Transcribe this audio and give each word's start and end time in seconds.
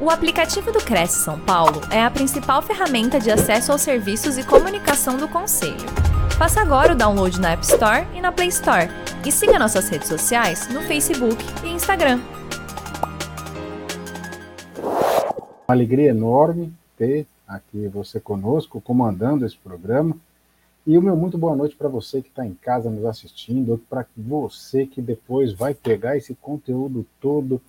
O 0.00 0.10
aplicativo 0.10 0.70
do 0.70 0.78
Cresce 0.78 1.24
São 1.24 1.40
Paulo 1.40 1.80
é 1.90 2.00
a 2.00 2.08
principal 2.08 2.62
ferramenta 2.62 3.18
de 3.18 3.32
acesso 3.32 3.72
aos 3.72 3.80
serviços 3.80 4.38
e 4.38 4.46
comunicação 4.46 5.16
do 5.16 5.26
Conselho. 5.26 5.74
Faça 6.38 6.60
agora 6.60 6.92
o 6.92 6.96
download 6.96 7.40
na 7.40 7.50
App 7.50 7.64
Store 7.64 8.06
e 8.14 8.20
na 8.20 8.30
Play 8.30 8.46
Store. 8.46 8.86
E 9.26 9.32
siga 9.32 9.58
nossas 9.58 9.88
redes 9.88 10.06
sociais 10.06 10.72
no 10.72 10.82
Facebook 10.82 11.44
e 11.64 11.70
Instagram. 11.70 12.20
Uma 14.80 15.74
alegria 15.74 16.10
enorme 16.10 16.72
ter 16.96 17.26
aqui 17.48 17.88
você 17.88 18.20
conosco, 18.20 18.80
comandando 18.80 19.44
esse 19.44 19.56
programa. 19.56 20.16
E 20.86 20.96
o 20.96 21.02
meu 21.02 21.16
muito 21.16 21.36
boa 21.36 21.56
noite 21.56 21.74
para 21.74 21.88
você 21.88 22.22
que 22.22 22.28
está 22.28 22.46
em 22.46 22.54
casa 22.54 22.88
nos 22.88 23.04
assistindo, 23.04 23.82
para 23.90 24.06
você 24.16 24.86
que 24.86 25.02
depois 25.02 25.52
vai 25.52 25.74
pegar 25.74 26.16
esse 26.16 26.36
conteúdo 26.36 27.04
todo 27.20 27.60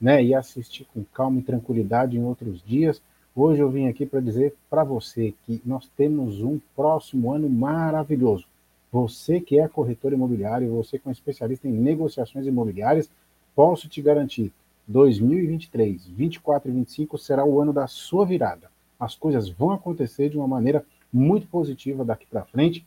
né, 0.00 0.22
e 0.22 0.34
assistir 0.34 0.86
com 0.92 1.04
calma 1.12 1.40
e 1.40 1.42
tranquilidade 1.42 2.16
em 2.16 2.24
outros 2.24 2.62
dias. 2.62 3.00
Hoje 3.34 3.60
eu 3.60 3.70
vim 3.70 3.86
aqui 3.88 4.06
para 4.06 4.20
dizer 4.20 4.54
para 4.68 4.84
você 4.84 5.34
que 5.44 5.60
nós 5.64 5.88
temos 5.96 6.42
um 6.42 6.60
próximo 6.74 7.32
ano 7.32 7.48
maravilhoso. 7.48 8.46
Você 8.90 9.40
que 9.40 9.58
é 9.58 9.68
corretor 9.68 10.12
imobiliário, 10.12 10.70
você 10.70 10.98
que 10.98 11.06
é 11.06 11.10
um 11.10 11.12
especialista 11.12 11.68
em 11.68 11.72
negociações 11.72 12.46
imobiliárias, 12.46 13.10
posso 13.54 13.88
te 13.88 14.00
garantir, 14.00 14.52
2023, 14.86 16.06
24 16.06 16.70
e 16.70 16.74
25 16.74 17.18
será 17.18 17.44
o 17.44 17.60
ano 17.60 17.72
da 17.72 17.86
sua 17.86 18.24
virada. 18.24 18.70
As 18.98 19.14
coisas 19.14 19.48
vão 19.48 19.70
acontecer 19.70 20.30
de 20.30 20.38
uma 20.38 20.48
maneira 20.48 20.84
muito 21.12 21.46
positiva 21.46 22.04
daqui 22.04 22.26
para 22.26 22.44
frente, 22.44 22.84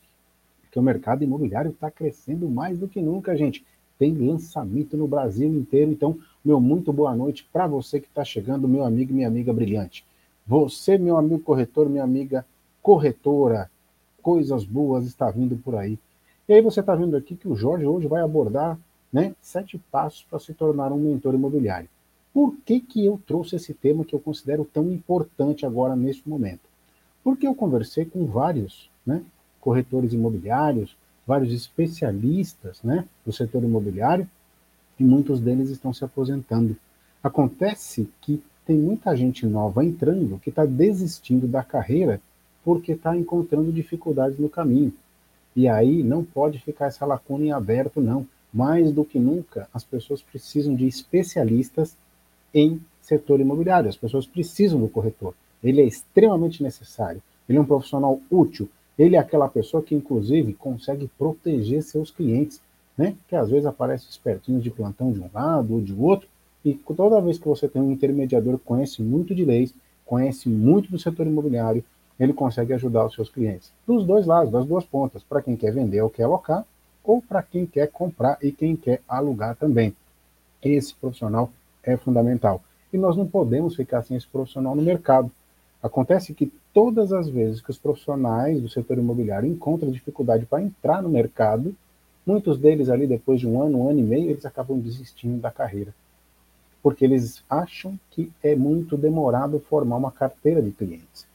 porque 0.62 0.78
o 0.78 0.82
mercado 0.82 1.22
imobiliário 1.22 1.70
está 1.70 1.90
crescendo 1.90 2.48
mais 2.48 2.78
do 2.78 2.88
que 2.88 3.00
nunca, 3.00 3.36
gente. 3.36 3.64
Tem 3.98 4.12
lançamento 4.14 4.96
no 4.96 5.06
Brasil 5.06 5.48
inteiro, 5.48 5.92
então 5.92 6.18
meu 6.44 6.60
muito 6.60 6.92
boa 6.92 7.14
noite 7.14 7.46
para 7.52 7.66
você 7.66 8.00
que 8.00 8.08
está 8.08 8.24
chegando, 8.24 8.66
meu 8.66 8.84
amigo 8.84 9.12
e 9.12 9.14
minha 9.14 9.28
amiga 9.28 9.52
brilhante. 9.52 10.04
Você, 10.46 10.98
meu 10.98 11.16
amigo 11.16 11.38
corretor, 11.40 11.88
minha 11.88 12.02
amiga 12.02 12.44
corretora, 12.82 13.70
coisas 14.20 14.64
boas 14.64 15.06
está 15.06 15.30
vindo 15.30 15.56
por 15.56 15.76
aí. 15.76 15.98
E 16.48 16.52
aí 16.52 16.60
você 16.60 16.80
está 16.80 16.94
vendo 16.94 17.16
aqui 17.16 17.36
que 17.36 17.48
o 17.48 17.54
Jorge 17.54 17.86
hoje 17.86 18.08
vai 18.08 18.22
abordar 18.22 18.76
né, 19.12 19.34
sete 19.40 19.78
passos 19.90 20.26
para 20.28 20.40
se 20.40 20.52
tornar 20.52 20.92
um 20.92 20.98
mentor 20.98 21.34
imobiliário. 21.34 21.88
Por 22.34 22.56
que, 22.64 22.80
que 22.80 23.04
eu 23.04 23.20
trouxe 23.26 23.56
esse 23.56 23.72
tema 23.72 24.04
que 24.04 24.14
eu 24.14 24.18
considero 24.18 24.64
tão 24.64 24.90
importante 24.90 25.64
agora 25.64 25.94
neste 25.94 26.28
momento? 26.28 26.62
Porque 27.22 27.46
eu 27.46 27.54
conversei 27.54 28.04
com 28.04 28.26
vários 28.26 28.90
né, 29.06 29.22
corretores 29.60 30.12
imobiliários, 30.12 30.96
vários 31.26 31.52
especialistas 31.52 32.82
né, 32.82 33.06
do 33.24 33.32
setor 33.32 33.62
imobiliário, 33.62 34.28
e 34.98 35.04
muitos 35.04 35.40
deles 35.40 35.70
estão 35.70 35.92
se 35.92 36.04
aposentando. 36.04 36.76
Acontece 37.22 38.08
que 38.20 38.42
tem 38.64 38.76
muita 38.76 39.16
gente 39.16 39.46
nova 39.46 39.84
entrando 39.84 40.38
que 40.38 40.50
está 40.50 40.64
desistindo 40.64 41.46
da 41.46 41.62
carreira 41.62 42.20
porque 42.64 42.92
está 42.92 43.16
encontrando 43.16 43.72
dificuldades 43.72 44.38
no 44.38 44.48
caminho. 44.48 44.92
E 45.54 45.68
aí 45.68 46.02
não 46.02 46.24
pode 46.24 46.58
ficar 46.58 46.86
essa 46.86 47.04
lacuna 47.04 47.44
em 47.44 47.52
aberto, 47.52 48.00
não. 48.00 48.26
Mais 48.52 48.92
do 48.92 49.04
que 49.04 49.18
nunca, 49.18 49.68
as 49.72 49.82
pessoas 49.82 50.22
precisam 50.22 50.74
de 50.74 50.86
especialistas 50.86 51.96
em 52.54 52.80
setor 53.00 53.40
imobiliário. 53.40 53.88
As 53.88 53.96
pessoas 53.96 54.26
precisam 54.26 54.80
do 54.80 54.88
corretor. 54.88 55.34
Ele 55.62 55.80
é 55.80 55.84
extremamente 55.84 56.62
necessário. 56.62 57.22
Ele 57.48 57.58
é 57.58 57.60
um 57.60 57.66
profissional 57.66 58.20
útil. 58.30 58.68
Ele 58.98 59.16
é 59.16 59.18
aquela 59.18 59.48
pessoa 59.48 59.82
que, 59.82 59.94
inclusive, 59.94 60.52
consegue 60.54 61.10
proteger 61.18 61.82
seus 61.82 62.10
clientes 62.10 62.60
né? 62.96 63.14
Que 63.28 63.36
às 63.36 63.50
vezes 63.50 63.66
aparece 63.66 64.08
espertinhos 64.08 64.62
de 64.62 64.70
plantão 64.70 65.12
de 65.12 65.20
um 65.20 65.28
lado 65.32 65.74
ou 65.74 65.80
de 65.80 65.94
outro, 65.94 66.28
e 66.64 66.74
toda 66.74 67.20
vez 67.20 67.38
que 67.38 67.48
você 67.48 67.68
tem 67.68 67.82
um 67.82 67.90
intermediador 67.90 68.58
que 68.58 68.64
conhece 68.64 69.02
muito 69.02 69.34
de 69.34 69.44
leis, 69.44 69.74
conhece 70.06 70.48
muito 70.48 70.90
do 70.90 70.98
setor 70.98 71.26
imobiliário, 71.26 71.84
ele 72.20 72.32
consegue 72.32 72.72
ajudar 72.72 73.06
os 73.06 73.14
seus 73.14 73.28
clientes. 73.28 73.72
Dos 73.86 74.04
dois 74.04 74.26
lados, 74.26 74.52
das 74.52 74.64
duas 74.64 74.84
pontas, 74.84 75.22
para 75.22 75.42
quem 75.42 75.56
quer 75.56 75.72
vender 75.72 76.00
ou 76.00 76.10
quer 76.10 76.24
alocar, 76.24 76.64
ou 77.02 77.20
para 77.20 77.42
quem 77.42 77.66
quer 77.66 77.88
comprar 77.90 78.38
e 78.40 78.52
quem 78.52 78.76
quer 78.76 79.00
alugar 79.08 79.56
também. 79.56 79.94
Esse 80.62 80.94
profissional 80.94 81.50
é 81.82 81.96
fundamental. 81.96 82.62
E 82.92 82.98
nós 82.98 83.16
não 83.16 83.26
podemos 83.26 83.74
ficar 83.74 84.02
sem 84.02 84.16
esse 84.16 84.26
profissional 84.26 84.76
no 84.76 84.82
mercado. 84.82 85.30
Acontece 85.82 86.32
que 86.32 86.52
todas 86.72 87.12
as 87.12 87.28
vezes 87.28 87.60
que 87.60 87.70
os 87.70 87.78
profissionais 87.78 88.60
do 88.60 88.68
setor 88.68 88.98
imobiliário 88.98 89.48
encontram 89.48 89.90
dificuldade 89.90 90.46
para 90.46 90.62
entrar 90.62 91.02
no 91.02 91.08
mercado, 91.08 91.74
Muitos 92.24 92.56
deles 92.58 92.88
ali, 92.88 93.06
depois 93.06 93.40
de 93.40 93.48
um 93.48 93.60
ano, 93.60 93.78
um 93.78 93.90
ano 93.90 93.98
e 93.98 94.02
meio, 94.02 94.30
eles 94.30 94.46
acabam 94.46 94.78
desistindo 94.78 95.40
da 95.40 95.50
carreira. 95.50 95.92
Porque 96.82 97.04
eles 97.04 97.42
acham 97.50 97.98
que 98.10 98.30
é 98.42 98.54
muito 98.54 98.96
demorado 98.96 99.58
formar 99.58 99.96
uma 99.96 100.12
carteira 100.12 100.62
de 100.62 100.70
clientes. 100.70 101.26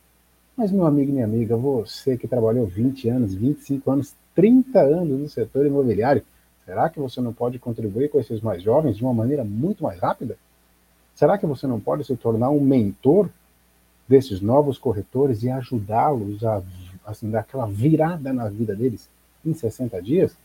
Mas, 0.55 0.71
meu 0.71 0.85
amigo 0.85 1.11
e 1.11 1.13
minha 1.13 1.25
amiga, 1.25 1.55
você 1.55 2.17
que 2.17 2.27
trabalhou 2.27 2.65
20 2.65 3.09
anos, 3.09 3.35
25 3.35 3.91
anos, 3.91 4.15
30 4.33 4.79
anos 4.79 5.19
no 5.19 5.29
setor 5.29 5.65
imobiliário, 5.65 6.23
será 6.65 6.89
que 6.89 6.99
você 6.99 7.21
não 7.21 7.33
pode 7.33 7.59
contribuir 7.59 8.09
com 8.09 8.19
esses 8.19 8.41
mais 8.41 8.63
jovens 8.63 8.97
de 8.97 9.03
uma 9.03 9.13
maneira 9.13 9.43
muito 9.43 9.83
mais 9.83 9.99
rápida? 9.99 10.37
Será 11.15 11.37
que 11.37 11.45
você 11.45 11.67
não 11.67 11.79
pode 11.79 12.05
se 12.05 12.15
tornar 12.15 12.49
um 12.49 12.61
mentor 12.61 13.29
desses 14.07 14.41
novos 14.41 14.77
corretores 14.77 15.43
e 15.43 15.49
ajudá-los 15.49 16.43
a 16.43 16.63
assim, 17.05 17.29
dar 17.29 17.39
aquela 17.41 17.65
virada 17.65 18.33
na 18.33 18.49
vida 18.49 18.75
deles 18.75 19.09
em 19.45 19.53
60 19.53 20.01
dias? 20.01 20.35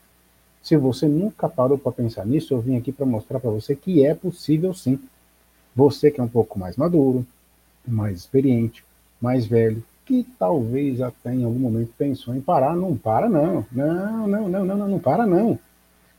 Se 0.63 0.77
você 0.77 1.09
nunca 1.09 1.49
parou 1.49 1.77
para 1.77 1.91
pensar 1.91 2.25
nisso, 2.25 2.53
eu 2.53 2.61
vim 2.61 2.77
aqui 2.77 2.93
para 2.93 3.05
mostrar 3.05 3.37
para 3.37 3.51
você 3.51 3.75
que 3.75 4.05
é 4.05 4.15
possível 4.15 4.73
sim. 4.73 4.97
Você 5.75 6.09
que 6.09 6.21
é 6.21 6.23
um 6.23 6.27
pouco 6.27 6.57
mais 6.57 6.77
maduro, 6.77 7.25
mais 7.85 8.19
experiente, 8.19 8.81
mais 9.19 9.45
velho, 9.45 9.83
que 10.05 10.25
talvez 10.39 11.01
até 11.01 11.35
em 11.35 11.43
algum 11.43 11.59
momento 11.59 11.91
pensou 11.97 12.33
em 12.33 12.39
parar, 12.39 12.77
não 12.77 12.95
para 12.95 13.27
não. 13.27 13.65
Não, 13.71 14.25
não, 14.25 14.47
não, 14.47 14.65
não, 14.65 14.77
não, 14.77 14.87
não 14.87 14.99
para 14.99 15.27
não. 15.27 15.59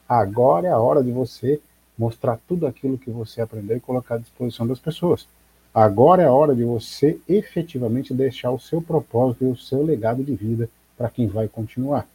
Agora 0.07 0.69
é 0.69 0.71
a 0.71 0.79
hora 0.79 1.03
de 1.03 1.11
você 1.11 1.59
mostrar 1.97 2.39
tudo 2.47 2.67
aquilo 2.67 2.99
que 2.99 3.11
você 3.11 3.41
aprendeu 3.41 3.79
e 3.79 3.81
colocar 3.81 4.17
à 4.17 4.19
disposição 4.19 4.67
das 4.67 4.79
pessoas. 4.79 5.27
Agora 5.73 6.23
é 6.23 6.27
a 6.27 6.33
hora 6.33 6.55
de 6.55 6.65
você 6.65 7.19
efetivamente 7.27 8.13
deixar 8.13 8.51
o 8.51 8.61
seu 8.61 8.83
propósito 8.83 9.45
e 9.45 9.49
o 9.49 9.57
seu 9.57 9.83
legado 9.83 10.23
de 10.23 10.35
vida 10.35 10.69
para 10.99 11.09
quem 11.09 11.27
vai 11.27 11.49
continuar. 11.49 12.07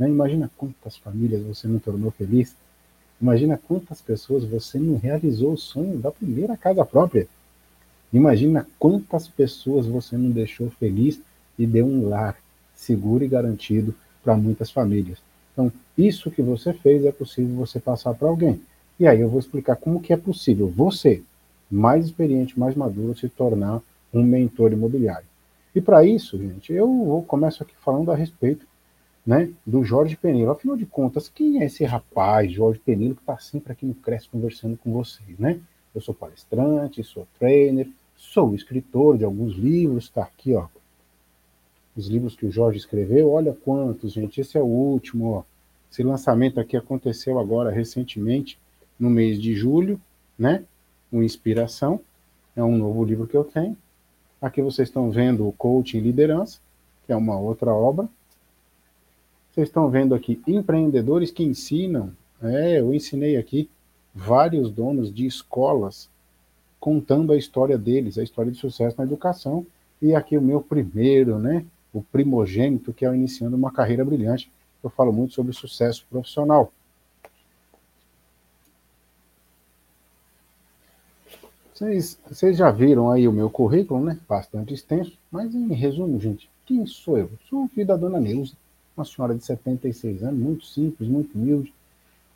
Né? 0.00 0.08
Imagina 0.08 0.50
quantas 0.56 0.96
famílias 0.96 1.42
você 1.42 1.68
não 1.68 1.78
tornou 1.78 2.10
feliz. 2.10 2.56
Imagina 3.20 3.60
quantas 3.68 4.00
pessoas 4.00 4.44
você 4.44 4.78
não 4.78 4.96
realizou 4.96 5.52
o 5.52 5.58
sonho 5.58 5.98
da 5.98 6.10
primeira 6.10 6.56
casa 6.56 6.82
própria. 6.86 7.28
Imagina 8.10 8.66
quantas 8.78 9.28
pessoas 9.28 9.84
você 9.84 10.16
não 10.16 10.30
deixou 10.30 10.70
feliz 10.70 11.20
e 11.58 11.66
deu 11.66 11.84
um 11.84 12.08
lar 12.08 12.34
seguro 12.74 13.22
e 13.22 13.28
garantido 13.28 13.94
para 14.24 14.34
muitas 14.34 14.70
famílias. 14.70 15.18
Então, 15.52 15.70
isso 15.98 16.30
que 16.30 16.40
você 16.40 16.72
fez 16.72 17.04
é 17.04 17.12
possível 17.12 17.54
você 17.54 17.78
passar 17.78 18.14
para 18.14 18.26
alguém. 18.26 18.58
E 18.98 19.06
aí 19.06 19.20
eu 19.20 19.28
vou 19.28 19.38
explicar 19.38 19.76
como 19.76 20.00
que 20.00 20.14
é 20.14 20.16
possível 20.16 20.66
você, 20.66 21.22
mais 21.70 22.06
experiente, 22.06 22.58
mais 22.58 22.74
maduro, 22.74 23.16
se 23.16 23.28
tornar 23.28 23.82
um 24.12 24.22
mentor 24.22 24.72
imobiliário. 24.72 25.26
E 25.74 25.80
para 25.80 26.04
isso, 26.04 26.38
gente, 26.38 26.72
eu 26.72 27.22
começo 27.28 27.62
aqui 27.62 27.74
falando 27.84 28.10
a 28.10 28.16
respeito 28.16 28.66
né, 29.26 29.52
do 29.66 29.84
Jorge 29.84 30.16
Penilo. 30.16 30.50
Afinal 30.50 30.76
de 30.76 30.86
contas, 30.86 31.28
quem 31.28 31.60
é 31.62 31.66
esse 31.66 31.84
rapaz, 31.84 32.52
Jorge 32.52 32.80
Penilo, 32.80 33.14
que 33.14 33.22
está 33.22 33.38
sempre 33.38 33.72
aqui 33.72 33.86
no 33.86 33.94
Cresce 33.94 34.28
conversando 34.28 34.76
com 34.76 34.92
vocês, 34.92 35.38
né? 35.38 35.60
Eu 35.94 36.00
sou 36.00 36.14
palestrante, 36.14 37.02
sou 37.02 37.26
trainer, 37.38 37.88
sou 38.16 38.54
escritor 38.54 39.18
de 39.18 39.24
alguns 39.24 39.54
livros, 39.54 40.04
está 40.04 40.22
aqui, 40.22 40.54
ó. 40.54 40.66
Os 41.96 42.06
livros 42.06 42.36
que 42.36 42.46
o 42.46 42.50
Jorge 42.50 42.78
escreveu, 42.78 43.30
olha 43.30 43.52
quantos, 43.52 44.12
gente. 44.12 44.40
Esse 44.40 44.56
é 44.56 44.62
o 44.62 44.66
último, 44.66 45.30
ó. 45.32 45.42
Esse 45.90 46.02
lançamento 46.02 46.60
aqui 46.60 46.76
aconteceu 46.76 47.38
agora 47.38 47.70
recentemente, 47.70 48.58
no 48.98 49.10
mês 49.10 49.40
de 49.40 49.54
julho, 49.54 50.00
né? 50.38 50.64
O 51.10 51.22
Inspiração, 51.22 52.00
é 52.54 52.62
um 52.62 52.76
novo 52.76 53.04
livro 53.04 53.26
que 53.26 53.36
eu 53.36 53.44
tenho. 53.44 53.76
Aqui 54.40 54.62
vocês 54.62 54.88
estão 54.88 55.10
vendo 55.10 55.46
o 55.46 55.52
Coaching 55.52 56.00
Liderança, 56.00 56.60
que 57.04 57.12
é 57.12 57.16
uma 57.16 57.38
outra 57.38 57.72
obra. 57.72 58.08
Vocês 59.52 59.68
estão 59.68 59.90
vendo 59.90 60.14
aqui 60.14 60.40
empreendedores 60.46 61.30
que 61.30 61.42
ensinam. 61.42 62.12
É, 62.42 62.80
eu 62.80 62.94
ensinei 62.94 63.36
aqui 63.36 63.68
vários 64.14 64.70
donos 64.70 65.12
de 65.12 65.26
escolas 65.26 66.08
contando 66.78 67.32
a 67.32 67.36
história 67.36 67.76
deles, 67.76 68.16
a 68.16 68.22
história 68.22 68.50
de 68.50 68.58
sucesso 68.58 68.96
na 68.96 69.04
educação. 69.04 69.66
E 70.00 70.14
aqui 70.14 70.38
o 70.38 70.42
meu 70.42 70.62
primeiro, 70.62 71.38
né, 71.38 71.64
o 71.92 72.00
primogênito, 72.00 72.92
que 72.92 73.04
é 73.04 73.14
iniciando 73.14 73.56
uma 73.56 73.72
carreira 73.72 74.04
brilhante. 74.04 74.50
Eu 74.82 74.88
falo 74.88 75.12
muito 75.12 75.34
sobre 75.34 75.52
sucesso 75.52 76.06
profissional. 76.08 76.72
Vocês, 81.74 82.18
vocês 82.28 82.56
já 82.56 82.70
viram 82.70 83.10
aí 83.10 83.26
o 83.26 83.32
meu 83.32 83.48
currículo, 83.48 84.04
né? 84.04 84.18
Bastante 84.28 84.74
extenso, 84.74 85.18
mas 85.30 85.54
em 85.54 85.72
resumo, 85.72 86.20
gente, 86.20 86.50
quem 86.66 86.84
sou 86.86 87.16
eu? 87.16 87.30
Sou 87.48 87.64
o 87.64 87.68
filho 87.68 87.86
da 87.86 87.96
dona 87.96 88.20
Neuza, 88.20 88.54
uma 88.96 89.04
senhora 89.04 89.34
de 89.34 89.44
76 89.44 90.22
anos, 90.22 90.38
muito 90.38 90.66
simples, 90.66 91.08
muito 91.08 91.36
humilde, 91.36 91.72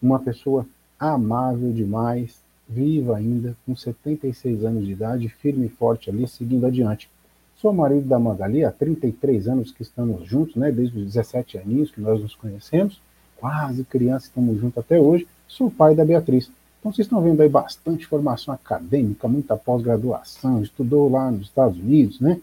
uma 0.01 0.19
pessoa 0.19 0.67
amável 0.99 1.73
demais, 1.73 2.39
viva 2.69 3.17
ainda, 3.17 3.57
com 3.67 3.77
76 3.77 4.65
anos 4.65 4.87
de 4.87 4.93
idade, 4.93 5.29
firme 5.29 5.67
e 5.67 5.71
forte 5.71 6.11
ali, 6.11 6.27
seguindo 6.27 6.67
adiante. 6.67 7.11
Sou 7.57 7.73
marido 7.73 8.07
da 8.07 8.19
Magali 8.19 8.65
há 8.65 8.71
33 8.71 9.49
anos 9.49 9.73
que 9.73 9.83
estamos 9.83 10.27
juntos, 10.27 10.57
né? 10.57 10.71
Desde 10.71 10.99
os 10.99 11.07
17 11.07 11.59
aninhos 11.59 11.91
que 11.91 12.01
nós 12.01 12.21
nos 12.21 12.35
conhecemos, 12.35 13.01
quase 13.37 13.85
criança, 13.85 14.27
estamos 14.27 14.61
juntos 14.61 14.79
até 14.79 14.99
hoje. 14.99 15.27
Sou 15.47 15.71
pai 15.71 15.95
da 15.95 16.05
Beatriz. 16.05 16.51
Então 16.81 16.93
vocês 16.93 17.07
estão 17.07 17.23
vendo 17.23 17.41
aí 17.41 17.49
bastante 17.49 18.07
formação 18.07 18.53
acadêmica, 18.53 19.27
muita 19.27 19.57
pós-graduação, 19.57 20.63
estudou 20.63 21.11
lá 21.11 21.31
nos 21.31 21.47
Estados 21.47 21.79
Unidos, 21.79 22.21
né? 22.21 22.41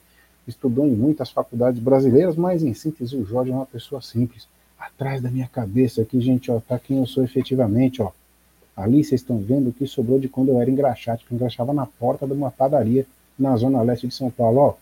Estudou 0.47 0.87
em 0.87 0.95
muitas 0.95 1.29
faculdades 1.29 1.79
brasileiras, 1.79 2.35
mas 2.35 2.63
em 2.63 2.73
síntese 2.73 3.15
o 3.15 3.25
Jorge 3.25 3.51
é 3.51 3.55
uma 3.55 3.65
pessoa 3.65 4.01
simples. 4.01 4.47
Atrás 4.79 5.21
da 5.21 5.29
minha 5.29 5.47
cabeça 5.47 6.01
aqui, 6.01 6.19
gente, 6.19 6.49
ó, 6.49 6.59
tá 6.59 6.79
quem 6.79 6.97
eu 6.97 7.05
sou 7.05 7.23
efetivamente, 7.23 8.01
ó. 8.01 8.11
Ali 8.75 9.03
vocês 9.03 9.21
estão 9.21 9.37
vendo 9.37 9.69
o 9.69 9.73
que 9.73 9.85
sobrou 9.85 10.19
de 10.19 10.27
quando 10.27 10.49
eu 10.49 10.61
era 10.61 10.71
engraxate, 10.71 11.25
que 11.25 11.31
eu 11.31 11.35
engraxava 11.35 11.73
na 11.73 11.85
porta 11.85 12.25
de 12.25 12.33
uma 12.33 12.49
padaria 12.49 13.05
na 13.37 13.55
zona 13.55 13.81
leste 13.81 14.07
de 14.07 14.13
São 14.13 14.31
Paulo, 14.31 14.59
ó. 14.59 14.73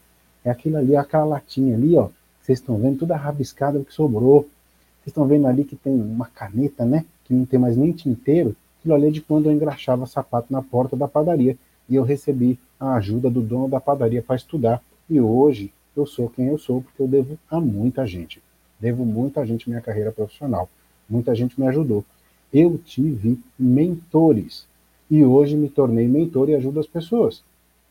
É 0.43 0.49
aquilo 0.49 0.77
ali, 0.77 0.95
aquela 0.95 1.25
latinha 1.25 1.75
ali, 1.75 1.95
ó. 1.95 2.09
Vocês 2.41 2.59
estão 2.59 2.77
vendo 2.77 2.99
toda 2.99 3.15
rabiscada 3.15 3.77
o 3.77 3.85
que 3.85 3.93
sobrou. 3.93 4.41
Vocês 4.41 5.07
estão 5.07 5.27
vendo 5.27 5.47
ali 5.47 5.63
que 5.63 5.75
tem 5.75 5.93
uma 5.93 6.25
caneta, 6.25 6.85
né? 6.85 7.05
Que 7.25 7.33
não 7.33 7.45
tem 7.45 7.59
mais 7.59 7.77
nem 7.77 7.91
tinteiro. 7.91 8.55
Aquilo 8.79 8.95
ali 8.95 9.07
é 9.07 9.11
de 9.11 9.21
quando 9.21 9.47
eu 9.47 9.51
engraxava 9.51 10.05
sapato 10.05 10.51
na 10.51 10.61
porta 10.61 10.95
da 10.95 11.07
padaria. 11.07 11.57
E 11.87 11.95
eu 11.95 12.03
recebi 12.03 12.57
a 12.79 12.95
ajuda 12.95 13.29
do 13.29 13.41
dono 13.41 13.67
da 13.67 13.79
padaria 13.79 14.23
para 14.23 14.35
estudar. 14.35 14.81
E 15.09 15.19
hoje 15.19 15.73
eu 15.97 16.05
sou 16.05 16.29
quem 16.29 16.47
eu 16.47 16.57
sou, 16.57 16.81
porque 16.81 17.01
eu 17.01 17.07
devo 17.07 17.37
a 17.49 17.59
muita 17.59 18.05
gente. 18.05 18.41
Devo 18.79 19.03
muita 19.03 19.45
gente 19.45 19.67
minha 19.67 19.81
carreira 19.81 20.11
profissional. 20.11 20.69
Muita 21.09 21.33
gente 21.33 21.59
me 21.59 21.67
ajudou. 21.67 22.05
Eu 22.53 22.77
tive 22.77 23.39
mentores. 23.57 24.67
E 25.09 25.23
hoje 25.23 25.55
me 25.55 25.67
tornei 25.67 26.07
mentor 26.07 26.49
e 26.49 26.55
ajudo 26.55 26.79
as 26.79 26.85
pessoas. 26.85 27.43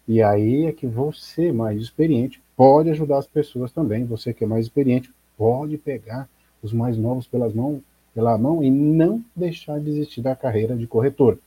E 0.06 0.22
aí 0.22 0.66
é 0.66 0.72
que 0.72 0.86
você, 0.86 1.52
mais 1.52 1.82
experiente, 1.82 2.40
pode 2.56 2.88
ajudar 2.90 3.18
as 3.18 3.26
pessoas 3.26 3.72
também. 3.72 4.04
Você 4.04 4.32
que 4.32 4.44
é 4.44 4.46
mais 4.46 4.66
experiente, 4.66 5.12
pode 5.36 5.76
pegar 5.76 6.28
os 6.62 6.72
mais 6.72 6.96
novos 6.96 7.26
pelas 7.26 7.52
mãos, 7.52 7.80
pela 8.14 8.38
mão 8.38 8.62
e 8.62 8.70
não 8.70 9.22
deixar 9.34 9.78
de 9.78 9.86
desistir 9.86 10.22
da 10.22 10.36
carreira 10.36 10.76
de 10.76 10.86
corretor. 10.86 11.38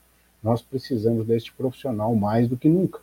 Nós 0.42 0.60
precisamos 0.60 1.26
deste 1.26 1.52
profissional 1.52 2.14
mais 2.14 2.46
do 2.46 2.56
que 2.56 2.68
nunca. 2.68 3.00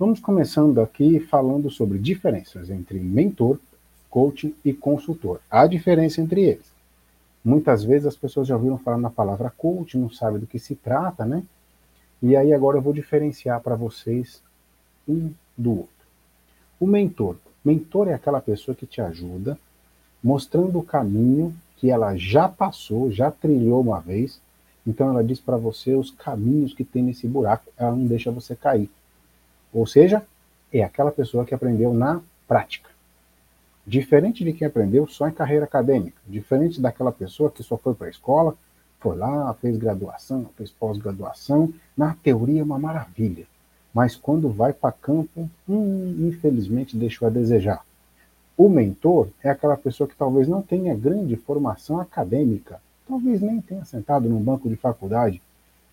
Vamos 0.00 0.18
começando 0.18 0.80
aqui 0.80 1.20
falando 1.20 1.68
sobre 1.68 1.98
diferenças 1.98 2.70
entre 2.70 2.98
mentor, 2.98 3.58
coaching 4.08 4.54
e 4.64 4.72
consultor. 4.72 5.42
Há 5.50 5.66
diferença 5.66 6.22
entre 6.22 6.40
eles. 6.40 6.72
Muitas 7.44 7.84
vezes 7.84 8.06
as 8.06 8.16
pessoas 8.16 8.48
já 8.48 8.56
ouviram 8.56 8.78
falar 8.78 8.96
na 8.96 9.10
palavra 9.10 9.52
coaching, 9.58 9.98
não 9.98 10.08
sabem 10.08 10.40
do 10.40 10.46
que 10.46 10.58
se 10.58 10.74
trata, 10.74 11.26
né? 11.26 11.42
E 12.22 12.34
aí 12.34 12.50
agora 12.54 12.78
eu 12.78 12.80
vou 12.80 12.94
diferenciar 12.94 13.60
para 13.60 13.74
vocês 13.74 14.42
um 15.06 15.30
do 15.54 15.80
outro. 15.80 16.06
O 16.80 16.86
mentor. 16.86 17.36
Mentor 17.62 18.08
é 18.08 18.14
aquela 18.14 18.40
pessoa 18.40 18.74
que 18.74 18.86
te 18.86 19.02
ajuda, 19.02 19.58
mostrando 20.24 20.78
o 20.78 20.82
caminho 20.82 21.54
que 21.76 21.90
ela 21.90 22.16
já 22.16 22.48
passou, 22.48 23.12
já 23.12 23.30
trilhou 23.30 23.82
uma 23.82 24.00
vez. 24.00 24.40
Então 24.86 25.10
ela 25.10 25.22
diz 25.22 25.40
para 25.40 25.58
você 25.58 25.94
os 25.94 26.10
caminhos 26.10 26.72
que 26.72 26.84
tem 26.84 27.02
nesse 27.02 27.28
buraco, 27.28 27.70
ela 27.76 27.94
não 27.94 28.06
deixa 28.06 28.30
você 28.30 28.56
cair. 28.56 28.88
Ou 29.72 29.86
seja, 29.86 30.22
é 30.72 30.82
aquela 30.82 31.10
pessoa 31.10 31.44
que 31.44 31.54
aprendeu 31.54 31.92
na 31.92 32.20
prática. 32.46 32.90
Diferente 33.86 34.44
de 34.44 34.52
quem 34.52 34.66
aprendeu 34.66 35.06
só 35.06 35.28
em 35.28 35.32
carreira 35.32 35.64
acadêmica, 35.64 36.20
diferente 36.26 36.80
daquela 36.80 37.10
pessoa 37.10 37.50
que 37.50 37.62
só 37.62 37.76
foi 37.76 37.94
para 37.94 38.06
a 38.06 38.10
escola, 38.10 38.54
foi 39.00 39.16
lá, 39.16 39.52
fez 39.54 39.78
graduação, 39.78 40.50
fez 40.56 40.70
pós-graduação. 40.70 41.72
Na 41.96 42.14
teoria 42.14 42.60
é 42.60 42.64
uma 42.64 42.78
maravilha. 42.78 43.46
Mas 43.92 44.14
quando 44.14 44.50
vai 44.50 44.72
para 44.72 44.92
campo, 44.92 45.48
hum, 45.68 46.28
infelizmente 46.28 46.96
deixou 46.96 47.26
a 47.26 47.30
desejar. 47.30 47.84
O 48.56 48.68
mentor 48.68 49.28
é 49.42 49.48
aquela 49.48 49.76
pessoa 49.76 50.06
que 50.06 50.14
talvez 50.14 50.46
não 50.46 50.60
tenha 50.60 50.94
grande 50.94 51.34
formação 51.34 51.98
acadêmica, 51.98 52.80
talvez 53.08 53.40
nem 53.40 53.60
tenha 53.60 53.84
sentado 53.86 54.28
num 54.28 54.40
banco 54.40 54.68
de 54.68 54.76
faculdade, 54.76 55.40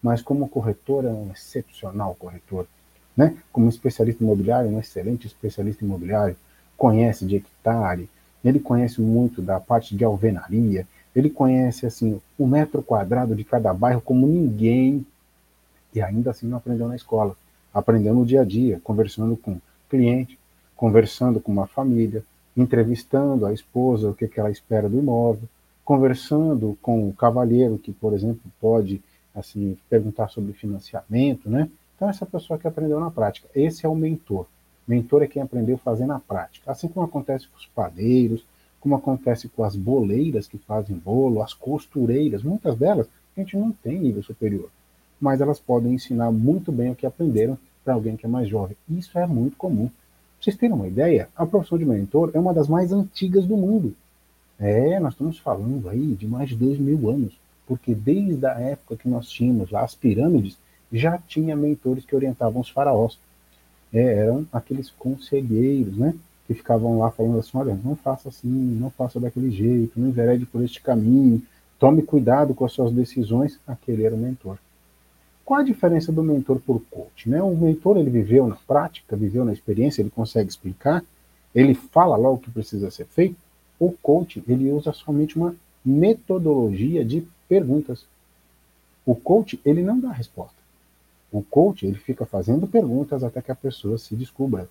mas 0.03 0.21
como 0.21 0.49
corretor 0.49 1.05
é 1.05 1.09
um 1.09 1.31
excepcional 1.31 2.13
corretor. 2.15 2.67
Né? 3.17 3.35
Como 3.51 3.67
especialista 3.67 4.23
imobiliário, 4.23 4.69
um 4.69 4.79
excelente 4.79 5.25
especialista 5.25 5.83
imobiliário, 5.83 6.37
conhece 6.77 7.25
de 7.25 7.37
hectare, 7.37 8.07
ele 8.45 8.59
conhece 8.59 9.01
muito 9.01 9.41
da 9.41 9.59
parte 9.59 9.95
de 9.95 10.05
alvenaria, 10.05 10.87
ele 11.15 11.29
conhece 11.29 11.87
assim 11.87 12.21
o 12.37 12.45
metro 12.45 12.83
quadrado 12.83 13.35
de 13.35 13.43
cada 13.43 13.73
bairro 13.73 13.99
como 14.01 14.27
ninguém 14.27 15.03
e 15.93 15.99
ainda 15.99 16.29
assim 16.29 16.45
não 16.45 16.57
aprendeu 16.57 16.87
na 16.87 16.95
escola. 16.95 17.35
Aprendeu 17.73 18.13
no 18.13 18.25
dia 18.25 18.41
a 18.41 18.45
dia, 18.45 18.79
conversando 18.83 19.35
com 19.35 19.59
cliente, 19.89 20.37
conversando 20.75 21.39
com 21.39 21.51
uma 21.51 21.65
família, 21.65 22.23
entrevistando 22.55 23.45
a 23.45 23.53
esposa, 23.53 24.09
o 24.09 24.13
que, 24.13 24.27
que 24.27 24.39
ela 24.39 24.51
espera 24.51 24.87
do 24.87 24.99
imóvel, 24.99 25.49
conversando 25.83 26.77
com 26.81 27.09
o 27.09 27.13
cavalheiro 27.13 27.79
que, 27.79 27.91
por 27.91 28.13
exemplo, 28.13 28.41
pode 28.61 29.01
assim 29.33 29.77
perguntar 29.89 30.29
sobre 30.29 30.53
financiamento, 30.53 31.49
né? 31.49 31.69
Então 31.97 32.07
essa 32.07 32.25
pessoa 32.25 32.59
que 32.59 32.67
aprendeu 32.67 32.99
na 32.99 33.11
prática, 33.11 33.49
esse 33.53 33.85
é 33.85 33.89
o 33.89 33.95
mentor. 33.95 34.45
Mentor 34.87 35.23
é 35.23 35.27
quem 35.27 35.41
aprendeu 35.41 35.75
a 35.75 35.79
fazer 35.79 36.05
na 36.05 36.19
prática. 36.19 36.71
Assim 36.71 36.87
como 36.87 37.05
acontece 37.05 37.47
com 37.47 37.57
os 37.57 37.65
padeiros, 37.65 38.45
como 38.79 38.95
acontece 38.95 39.49
com 39.49 39.63
as 39.63 39.75
boleiras 39.75 40.47
que 40.47 40.59
fazem 40.59 40.95
bolo, 40.95 41.41
as 41.41 41.53
costureiras, 41.53 42.43
muitas 42.43 42.77
delas 42.77 43.09
a 43.35 43.39
gente 43.39 43.57
não 43.57 43.71
tem 43.71 43.99
nível 43.99 44.23
superior, 44.23 44.69
mas 45.19 45.41
elas 45.41 45.59
podem 45.59 45.93
ensinar 45.93 46.31
muito 46.31 46.71
bem 46.71 46.91
o 46.91 46.95
que 46.95 47.05
aprenderam 47.05 47.57
para 47.83 47.93
alguém 47.93 48.15
que 48.15 48.25
é 48.25 48.29
mais 48.29 48.47
jovem. 48.47 48.77
Isso 48.89 49.17
é 49.17 49.25
muito 49.25 49.57
comum. 49.57 49.87
Pra 49.87 49.95
vocês 50.39 50.55
terem 50.55 50.75
uma 50.75 50.87
ideia, 50.87 51.29
a 51.35 51.45
profissão 51.45 51.77
de 51.77 51.85
mentor 51.85 52.31
é 52.33 52.39
uma 52.39 52.53
das 52.53 52.67
mais 52.67 52.91
antigas 52.91 53.45
do 53.45 53.57
mundo. 53.57 53.95
É, 54.59 54.99
nós 54.99 55.13
estamos 55.13 55.39
falando 55.39 55.89
aí 55.89 56.13
de 56.15 56.27
mais 56.27 56.49
de 56.49 56.55
dois 56.55 56.79
mil 56.79 57.09
anos, 57.09 57.33
porque 57.67 57.93
desde 57.93 58.45
a 58.45 58.59
época 58.59 58.97
que 58.97 59.09
nós 59.09 59.27
tínhamos 59.27 59.71
lá 59.71 59.83
as 59.83 59.95
pirâmides, 59.95 60.57
já 60.91 61.17
tinha 61.17 61.55
mentores 61.55 62.05
que 62.05 62.15
orientavam 62.15 62.61
os 62.61 62.69
faraós. 62.69 63.17
É, 63.93 64.01
eram 64.01 64.45
aqueles 64.51 64.89
conselheiros, 64.89 65.97
né? 65.97 66.13
que 66.47 66.53
ficavam 66.53 66.97
lá 66.97 67.11
falando 67.11 67.39
assim, 67.39 67.57
olha, 67.57 67.77
não 67.83 67.95
faça 67.95 68.29
assim, 68.29 68.47
não 68.47 68.89
faça 68.89 69.19
daquele 69.19 69.51
jeito, 69.51 69.99
não 69.99 70.07
enverede 70.07 70.45
por 70.45 70.63
este 70.63 70.81
caminho, 70.81 71.41
tome 71.77 72.01
cuidado 72.01 72.53
com 72.53 72.63
as 72.63 72.71
suas 72.71 72.91
decisões, 72.93 73.59
aquele 73.67 74.05
era 74.05 74.15
o 74.15 74.17
mentor. 74.17 74.57
Qual 75.43 75.59
a 75.59 75.63
diferença 75.63 76.11
do 76.11 76.23
mentor 76.23 76.59
por 76.59 76.81
coach? 76.89 77.29
Né? 77.29 77.41
O 77.43 77.55
mentor 77.55 77.97
ele 77.97 78.09
viveu 78.09 78.47
na 78.47 78.55
prática, 78.55 79.15
viveu 79.15 79.43
na 79.43 79.51
experiência, 79.51 80.01
ele 80.01 80.09
consegue 80.09 80.49
explicar, 80.49 81.03
ele 81.53 81.73
fala 81.73 82.15
lá 82.15 82.29
o 82.29 82.37
que 82.37 82.49
precisa 82.49 82.89
ser 82.89 83.05
feito. 83.05 83.35
O 83.79 83.91
coach 83.91 84.41
ele 84.47 84.71
usa 84.71 84.93
somente 84.93 85.35
uma 85.35 85.55
metodologia 85.83 87.03
de 87.03 87.27
perguntas. 87.47 88.05
O 89.05 89.15
coach 89.15 89.59
ele 89.65 89.83
não 89.83 89.99
dá 89.99 90.11
resposta. 90.11 90.56
O 91.37 91.43
coach 91.43 91.85
ele 91.85 91.99
fica 91.99 92.25
fazendo 92.25 92.65
perguntas 92.65 93.23
até 93.23 93.43
que 93.43 93.51
a 93.51 93.55
pessoa 93.55 93.99
se 93.99 94.15
descubra. 94.15 94.67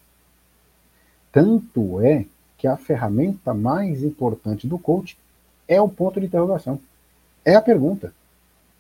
Tanto 1.30 2.00
é 2.00 2.26
que 2.58 2.66
a 2.66 2.76
ferramenta 2.76 3.54
mais 3.54 4.02
importante 4.02 4.66
do 4.66 4.76
coach 4.76 5.16
é 5.68 5.80
o 5.80 5.88
ponto 5.88 6.18
de 6.18 6.26
interrogação. 6.26 6.80
É 7.44 7.54
a 7.54 7.62
pergunta. 7.62 8.12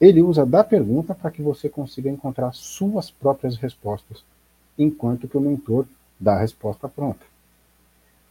Ele 0.00 0.20
usa 0.20 0.44
da 0.44 0.64
pergunta 0.64 1.14
para 1.14 1.30
que 1.30 1.40
você 1.40 1.68
consiga 1.68 2.10
encontrar 2.10 2.52
suas 2.52 3.08
próprias 3.08 3.54
respostas, 3.56 4.24
enquanto 4.76 5.28
que 5.28 5.38
o 5.38 5.40
mentor 5.40 5.86
dá 6.18 6.32
a 6.34 6.40
resposta 6.40 6.88
pronta. 6.88 7.24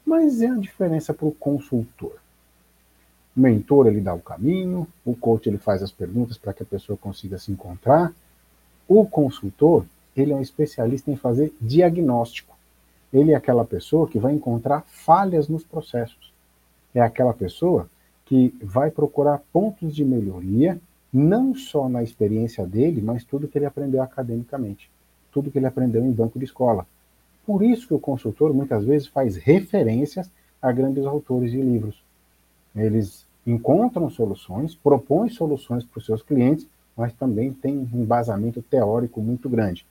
Mas 0.05 0.41
é 0.41 0.47
a 0.49 0.55
diferença 0.55 1.13
para 1.13 1.27
o 1.27 1.31
consultor. 1.31 2.17
O 3.33 3.39
mentor 3.39 3.87
ele 3.87 4.01
dá 4.01 4.13
o 4.13 4.19
caminho, 4.19 4.85
o 5.05 5.15
coach 5.15 5.47
ele 5.47 5.59
faz 5.59 5.81
as 5.81 5.93
perguntas 5.93 6.37
para 6.37 6.53
que 6.53 6.63
a 6.63 6.65
pessoa 6.65 6.97
consiga 6.97 7.37
se 7.37 7.53
encontrar. 7.53 8.13
O 8.87 9.05
consultor 9.05 9.85
ele 10.15 10.31
é 10.31 10.35
um 10.35 10.41
especialista 10.41 11.11
em 11.11 11.15
fazer 11.15 11.53
diagnóstico. 11.59 12.55
Ele 13.11 13.31
é 13.31 13.35
aquela 13.35 13.65
pessoa 13.65 14.07
que 14.07 14.19
vai 14.19 14.33
encontrar 14.33 14.83
falhas 14.87 15.47
nos 15.47 15.63
processos. 15.63 16.33
É 16.93 17.01
aquela 17.01 17.33
pessoa 17.33 17.89
que 18.25 18.53
vai 18.61 18.89
procurar 18.89 19.41
pontos 19.51 19.93
de 19.93 20.03
melhoria, 20.03 20.79
não 21.11 21.53
só 21.53 21.87
na 21.87 22.01
experiência 22.01 22.65
dele, 22.65 23.01
mas 23.01 23.23
tudo 23.23 23.47
que 23.47 23.57
ele 23.57 23.65
aprendeu 23.65 24.01
academicamente, 24.01 24.89
tudo 25.31 25.51
que 25.51 25.59
ele 25.59 25.67
aprendeu 25.67 26.03
em 26.03 26.11
banco 26.11 26.39
de 26.39 26.45
escola. 26.45 26.87
Por 27.45 27.61
isso 27.61 27.87
que 27.87 27.93
o 27.93 27.99
consultor 27.99 28.53
muitas 28.53 28.83
vezes 28.83 29.07
faz 29.07 29.35
referências 29.35 30.29
a 30.61 30.71
grandes 30.71 31.05
autores 31.05 31.51
de 31.51 31.61
livros. 31.61 32.01
Eles 32.75 33.25
encontram 33.45 34.09
soluções, 34.09 34.73
propõem 34.73 35.29
soluções 35.29 35.85
para 35.85 35.99
os 35.99 36.05
seus 36.05 36.23
clientes, 36.23 36.67
mas 36.95 37.13
também 37.13 37.53
tem 37.53 37.77
um 37.77 38.01
embasamento 38.01 38.61
teórico 38.61 39.21
muito 39.21 39.49
grande. 39.49 39.85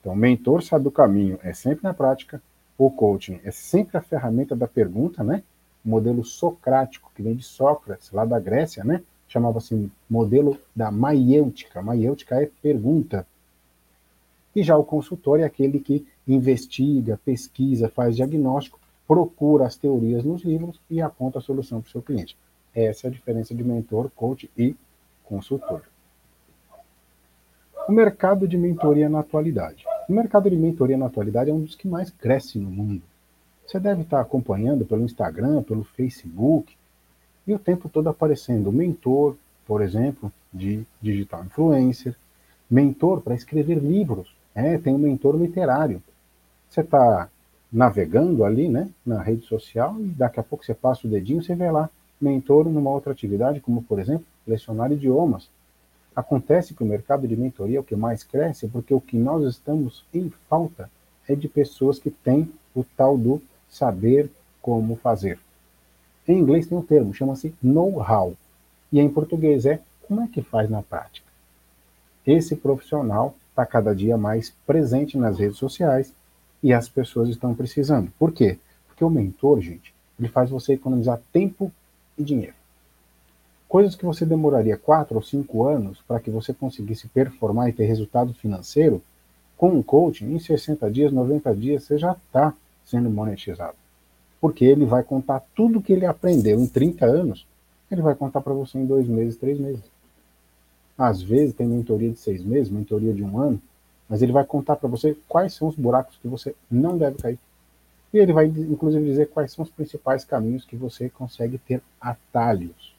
Então, 0.00 0.12
o 0.12 0.16
mentor 0.16 0.62
sabe 0.62 0.88
o 0.88 0.92
caminho, 0.92 1.38
é 1.42 1.52
sempre 1.52 1.84
na 1.84 1.92
prática, 1.92 2.40
o 2.78 2.90
coaching 2.90 3.40
é 3.44 3.50
sempre 3.50 3.96
a 3.96 4.02
ferramenta 4.02 4.54
da 4.54 4.68
pergunta, 4.68 5.24
né? 5.24 5.42
O 5.84 5.88
modelo 5.88 6.24
socrático, 6.24 7.10
que 7.14 7.22
vem 7.22 7.34
de 7.34 7.42
Sócrates, 7.42 8.10
lá 8.12 8.24
da 8.24 8.38
Grécia, 8.38 8.84
né? 8.84 9.02
chamava-se 9.28 9.90
modelo 10.08 10.58
da 10.74 10.90
maiêutica. 10.90 11.82
Maiêutica 11.82 12.42
é 12.42 12.50
pergunta. 12.62 13.26
E 14.54 14.62
já 14.62 14.76
o 14.76 14.84
consultor 14.84 15.40
é 15.40 15.44
aquele 15.44 15.80
que 15.80 16.06
investiga, 16.26 17.20
pesquisa, 17.24 17.88
faz 17.88 18.16
diagnóstico, 18.16 18.80
procura 19.06 19.66
as 19.66 19.76
teorias 19.76 20.24
nos 20.24 20.42
livros 20.42 20.80
e 20.90 21.00
aponta 21.00 21.38
a 21.38 21.42
solução 21.42 21.80
para 21.80 21.88
o 21.88 21.90
seu 21.90 22.02
cliente. 22.02 22.36
Essa 22.74 23.06
é 23.06 23.08
a 23.08 23.12
diferença 23.12 23.54
de 23.54 23.62
mentor, 23.62 24.10
coach 24.14 24.50
e 24.56 24.74
consultor. 25.24 25.82
O 27.88 27.92
mercado 27.92 28.48
de 28.48 28.58
mentoria 28.58 29.08
na 29.08 29.20
atualidade. 29.20 29.84
O 30.08 30.12
mercado 30.12 30.50
de 30.50 30.56
mentoria 30.56 30.98
na 30.98 31.06
atualidade 31.06 31.50
é 31.50 31.54
um 31.54 31.60
dos 31.60 31.76
que 31.76 31.86
mais 31.86 32.10
cresce 32.10 32.58
no 32.58 32.68
mundo. 32.68 33.02
Você 33.64 33.78
deve 33.78 34.02
estar 34.02 34.20
acompanhando 34.20 34.84
pelo 34.84 35.04
Instagram, 35.04 35.62
pelo 35.62 35.84
Facebook, 35.84 36.74
e 37.46 37.54
o 37.54 37.58
tempo 37.60 37.88
todo 37.88 38.08
aparecendo 38.08 38.72
mentor, 38.72 39.36
por 39.64 39.82
exemplo, 39.82 40.32
de 40.52 40.84
digital 41.00 41.44
influencer, 41.44 42.16
mentor 42.68 43.20
para 43.20 43.36
escrever 43.36 43.78
livros. 43.78 44.34
É, 44.52 44.76
tem 44.78 44.92
um 44.92 44.98
mentor 44.98 45.36
literário. 45.36 46.02
Você 46.68 46.80
está 46.80 47.28
navegando 47.72 48.44
ali, 48.44 48.68
né, 48.68 48.88
na 49.04 49.22
rede 49.22 49.46
social 49.46 49.94
e 50.00 50.08
daqui 50.08 50.40
a 50.40 50.42
pouco 50.42 50.64
você 50.64 50.74
passa 50.74 51.06
o 51.06 51.10
dedinho, 51.10 51.42
você 51.42 51.54
vê 51.54 51.70
lá 51.70 51.88
mentor 52.20 52.64
numa 52.68 52.90
outra 52.90 53.12
atividade, 53.12 53.60
como 53.60 53.80
por 53.80 54.00
exemplo, 54.00 54.24
lecionar 54.44 54.90
idiomas. 54.90 55.48
Acontece 56.16 56.72
que 56.72 56.82
o 56.82 56.86
mercado 56.86 57.28
de 57.28 57.36
mentoria 57.36 57.76
é 57.76 57.80
o 57.80 57.84
que 57.84 57.94
mais 57.94 58.24
cresce 58.24 58.66
porque 58.66 58.94
o 58.94 59.00
que 59.00 59.18
nós 59.18 59.44
estamos 59.44 60.02
em 60.14 60.32
falta 60.48 60.90
é 61.28 61.34
de 61.34 61.46
pessoas 61.46 61.98
que 61.98 62.10
têm 62.10 62.50
o 62.74 62.82
tal 62.96 63.18
do 63.18 63.42
saber 63.68 64.30
como 64.62 64.96
fazer. 64.96 65.38
Em 66.26 66.38
inglês 66.38 66.66
tem 66.66 66.78
um 66.78 66.82
termo, 66.82 67.12
chama-se 67.12 67.54
know-how. 67.62 68.34
E 68.90 68.98
em 68.98 69.10
português 69.10 69.66
é 69.66 69.80
como 70.08 70.22
é 70.22 70.26
que 70.26 70.40
faz 70.40 70.70
na 70.70 70.82
prática. 70.82 71.26
Esse 72.26 72.56
profissional 72.56 73.36
está 73.50 73.66
cada 73.66 73.94
dia 73.94 74.16
mais 74.16 74.54
presente 74.66 75.18
nas 75.18 75.38
redes 75.38 75.58
sociais 75.58 76.14
e 76.62 76.72
as 76.72 76.88
pessoas 76.88 77.28
estão 77.28 77.54
precisando. 77.54 78.10
Por 78.18 78.32
quê? 78.32 78.58
Porque 78.86 79.04
o 79.04 79.10
mentor, 79.10 79.60
gente, 79.60 79.94
ele 80.18 80.28
faz 80.28 80.48
você 80.48 80.72
economizar 80.72 81.20
tempo 81.30 81.70
e 82.16 82.24
dinheiro. 82.24 82.54
Coisas 83.68 83.96
que 83.96 84.04
você 84.04 84.24
demoraria 84.24 84.76
quatro 84.76 85.16
ou 85.16 85.22
cinco 85.22 85.64
anos 85.64 86.00
para 86.06 86.20
que 86.20 86.30
você 86.30 86.54
conseguisse 86.54 87.08
performar 87.08 87.68
e 87.68 87.72
ter 87.72 87.84
resultado 87.84 88.32
financeiro, 88.32 89.02
com 89.56 89.70
um 89.70 89.82
coaching, 89.82 90.34
em 90.34 90.38
60 90.38 90.90
dias, 90.90 91.12
90 91.12 91.54
dias, 91.56 91.84
você 91.84 91.98
já 91.98 92.12
está 92.12 92.54
sendo 92.84 93.10
monetizado. 93.10 93.76
Porque 94.40 94.64
ele 94.64 94.84
vai 94.84 95.02
contar 95.02 95.42
tudo 95.54 95.80
que 95.80 95.92
ele 95.92 96.06
aprendeu 96.06 96.60
em 96.60 96.66
30 96.66 97.06
anos, 97.06 97.46
ele 97.90 98.02
vai 98.02 98.14
contar 98.14 98.40
para 98.40 98.52
você 98.52 98.78
em 98.78 98.86
dois 98.86 99.06
meses, 99.06 99.36
três 99.36 99.58
meses. 99.58 99.82
Às 100.96 101.22
vezes 101.22 101.54
tem 101.54 101.66
mentoria 101.66 102.10
de 102.10 102.18
seis 102.18 102.44
meses, 102.44 102.70
mentoria 102.70 103.12
de 103.12 103.22
um 103.22 103.38
ano, 103.38 103.60
mas 104.08 104.22
ele 104.22 104.32
vai 104.32 104.44
contar 104.44 104.76
para 104.76 104.88
você 104.88 105.16
quais 105.28 105.54
são 105.54 105.68
os 105.68 105.74
buracos 105.74 106.16
que 106.20 106.28
você 106.28 106.54
não 106.70 106.96
deve 106.96 107.18
cair. 107.18 107.38
E 108.12 108.18
ele 108.18 108.32
vai, 108.32 108.46
inclusive, 108.46 109.04
dizer 109.04 109.28
quais 109.28 109.52
são 109.52 109.64
os 109.64 109.70
principais 109.70 110.24
caminhos 110.24 110.64
que 110.64 110.76
você 110.76 111.08
consegue 111.08 111.58
ter 111.58 111.82
atalhos. 112.00 112.95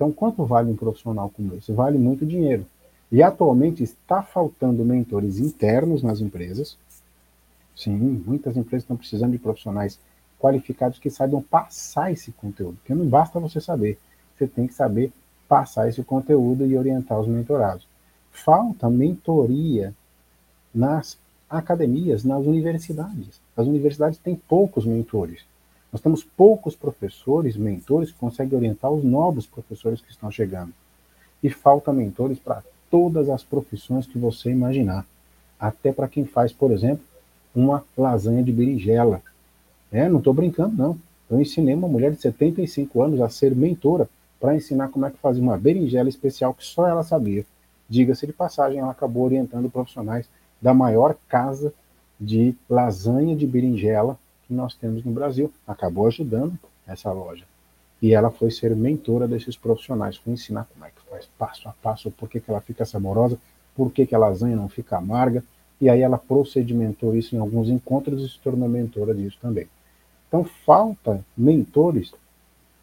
Então, 0.00 0.10
quanto 0.10 0.46
vale 0.46 0.72
um 0.72 0.76
profissional 0.76 1.28
como 1.28 1.54
esse? 1.56 1.70
Vale 1.72 1.98
muito 1.98 2.24
dinheiro. 2.24 2.64
E 3.12 3.22
atualmente 3.22 3.82
está 3.82 4.22
faltando 4.22 4.82
mentores 4.82 5.38
internos 5.38 6.02
nas 6.02 6.22
empresas. 6.22 6.78
Sim, 7.76 8.22
muitas 8.26 8.56
empresas 8.56 8.84
estão 8.84 8.96
precisando 8.96 9.32
de 9.32 9.38
profissionais 9.38 10.00
qualificados 10.38 10.98
que 10.98 11.10
saibam 11.10 11.42
passar 11.42 12.10
esse 12.10 12.32
conteúdo. 12.32 12.78
Porque 12.78 12.94
não 12.94 13.06
basta 13.06 13.38
você 13.38 13.60
saber, 13.60 13.98
você 14.38 14.46
tem 14.46 14.66
que 14.66 14.72
saber 14.72 15.12
passar 15.46 15.86
esse 15.86 16.02
conteúdo 16.02 16.64
e 16.64 16.78
orientar 16.78 17.20
os 17.20 17.28
mentorados. 17.28 17.86
Falta 18.32 18.88
mentoria 18.88 19.94
nas 20.74 21.18
academias, 21.46 22.24
nas 22.24 22.46
universidades. 22.46 23.38
As 23.54 23.66
universidades 23.66 24.18
têm 24.18 24.34
poucos 24.34 24.86
mentores. 24.86 25.44
Nós 25.92 26.00
temos 26.00 26.22
poucos 26.22 26.76
professores, 26.76 27.56
mentores, 27.56 28.12
que 28.12 28.18
conseguem 28.18 28.56
orientar 28.56 28.90
os 28.90 29.02
novos 29.02 29.46
professores 29.46 30.00
que 30.00 30.10
estão 30.10 30.30
chegando. 30.30 30.72
E 31.42 31.50
falta 31.50 31.92
mentores 31.92 32.38
para 32.38 32.62
todas 32.90 33.28
as 33.28 33.42
profissões 33.42 34.06
que 34.06 34.18
você 34.18 34.50
imaginar. 34.50 35.04
Até 35.58 35.92
para 35.92 36.08
quem 36.08 36.24
faz, 36.24 36.52
por 36.52 36.70
exemplo, 36.70 37.04
uma 37.54 37.84
lasanha 37.96 38.42
de 38.42 38.52
berinjela. 38.52 39.22
É, 39.90 40.08
não 40.08 40.18
estou 40.18 40.32
brincando, 40.32 40.76
não. 40.76 40.98
Eu 41.28 41.40
ensinei 41.40 41.74
uma 41.74 41.88
mulher 41.88 42.12
de 42.12 42.20
75 42.20 43.02
anos 43.02 43.20
a 43.20 43.28
ser 43.28 43.54
mentora 43.54 44.08
para 44.38 44.56
ensinar 44.56 44.88
como 44.88 45.06
é 45.06 45.10
que 45.10 45.18
fazia 45.18 45.42
uma 45.42 45.58
berinjela 45.58 46.08
especial 46.08 46.54
que 46.54 46.64
só 46.64 46.88
ela 46.88 47.02
sabia. 47.02 47.44
Diga-se 47.88 48.26
de 48.26 48.32
passagem, 48.32 48.78
ela 48.78 48.92
acabou 48.92 49.24
orientando 49.24 49.70
profissionais 49.70 50.28
da 50.62 50.72
maior 50.72 51.16
casa 51.28 51.72
de 52.20 52.54
lasanha 52.68 53.34
de 53.34 53.46
berinjela 53.46 54.18
que 54.50 54.54
nós 54.54 54.74
temos 54.74 55.04
no 55.04 55.12
Brasil. 55.12 55.52
Acabou 55.64 56.08
ajudando 56.08 56.58
essa 56.84 57.12
loja. 57.12 57.44
E 58.02 58.12
ela 58.12 58.30
foi 58.30 58.50
ser 58.50 58.74
mentora 58.74 59.28
desses 59.28 59.56
profissionais, 59.56 60.16
foi 60.16 60.32
ensinar 60.32 60.66
como 60.72 60.84
é 60.84 60.90
que 60.90 61.08
faz 61.08 61.28
passo 61.38 61.68
a 61.68 61.72
passo, 61.72 62.10
por 62.10 62.28
que, 62.28 62.40
que 62.40 62.50
ela 62.50 62.60
fica 62.60 62.84
saborosa, 62.84 63.38
por 63.76 63.92
que, 63.92 64.04
que 64.06 64.14
a 64.14 64.18
lasanha 64.18 64.56
não 64.56 64.68
fica 64.68 64.96
amarga. 64.96 65.44
E 65.80 65.88
aí 65.88 66.02
ela 66.02 66.18
procedimentou 66.18 67.14
isso 67.14 67.36
em 67.36 67.38
alguns 67.38 67.68
encontros 67.68 68.22
e 68.22 68.28
se 68.28 68.40
tornou 68.40 68.68
mentora 68.68 69.14
disso 69.14 69.38
também. 69.40 69.68
Então 70.26 70.44
falta 70.44 71.24
mentores 71.36 72.12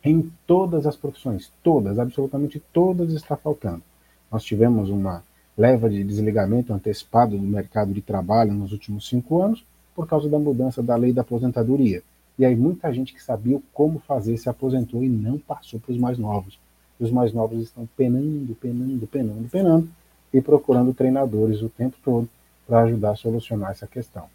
em 0.04 0.32
todas 0.46 0.86
as 0.86 0.96
profissões, 0.96 1.52
todas, 1.62 2.00
absolutamente 2.00 2.62
todas 2.72 3.12
está 3.12 3.36
faltando. 3.36 3.84
Nós 4.32 4.44
tivemos 4.44 4.90
uma 4.90 5.22
leva 5.58 5.90
de 5.90 6.04
desligamento 6.04 6.74
antecipado 6.74 7.38
do 7.38 7.44
mercado 7.44 7.92
de 7.92 8.02
trabalho 8.02 8.54
nos 8.54 8.72
últimos 8.72 9.08
cinco 9.08 9.42
anos 9.42 9.66
por 9.98 10.08
causa 10.08 10.30
da 10.30 10.38
mudança 10.38 10.84
da 10.84 10.96
lei 10.96 11.12
da 11.12 11.22
aposentadoria. 11.22 12.04
E 12.38 12.46
aí 12.46 12.56
muita 12.56 12.94
gente 12.94 13.16
que 13.16 13.24
sabia 13.24 13.60
como 13.74 13.98
fazer 13.98 14.38
se 14.38 14.48
aposentou 14.48 15.04
e 15.04 15.10
não 15.10 15.40
passou 15.40 15.80
para 15.80 15.92
os 15.92 15.98
mais 15.98 16.20
novos. 16.20 16.60
E 17.00 17.04
os 17.04 17.10
mais 17.10 17.34
novos 17.34 17.64
estão 17.64 17.90
penando, 17.98 18.54
penando, 18.62 19.08
penando, 19.08 19.50
penando 19.50 19.90
e 20.32 20.40
procurando 20.40 20.94
treinadores 20.94 21.64
o 21.64 21.70
tempo 21.70 21.98
todo 22.06 22.30
para 22.68 22.84
ajudar 22.84 23.12
a 23.12 23.16
solucionar 23.16 23.72
essa 23.72 23.88
questão. 23.88 24.26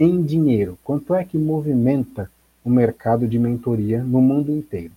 Em 0.00 0.22
dinheiro, 0.22 0.78
quanto 0.82 1.14
é 1.14 1.22
que 1.24 1.36
movimenta 1.36 2.30
o 2.64 2.70
mercado 2.70 3.28
de 3.28 3.38
mentoria 3.38 4.02
no 4.02 4.22
mundo 4.22 4.50
inteiro? 4.50 4.92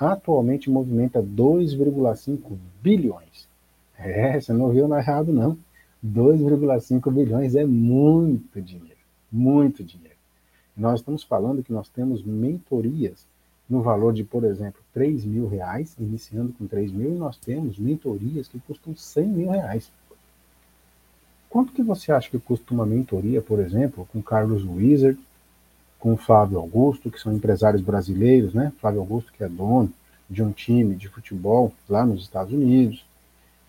Atualmente 0.00 0.68
movimenta 0.68 1.22
2,5 1.22 2.56
bilhões. 2.82 3.46
É, 3.96 4.40
você 4.40 4.52
não 4.52 4.68
viu 4.70 4.92
errado, 4.92 5.32
não. 5.32 5.56
2,5 6.04 7.10
bilhões 7.12 7.54
é 7.54 7.64
muito 7.64 8.60
dinheiro, 8.60 8.95
muito 9.36 9.84
dinheiro. 9.84 10.16
Nós 10.76 11.00
estamos 11.00 11.22
falando 11.22 11.62
que 11.62 11.72
nós 11.72 11.88
temos 11.88 12.22
mentorias 12.22 13.26
no 13.68 13.82
valor 13.82 14.12
de, 14.12 14.24
por 14.24 14.44
exemplo, 14.44 14.80
3 14.94 15.24
mil 15.24 15.48
reais, 15.48 15.94
iniciando 15.98 16.52
com 16.52 16.66
3 16.66 16.92
mil, 16.92 17.14
e 17.14 17.18
nós 17.18 17.36
temos 17.36 17.78
mentorias 17.78 18.48
que 18.48 18.58
custam 18.60 18.96
100 18.96 19.28
mil 19.28 19.50
reais. 19.50 19.90
Quanto 21.50 21.72
que 21.72 21.82
você 21.82 22.12
acha 22.12 22.30
que 22.30 22.38
custa 22.38 22.72
uma 22.72 22.86
mentoria, 22.86 23.42
por 23.42 23.58
exemplo, 23.58 24.08
com 24.12 24.22
Carlos 24.22 24.64
Wizard, 24.64 25.18
com 25.98 26.16
Flávio 26.16 26.58
Augusto, 26.58 27.10
que 27.10 27.20
são 27.20 27.32
empresários 27.32 27.82
brasileiros, 27.82 28.54
né? 28.54 28.72
Flávio 28.80 29.00
Augusto, 29.00 29.32
que 29.32 29.42
é 29.42 29.48
dono 29.48 29.92
de 30.28 30.42
um 30.42 30.52
time 30.52 30.94
de 30.94 31.08
futebol 31.08 31.72
lá 31.88 32.04
nos 32.04 32.22
Estados 32.22 32.52
Unidos, 32.52 33.04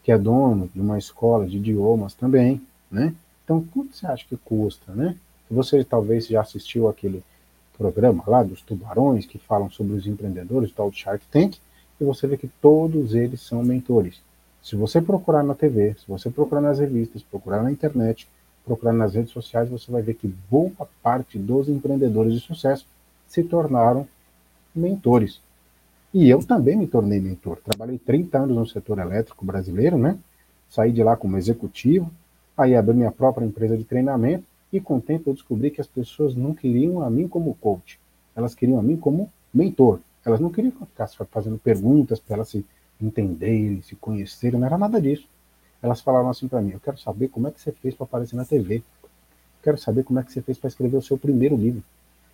que 0.03 0.12
é 0.12 0.17
dono 0.17 0.69
de 0.74 0.81
uma 0.81 0.97
escola 0.97 1.47
de 1.47 1.57
idiomas 1.57 2.13
também, 2.13 2.62
né? 2.91 3.13
Então, 3.43 3.63
quanto 3.74 3.95
você 3.95 4.05
acha 4.05 4.25
que 4.27 4.36
custa, 4.38 4.93
né? 4.93 5.15
Você 5.50 5.84
talvez 5.84 6.27
já 6.27 6.42
assistiu 6.42 6.88
aquele 6.88 7.24
programa 7.77 8.24
lá 8.27 8.44
dos 8.44 8.62
tubarões 8.62 9.25
que 9.25 9.38
falam 9.38 9.70
sobre 9.70 9.94
os 9.94 10.06
empreendedores, 10.06 10.72
tal 10.72 10.92
Shark 10.92 11.24
Tank, 11.32 11.58
e 12.00 12.04
você 12.04 12.27
vê 12.27 12.38
que 12.38 12.48
todos 12.62 13.13
eles 13.13 13.42
são 13.42 13.63
mentores. 13.63 14.20
Se 14.62 14.75
você 14.75 15.01
procurar 15.01 15.44
na 15.44 15.56
TV, 15.56 15.96
se 15.98 16.06
você 16.08 16.30
procurar 16.30 16.62
nas 16.62 16.80
revistas, 16.80 17.24
procurar 17.24 17.63
na 17.63 17.72
internet, 17.72 18.27
procurar 18.66 18.92
nas 18.92 19.13
redes 19.13 19.32
sociais, 19.32 19.70
você 19.70 19.89
vai 19.89 20.01
ver 20.01 20.16
que 20.16 20.27
boa 20.50 20.88
parte 21.01 21.38
dos 21.38 21.70
empreendedores 21.70 22.34
de 22.34 22.39
sucesso 22.42 22.86
se 23.27 23.44
tornaram 23.44 24.08
mentores. 24.75 25.39
E 26.13 26.30
eu 26.30 26.44
também 26.44 26.75
me 26.75 26.88
tornei 26.88 27.20
mentor. 27.20 27.58
Trabalhei 27.63 27.98
30 27.98 28.38
anos 28.38 28.58
no 28.58 28.68
setor 28.68 29.00
elétrico 29.00 29.46
brasileiro, 29.46 29.98
né? 29.98 30.18
Saí 30.70 30.92
de 30.92 31.01
lá 31.01 31.16
como 31.16 31.38
executivo, 31.38 32.12
aí 32.58 32.75
abri 32.75 32.96
minha 32.96 33.12
própria 33.12 33.46
empresa 33.46 33.77
de 33.77 33.86
treinamento 33.86 34.44
e 34.71 34.79
com 34.79 34.97
o 34.97 35.01
tempo 35.01 35.29
eu 35.29 35.33
descobri 35.33 35.71
que 35.71 35.81
as 35.81 35.88
pessoas 35.88 36.36
não 36.36 36.53
queriam 36.53 37.01
a 37.01 37.09
mim 37.09 37.27
como 37.27 37.55
coach, 37.55 38.00
elas 38.36 38.53
queriam 38.53 38.79
a 38.79 38.83
mim 38.83 38.97
como 38.97 39.31
mentor. 39.53 40.00
Elas 40.25 40.39
não 40.39 40.50
queriam 40.50 40.74
ficar 40.74 41.07
fazendo 41.31 41.57
perguntas 41.57 42.19
para 42.19 42.36
elas 42.36 42.50
se 42.50 42.65
entenderem, 43.01 43.81
se 43.81 43.95
conhecerem, 43.95 44.59
não 44.59 44.67
era 44.67 44.77
nada 44.77 45.01
disso. 45.01 45.27
Elas 45.81 46.01
falaram 46.01 46.29
assim 46.29 46.47
para 46.47 46.62
mim: 46.62 46.71
Eu 46.71 46.79
quero 46.79 46.97
saber 46.97 47.29
como 47.29 47.47
é 47.47 47.51
que 47.51 47.62
você 47.62 47.71
fez 47.71 47.95
para 47.95 48.03
aparecer 48.03 48.36
na 48.36 48.43
TV. 48.43 48.77
Eu 48.77 49.63
quero 49.63 49.77
saber 49.77 50.03
como 50.03 50.19
é 50.19 50.24
que 50.24 50.31
você 50.31 50.41
fez 50.41 50.57
para 50.57 50.67
escrever 50.67 50.97
o 50.97 51.01
seu 51.01 51.17
primeiro 51.17 51.55
livro. 51.55 51.81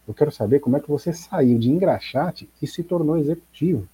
Eu 0.08 0.14
quero 0.14 0.32
saber 0.32 0.60
como 0.60 0.76
é 0.76 0.80
que 0.80 0.90
você 0.90 1.14
saiu 1.14 1.58
de 1.60 1.70
engraxate 1.70 2.50
e 2.62 2.68
se 2.68 2.84
tornou 2.84 3.18
executivo. 3.18 3.88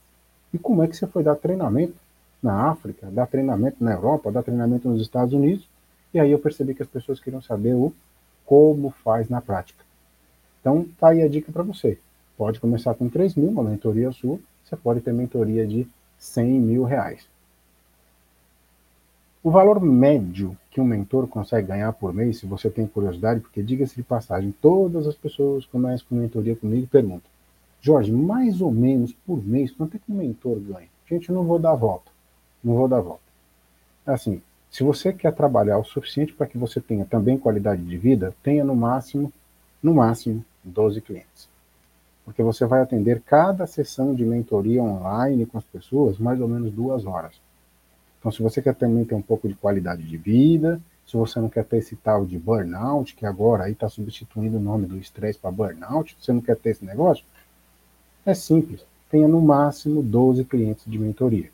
e 0.51 0.57
como 0.57 0.81
é 0.81 0.87
que 0.87 0.95
você 0.95 1.05
foi 1.05 1.21
dar 1.21 1.35
treinamento 1.35 1.93
na 2.41 2.71
África, 2.71 3.07
dar 3.11 3.27
treinamento 3.27 3.83
na 3.83 3.91
Europa, 3.91 4.31
dar 4.31 4.41
treinamento 4.41 4.89
nos 4.89 5.01
Estados 5.01 5.33
Unidos. 5.33 5.67
E 6.11 6.19
aí 6.19 6.31
eu 6.31 6.39
percebi 6.39 6.73
que 6.73 6.81
as 6.81 6.89
pessoas 6.89 7.19
queriam 7.19 7.41
saber 7.41 7.75
o 7.75 7.93
como 8.49 8.89
faz 8.89 9.29
na 9.29 9.39
prática. 9.39 9.85
Então, 10.59 10.83
tá 10.99 11.09
aí 11.09 11.21
a 11.21 11.29
dica 11.29 11.51
para 11.51 11.61
você. 11.61 11.99
Pode 12.35 12.59
começar 12.59 12.95
com 12.95 13.07
3 13.07 13.35
mil, 13.35 13.49
uma 13.49 13.61
mentoria 13.61 14.11
sua. 14.11 14.39
Você 14.65 14.75
pode 14.75 15.01
ter 15.01 15.13
mentoria 15.13 15.67
de 15.67 15.87
100 16.17 16.59
mil 16.59 16.83
reais. 16.83 17.27
O 19.43 19.51
valor 19.51 19.79
médio 19.79 20.57
que 20.71 20.81
um 20.81 20.83
mentor 20.83 21.27
consegue 21.27 21.67
ganhar 21.67 21.93
por 21.93 22.11
mês, 22.11 22.39
se 22.39 22.47
você 22.47 22.71
tem 22.71 22.87
curiosidade, 22.87 23.39
porque 23.39 23.61
diga-se 23.61 23.95
de 23.95 24.01
passagem, 24.01 24.51
todas 24.59 25.05
as 25.05 25.15
pessoas 25.15 25.65
que 25.65 25.71
começam 25.71 26.07
com 26.09 26.15
mentoria 26.15 26.55
comigo 26.55 26.87
perguntam, 26.87 27.29
Jorge, 27.79 28.11
mais 28.11 28.61
ou 28.61 28.71
menos 28.71 29.13
por 29.27 29.45
mês, 29.45 29.69
quanto 29.69 29.95
é 29.95 29.99
que 29.99 30.11
um 30.11 30.15
mentor 30.15 30.59
ganha? 30.59 30.89
Gente, 31.07 31.29
eu 31.29 31.35
não 31.35 31.43
vou 31.43 31.59
dar 31.59 31.75
volta. 31.75 32.09
Não 32.63 32.73
vou 32.73 32.87
dar 32.87 32.99
volta. 32.99 33.21
Assim, 34.07 34.41
se 34.69 34.83
você 34.83 35.11
quer 35.11 35.33
trabalhar 35.33 35.77
o 35.77 35.83
suficiente 35.83 36.33
para 36.33 36.45
que 36.47 36.57
você 36.57 36.79
tenha 36.79 37.05
também 37.05 37.37
qualidade 37.37 37.81
de 37.81 37.97
vida, 37.97 38.35
tenha 38.43 38.63
no 38.63 38.75
máximo, 38.75 39.33
no 39.81 39.95
máximo, 39.95 40.45
12 40.63 41.01
clientes. 41.01 41.49
Porque 42.23 42.43
você 42.43 42.65
vai 42.65 42.81
atender 42.81 43.21
cada 43.21 43.65
sessão 43.65 44.13
de 44.13 44.23
mentoria 44.23 44.83
online 44.83 45.45
com 45.45 45.57
as 45.57 45.63
pessoas 45.63 46.19
mais 46.19 46.39
ou 46.39 46.47
menos 46.47 46.71
duas 46.71 47.05
horas. 47.05 47.41
Então, 48.19 48.31
se 48.31 48.43
você 48.43 48.61
quer 48.61 48.75
também 48.75 49.03
ter 49.05 49.15
um 49.15 49.21
pouco 49.21 49.47
de 49.47 49.55
qualidade 49.55 50.03
de 50.03 50.17
vida, 50.17 50.79
se 51.07 51.17
você 51.17 51.39
não 51.39 51.49
quer 51.49 51.65
ter 51.65 51.77
esse 51.77 51.95
tal 51.95 52.23
de 52.23 52.37
burnout, 52.37 53.15
que 53.15 53.25
agora 53.25 53.63
aí 53.63 53.71
está 53.71 53.89
substituindo 53.89 54.57
o 54.57 54.61
nome 54.61 54.85
do 54.85 54.97
estresse 54.97 55.39
para 55.39 55.49
burnout, 55.49 56.15
você 56.19 56.31
não 56.31 56.41
quer 56.41 56.55
ter 56.55 56.71
esse 56.71 56.85
negócio, 56.85 57.25
é 58.23 58.35
simples. 58.35 58.85
Tenha 59.09 59.27
no 59.27 59.41
máximo 59.41 60.03
12 60.03 60.45
clientes 60.45 60.83
de 60.85 60.99
mentoria. 60.99 61.49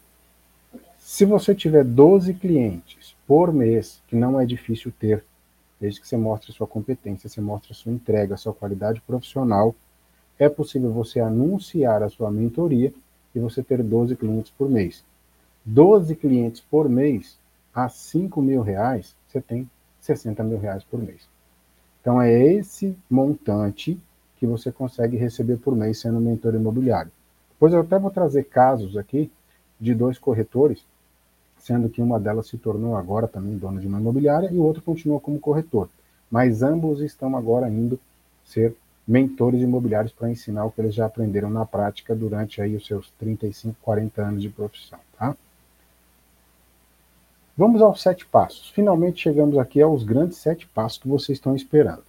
Se 1.08 1.24
você 1.24 1.54
tiver 1.54 1.84
12 1.84 2.34
clientes 2.34 3.16
por 3.28 3.54
mês, 3.54 4.02
que 4.08 4.16
não 4.16 4.40
é 4.40 4.46
difícil 4.46 4.92
ter, 4.92 5.24
desde 5.80 6.02
que 6.02 6.08
você 6.08 6.18
mostre 6.18 6.52
sua 6.52 6.66
competência, 6.66 7.30
você 7.30 7.40
mostre 7.40 7.76
sua 7.76 7.92
entrega, 7.92 8.36
sua 8.36 8.56
qualidade 8.56 9.00
profissional, 9.02 9.76
é 10.40 10.50
possível 10.50 10.92
você 10.92 11.20
anunciar 11.20 12.02
a 12.02 12.10
sua 12.10 12.32
mentoria 12.32 12.92
e 13.36 13.40
você 13.40 13.62
ter 13.62 13.84
12 13.84 14.16
clientes 14.16 14.52
por 14.58 14.68
mês. 14.68 15.06
12 15.64 16.16
clientes 16.16 16.60
por 16.60 16.90
mês 16.90 17.38
a 17.72 17.88
5 17.88 18.42
mil 18.42 18.64
reais, 18.64 19.16
você 19.28 19.40
tem 19.40 19.70
60 20.02 20.44
mil 20.44 20.58
reais 20.58 20.84
por 20.84 21.00
mês. 21.00 21.30
Então 22.02 22.20
é 22.20 22.34
esse 22.34 22.98
montante 23.08 23.96
que 24.38 24.48
você 24.48 24.72
consegue 24.72 25.18
receber 25.18 25.58
por 25.58 25.76
mês 25.76 26.00
sendo 26.00 26.20
mentor 26.20 26.56
imobiliário. 26.56 27.12
Depois 27.52 27.74
eu 27.74 27.82
até 27.82 28.00
vou 28.00 28.10
trazer 28.10 28.46
casos 28.46 28.98
aqui 28.98 29.30
de 29.80 29.94
dois 29.94 30.18
corretores, 30.18 30.84
sendo 31.66 31.90
que 31.90 32.00
uma 32.00 32.20
delas 32.20 32.46
se 32.46 32.60
tornou 32.60 32.96
agora 32.96 33.28
também 33.28 33.58
dona 33.58 33.82
de 33.82 33.88
uma 33.88 34.00
imobiliária 34.00 34.52
e 34.52 34.56
o 34.56 34.62
outro 34.62 34.84
continua 34.84 35.20
como 35.20 35.40
corretor. 35.40 35.90
Mas 36.30 36.62
ambos 36.62 37.02
estão 37.02 37.36
agora 37.36 37.68
indo 37.68 38.00
ser 38.44 38.76
mentores 39.08 39.64
imobiliários 39.64 40.14
para 40.14 40.30
ensinar 40.30 40.64
o 40.66 40.72
que 40.72 40.80
eles 40.80 40.94
já 40.94 41.08
aprenderam 41.08 41.50
na 41.50 41.66
prática 41.66 42.16
durante 42.16 42.62
aí 42.62 42.76
os 42.76 42.86
seus 42.86 43.10
35, 43.18 43.76
40 43.82 44.22
anos 44.22 44.42
de 44.44 44.50
profissão, 44.50 45.00
tá? 45.18 45.36
Vamos 47.58 47.82
aos 47.82 48.00
sete 48.00 48.28
passos. 48.28 48.70
Finalmente 48.70 49.24
chegamos 49.24 49.58
aqui 49.58 49.82
aos 49.82 50.04
grandes 50.04 50.38
sete 50.38 50.68
passos 50.68 51.00
que 51.00 51.08
vocês 51.08 51.40
estão 51.40 51.56
esperando. 51.56 52.04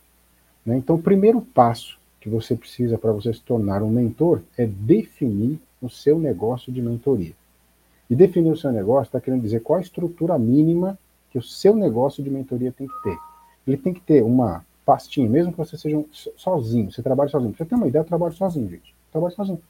Né? 0.67 0.77
Então, 0.77 0.97
o 0.97 1.03
primeiro 1.03 1.41
passo 1.41 1.99
que 2.21 2.29
você 2.29 2.55
precisa 2.55 2.99
para 2.99 3.13
você 3.13 3.33
se 3.33 3.41
tornar 3.41 3.83
um 3.83 3.91
mentor 3.91 4.43
é 4.59 4.67
definir 4.67 5.59
o 5.81 5.89
seu 5.89 6.19
negócio 6.19 6.71
de 6.71 6.83
mentoria. 6.83 7.33
E 8.09 8.15
definir 8.15 8.51
o 8.51 8.57
seu 8.57 8.71
negócio 8.71 9.09
está 9.09 9.21
querendo 9.21 9.43
dizer 9.43 9.61
qual 9.61 9.79
a 9.79 9.83
estrutura 9.83 10.39
mínima 10.39 10.99
que 11.31 11.39
o 11.39 11.43
seu 11.43 11.75
negócio 11.75 12.23
de 12.23 12.31
mentoria 12.31 12.73
tem 12.73 12.87
que 12.87 13.03
ter. 13.03 13.19
Ele 13.67 13.77
tem 13.77 13.93
que 13.93 14.01
ter 14.01 14.23
uma 14.23 14.65
pastinha, 14.85 15.29
mesmo 15.29 15.51
que 15.51 15.59
você 15.59 15.77
seja 15.77 15.99
um, 15.99 16.07
sozinho, 16.13 16.93
você 16.93 17.03
trabalhe 17.03 17.31
sozinho. 17.31 17.53
Pra 17.53 17.59
você 17.65 17.69
ter 17.69 17.75
uma 17.75 17.89
ideia, 17.89 18.03
eu 18.03 18.07
trabalho 18.07 18.33
sozinho, 18.33 18.71
gente. 18.71 18.91
Eu 18.91 19.13
trabalho 19.13 19.35
sozinho. 19.35 19.63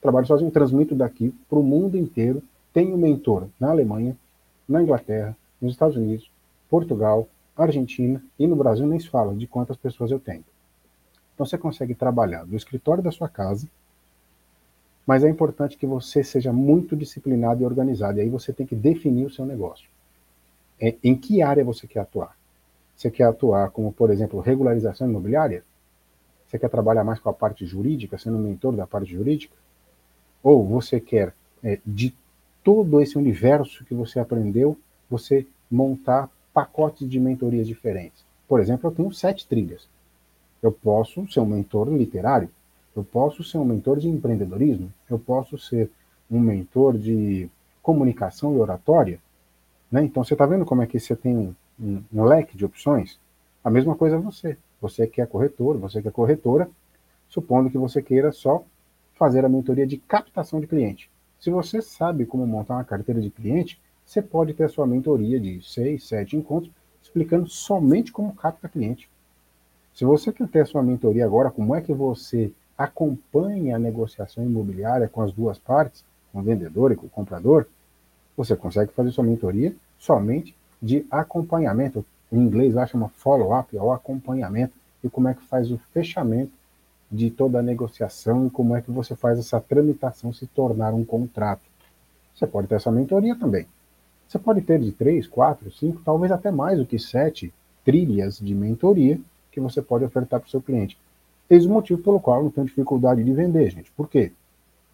Trabalho 0.00 0.26
sozinho, 0.26 0.50
transmito 0.50 0.94
daqui 0.94 1.34
para 1.48 1.58
o 1.58 1.62
mundo 1.62 1.96
inteiro. 1.96 2.42
Tenho 2.72 2.96
mentor 2.98 3.48
na 3.58 3.70
Alemanha, 3.70 4.16
na 4.68 4.82
Inglaterra, 4.82 5.34
nos 5.60 5.72
Estados 5.72 5.96
Unidos, 5.96 6.30
Portugal, 6.68 7.26
Argentina 7.56 8.22
e 8.38 8.46
no 8.46 8.54
Brasil 8.54 8.86
nem 8.86 9.00
se 9.00 9.08
fala 9.08 9.34
de 9.34 9.46
quantas 9.46 9.76
pessoas 9.76 10.10
eu 10.10 10.20
tenho. 10.20 10.44
Então 11.34 11.46
você 11.46 11.56
consegue 11.56 11.94
trabalhar 11.94 12.44
do 12.44 12.54
escritório 12.54 13.02
da 13.02 13.10
sua 13.10 13.28
casa, 13.28 13.66
mas 15.08 15.24
é 15.24 15.28
importante 15.30 15.78
que 15.78 15.86
você 15.86 16.22
seja 16.22 16.52
muito 16.52 16.94
disciplinado 16.94 17.62
e 17.62 17.64
organizado. 17.64 18.18
E 18.18 18.20
aí 18.20 18.28
você 18.28 18.52
tem 18.52 18.66
que 18.66 18.76
definir 18.76 19.24
o 19.24 19.30
seu 19.30 19.46
negócio. 19.46 19.88
É, 20.78 20.96
em 21.02 21.16
que 21.16 21.40
área 21.40 21.64
você 21.64 21.86
quer 21.86 22.00
atuar? 22.00 22.36
Você 22.94 23.10
quer 23.10 23.24
atuar 23.24 23.70
como, 23.70 23.90
por 23.90 24.10
exemplo, 24.10 24.38
regularização 24.38 25.08
imobiliária? 25.08 25.64
Você 26.46 26.58
quer 26.58 26.68
trabalhar 26.68 27.04
mais 27.04 27.18
com 27.18 27.30
a 27.30 27.32
parte 27.32 27.64
jurídica, 27.64 28.18
sendo 28.18 28.36
mentor 28.36 28.76
da 28.76 28.86
parte 28.86 29.10
jurídica? 29.10 29.56
Ou 30.42 30.62
você 30.62 31.00
quer, 31.00 31.34
é, 31.64 31.78
de 31.86 32.14
todo 32.62 33.00
esse 33.00 33.16
universo 33.16 33.86
que 33.86 33.94
você 33.94 34.20
aprendeu, 34.20 34.76
você 35.08 35.46
montar 35.70 36.28
pacotes 36.52 37.08
de 37.08 37.18
mentorias 37.18 37.66
diferentes. 37.66 38.22
Por 38.46 38.60
exemplo, 38.60 38.90
eu 38.90 38.94
tenho 38.94 39.10
sete 39.14 39.48
trilhas. 39.48 39.88
Eu 40.62 40.70
posso 40.70 41.26
ser 41.32 41.40
um 41.40 41.46
mentor 41.46 41.88
literário, 41.88 42.50
eu 42.96 43.04
posso 43.04 43.44
ser 43.44 43.58
um 43.58 43.64
mentor 43.64 43.98
de 43.98 44.08
empreendedorismo, 44.08 44.92
eu 45.08 45.18
posso 45.18 45.58
ser 45.58 45.90
um 46.30 46.40
mentor 46.40 46.96
de 46.98 47.48
comunicação 47.82 48.54
e 48.54 48.58
oratória. 48.58 49.20
Né? 49.90 50.04
Então 50.04 50.22
você 50.22 50.34
está 50.34 50.44
vendo 50.46 50.64
como 50.64 50.82
é 50.82 50.86
que 50.86 50.98
você 50.98 51.16
tem 51.16 51.36
um, 51.36 51.54
um, 52.12 52.24
leque 52.24 52.56
de 52.56 52.64
opções? 52.64 53.18
A 53.62 53.70
mesma 53.70 53.94
coisa 53.94 54.16
é 54.16 54.18
você. 54.18 54.56
Você 54.80 55.06
que 55.06 55.20
é 55.20 55.26
corretor, 55.26 55.76
você 55.78 56.02
que 56.02 56.08
é 56.08 56.10
corretora, 56.10 56.68
supondo 57.28 57.70
que 57.70 57.78
você 57.78 58.02
queira 58.02 58.32
só 58.32 58.64
fazer 59.14 59.44
a 59.44 59.48
mentoria 59.48 59.86
de 59.86 59.96
captação 59.96 60.60
de 60.60 60.66
cliente. 60.66 61.10
Se 61.40 61.50
você 61.50 61.80
sabe 61.80 62.26
como 62.26 62.46
montar 62.46 62.74
uma 62.74 62.84
carteira 62.84 63.20
de 63.20 63.30
cliente, 63.30 63.80
você 64.04 64.22
pode 64.22 64.54
ter 64.54 64.64
a 64.64 64.68
sua 64.68 64.86
mentoria 64.86 65.38
de 65.40 65.60
seis, 65.62 66.06
sete 66.06 66.36
encontros 66.36 66.72
explicando 67.02 67.48
somente 67.48 68.12
como 68.12 68.34
capta 68.34 68.68
cliente. 68.68 69.08
Se 69.94 70.04
você 70.04 70.32
quer 70.32 70.48
ter 70.48 70.60
a 70.60 70.66
sua 70.66 70.82
mentoria 70.82 71.24
agora, 71.24 71.50
como 71.50 71.74
é 71.74 71.80
que 71.80 71.92
você 71.92 72.52
acompanha 72.78 73.74
a 73.74 73.78
negociação 73.78 74.44
imobiliária 74.44 75.08
com 75.08 75.20
as 75.20 75.32
duas 75.32 75.58
partes, 75.58 76.04
com 76.32 76.38
o 76.38 76.42
vendedor 76.42 76.92
e 76.92 76.96
com 76.96 77.06
o 77.06 77.10
comprador, 77.10 77.66
você 78.36 78.54
consegue 78.54 78.92
fazer 78.92 79.10
sua 79.10 79.24
mentoria 79.24 79.74
somente 79.98 80.54
de 80.80 81.04
acompanhamento. 81.10 82.06
Em 82.30 82.38
inglês 82.38 82.74
lá 82.74 82.86
chama 82.86 83.08
follow-up, 83.08 83.76
é 83.76 83.82
o 83.82 83.90
acompanhamento, 83.90 84.74
e 85.02 85.08
como 85.08 85.28
é 85.28 85.34
que 85.34 85.42
faz 85.42 85.70
o 85.70 85.78
fechamento 85.92 86.52
de 87.10 87.30
toda 87.30 87.58
a 87.58 87.62
negociação 87.62 88.46
e 88.46 88.50
como 88.50 88.76
é 88.76 88.82
que 88.82 88.90
você 88.90 89.16
faz 89.16 89.38
essa 89.38 89.60
tramitação 89.60 90.32
se 90.32 90.46
tornar 90.46 90.92
um 90.92 91.04
contrato. 91.04 91.62
Você 92.34 92.46
pode 92.46 92.68
ter 92.68 92.76
essa 92.76 92.92
mentoria 92.92 93.34
também. 93.34 93.66
Você 94.28 94.38
pode 94.38 94.60
ter 94.60 94.78
de 94.78 94.92
três, 94.92 95.26
quatro, 95.26 95.70
cinco, 95.70 96.02
talvez 96.04 96.30
até 96.30 96.50
mais 96.50 96.78
do 96.78 96.86
que 96.86 96.98
sete 96.98 97.52
trilhas 97.84 98.38
de 98.38 98.54
mentoria 98.54 99.18
que 99.50 99.60
você 99.60 99.80
pode 99.80 100.04
ofertar 100.04 100.38
para 100.38 100.46
o 100.46 100.50
seu 100.50 100.60
cliente. 100.60 100.98
Eis 101.50 101.64
o 101.64 101.70
motivo 101.70 102.02
pelo 102.02 102.20
qual 102.20 102.38
eu 102.38 102.44
não 102.44 102.50
tenho 102.50 102.66
dificuldade 102.66 103.24
de 103.24 103.32
vender, 103.32 103.70
gente. 103.70 103.90
Por 103.92 104.08
quê? 104.08 104.32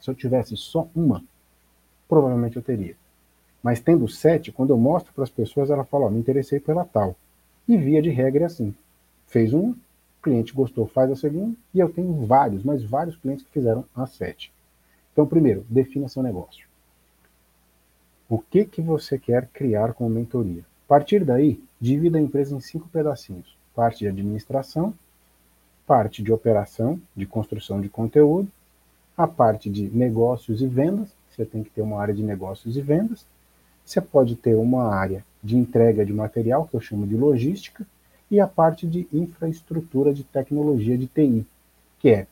Se 0.00 0.08
eu 0.10 0.14
tivesse 0.14 0.56
só 0.56 0.88
uma, 0.94 1.24
provavelmente 2.08 2.56
eu 2.56 2.62
teria. 2.62 2.96
Mas 3.62 3.80
tendo 3.80 4.06
sete, 4.06 4.52
quando 4.52 4.70
eu 4.70 4.78
mostro 4.78 5.12
para 5.12 5.24
as 5.24 5.30
pessoas, 5.30 5.70
ela 5.70 5.84
fala, 5.84 6.06
ó, 6.06 6.10
me 6.10 6.18
interessei 6.18 6.60
pela 6.60 6.84
tal. 6.84 7.16
E 7.66 7.76
via 7.76 8.02
de 8.02 8.10
regra 8.10 8.44
é 8.44 8.46
assim. 8.46 8.74
Fez 9.26 9.52
uma, 9.54 9.74
cliente 10.22 10.52
gostou, 10.52 10.86
faz 10.86 11.10
a 11.10 11.16
segunda, 11.16 11.56
e 11.72 11.80
eu 11.80 11.88
tenho 11.88 12.26
vários, 12.26 12.62
mas 12.62 12.84
vários 12.84 13.16
clientes 13.16 13.44
que 13.44 13.52
fizeram 13.52 13.84
a 13.94 14.06
sete. 14.06 14.52
Então, 15.12 15.26
primeiro, 15.26 15.64
defina 15.68 16.08
seu 16.08 16.22
negócio. 16.22 16.66
O 18.28 18.38
que, 18.38 18.64
que 18.64 18.80
você 18.80 19.18
quer 19.18 19.48
criar 19.48 19.92
com 19.92 20.08
mentoria? 20.08 20.62
A 20.86 20.88
partir 20.88 21.24
daí, 21.24 21.62
divida 21.80 22.18
a 22.18 22.20
empresa 22.20 22.54
em 22.54 22.60
cinco 22.60 22.88
pedacinhos. 22.88 23.56
Parte 23.74 24.00
de 24.00 24.08
administração, 24.08 24.94
parte 25.87 26.23
de 26.23 26.33
operação, 26.33 27.01
de 27.14 27.27
construção 27.27 27.81
de 27.81 27.88
conteúdo, 27.88 28.49
a 29.16 29.27
parte 29.27 29.70
de 29.70 29.88
negócios 29.90 30.61
e 30.61 30.66
vendas, 30.66 31.09
você 31.31 31.44
tem 31.44 31.62
que 31.62 31.70
ter 31.70 31.83
uma 31.83 32.01
área 32.01 32.14
de 32.14 32.23
negócios 32.23 32.77
e 32.77 32.81
vendas, 32.81 33.27
você 33.85 34.01
pode 34.01 34.35
ter 34.35 34.55
uma 34.55 34.94
área 34.94 35.25
de 35.42 35.57
entrega 35.57 36.05
de 36.05 36.12
material, 36.12 36.66
que 36.66 36.75
eu 36.75 36.81
chamo 36.81 37.07
de 37.07 37.16
logística, 37.16 37.87
e 38.31 38.40
a 38.40 38.47
parte 38.47 38.87
de 38.87 39.07
infraestrutura 39.12 40.12
de 40.12 40.25
tecnologia 40.25 40.97
de 40.97 41.07
TI, 41.07 41.47
que 42.01 42.09
é 42.09 42.27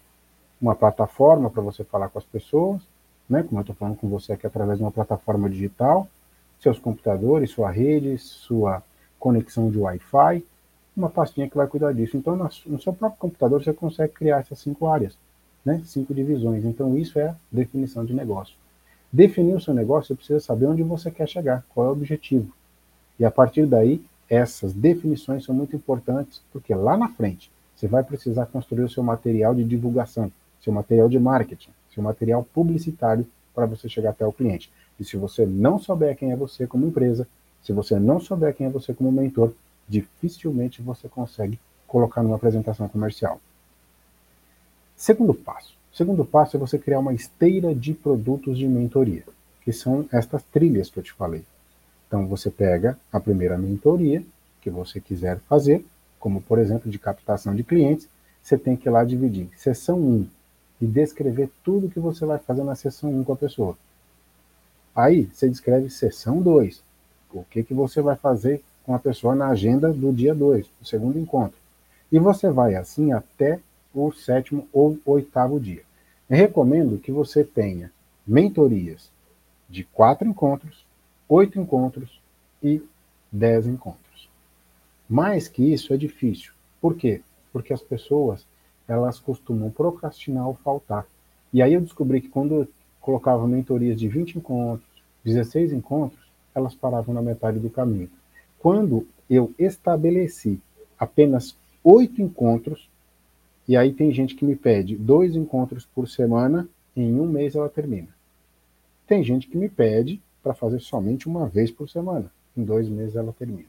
uma 0.61 0.75
plataforma 0.75 1.51
para 1.51 1.63
você 1.63 1.85
falar 1.85 2.09
com 2.09 2.19
as 2.19 2.25
pessoas, 2.25 2.81
né, 3.29 3.43
como 3.43 3.59
eu 3.59 3.63
estou 3.63 3.77
falando 3.77 3.97
com 3.97 4.09
você 4.09 4.33
aqui 4.33 4.47
através 4.47 4.79
de 4.79 4.85
uma 4.85 4.91
plataforma 4.91 5.49
digital, 5.49 6.09
seus 6.61 6.79
computadores, 6.79 7.51
sua 7.51 7.71
rede, 7.71 8.17
sua 8.19 8.83
conexão 9.19 9.71
de 9.71 9.79
Wi-Fi, 9.79 10.45
uma 10.97 11.09
pastinha 11.09 11.49
que 11.49 11.57
vai 11.57 11.67
cuidar 11.67 11.93
disso. 11.93 12.17
Então, 12.17 12.37
no 12.37 12.81
seu 12.81 12.93
próprio 12.93 13.19
computador, 13.19 13.63
você 13.63 13.73
consegue 13.73 14.13
criar 14.13 14.41
essas 14.41 14.59
cinco 14.59 14.87
áreas, 14.87 15.17
né, 15.65 15.81
cinco 15.85 16.15
divisões. 16.15 16.65
Então, 16.65 16.97
isso 16.97 17.19
é 17.19 17.29
a 17.29 17.37
definição 17.51 18.05
de 18.05 18.13
negócio. 18.13 18.55
Definir 19.13 19.55
o 19.55 19.61
seu 19.61 19.75
negócio, 19.75 20.09
você 20.09 20.15
precisa 20.15 20.41
saber 20.41 20.67
onde 20.67 20.83
você 20.83 21.11
quer 21.11 21.29
chegar, 21.29 21.65
qual 21.75 21.87
é 21.87 21.91
o 21.91 21.93
objetivo. 21.93 22.53
E 23.19 23.25
a 23.25 23.31
partir 23.31 23.67
daí, 23.67 24.03
essas 24.29 24.73
definições 24.73 25.45
são 25.45 25.55
muito 25.55 25.77
importantes, 25.77 26.43
porque 26.51 26.75
lá 26.75 26.97
na 26.97 27.09
frente 27.09 27.51
você 27.77 27.87
vai 27.87 28.03
precisar 28.03 28.47
construir 28.47 28.85
o 28.85 28.89
seu 28.89 29.03
material 29.03 29.55
de 29.55 29.65
divulgação, 29.65 30.33
seu 30.61 30.73
material 30.73 31.09
de 31.09 31.19
marketing, 31.19 31.71
seu 31.93 32.03
material 32.03 32.47
publicitário 32.55 33.27
para 33.55 33.67
você 33.67 33.89
chegar 33.89 34.11
até 34.11 34.27
o 34.27 34.33
cliente. 34.33 34.73
E 34.99 35.05
se 35.05 35.17
você 35.17 35.45
não 35.45 35.79
souber 35.79 36.17
quem 36.17 36.33
é 36.33 36.37
você 36.37 36.67
como 36.67 36.87
empresa, 36.87 37.27
se 37.63 37.73
você 37.73 37.99
não 37.99 38.19
souber 38.19 38.55
quem 38.55 38.67
é 38.67 38.71
você 38.71 38.95
como 38.95 39.13
mentor, 39.13 39.53
dificilmente 39.89 40.83
você 40.83 41.09
consegue 41.09 41.59
colocar 41.87 42.23
numa 42.23 42.37
apresentação 42.37 42.89
comercial. 42.89 43.41
Segundo 44.97 45.35
passo. 45.35 45.77
Segundo 45.93 46.25
passo 46.25 46.57
é 46.57 46.61
você 46.61 46.79
criar 46.79 47.01
uma 47.01 47.13
esteira 47.13 47.75
de 47.75 47.93
produtos 47.93 48.57
de 48.57 48.67
mentoria, 48.67 49.25
que 49.63 49.73
são 49.73 50.07
estas 50.11 50.43
trilhas 50.45 50.89
que 50.89 50.99
eu 50.99 51.03
te 51.03 51.13
falei. 51.13 51.45
Então 52.07 52.27
você 52.27 52.51
pega 52.51 52.99
a 53.13 53.21
primeira 53.21 53.59
mentoria 53.59 54.25
que 54.61 54.71
você 54.71 55.01
quiser 55.01 55.39
fazer, 55.41 55.85
como 56.19 56.41
por 56.41 56.59
exemplo 56.59 56.91
de 56.91 56.99
captação 56.99 57.55
de 57.55 57.63
clientes, 57.63 58.09
você 58.43 58.57
tem 58.57 58.77
que 58.77 58.89
ir 58.89 58.91
lá 58.91 59.05
dividir 59.05 59.51
sessão 59.57 59.99
1 59.99 60.27
e 60.81 60.87
descrever 60.87 61.51
tudo 61.63 61.91
que 61.91 62.01
você 62.01 62.25
vai 62.25 62.39
fazer 62.39 62.65
na 62.65 62.75
sessão 62.75 63.11
1 63.11 63.25
com 63.25 63.33
a 63.33 63.37
pessoa. 63.37 63.77
Aí 64.95 65.29
você 65.33 65.49
descreve 65.49 65.91
sessão 65.91 66.41
2, 66.41 66.83
o 67.33 67.45
que, 67.45 67.63
que 67.63 67.75
você 67.75 68.01
vai 68.01 68.17
fazer 68.17 68.63
com 68.85 68.95
a 68.95 68.99
pessoa 68.99 69.35
na 69.35 69.49
agenda 69.49 69.93
do 69.93 70.13
dia 70.13 70.35
2, 70.35 70.67
o 70.81 70.85
segundo 70.85 71.19
encontro. 71.19 71.57
E 72.11 72.19
você 72.19 72.51
vai 72.51 72.75
assim 72.75 73.13
até 73.13 73.61
o 73.95 74.13
sétimo 74.13 74.67
ou 74.73 74.99
oitavo 75.05 75.61
dia. 75.61 75.83
Eu 76.29 76.37
recomendo 76.37 76.99
que 76.99 77.13
você 77.13 77.45
tenha 77.45 77.93
mentorias 78.27 79.11
de 79.69 79.85
quatro 79.85 80.27
encontros, 80.27 80.85
oito 81.29 81.59
encontros 81.59 82.21
e 82.63 82.83
dez 83.31 83.67
encontros. 83.67 84.29
Mais 85.09 85.49
que 85.49 85.73
isso 85.73 85.93
é 85.93 85.97
difícil. 85.97 86.53
Por 86.81 86.97
quê? 86.97 87.23
Porque 87.53 87.73
as 87.73 87.83
pessoas 87.83 88.47
elas 88.87 89.19
costumam 89.19 89.71
procrastinar 89.71 90.47
ou 90.47 90.55
faltar. 90.55 91.07
E 91.53 91.63
aí 91.63 91.75
eu 91.75 91.81
descobri 91.81 92.21
que 92.21 92.29
quando 92.29 92.55
eu 92.55 92.69
colocava 93.01 93.47
mentorias 93.47 93.99
de 93.99 94.09
20 94.09 94.39
encontros, 94.39 94.89
16 95.25 95.73
encontros, 95.73 96.21
elas 96.55 96.75
paravam 96.75 97.15
na 97.15 97.23
metade 97.23 97.59
do 97.59 97.71
caminho. 97.71 98.11
Quando 98.63 99.09
eu 99.29 99.53
estabeleci 99.59 100.61
apenas 100.97 101.57
oito 101.83 102.23
encontros, 102.23 102.89
e 103.67 103.77
aí 103.77 103.93
tem 103.93 104.13
gente 104.13 104.37
que 104.37 104.45
me 104.45 104.55
pede 104.55 104.95
dois 104.95 105.35
encontros 105.35 105.85
por 105.85 106.09
semana, 106.09 106.69
em 106.97 107.19
um 107.19 107.27
mês 107.27 107.57
ela 107.57 107.69
termina. 107.69 108.07
Tem 109.05 109.25
gente 109.25 109.49
que 109.49 109.57
me 109.57 109.69
pede 109.69 110.23
para 110.45 110.55
fazer 110.55 110.79
somente 110.79 111.27
uma 111.27 111.49
vez 111.49 111.73
por 111.73 111.91
semana, 111.91 112.31
em 112.57 112.63
dois 112.63 112.89
meses 112.89 113.17
ela 113.17 113.35
termina. 113.37 113.69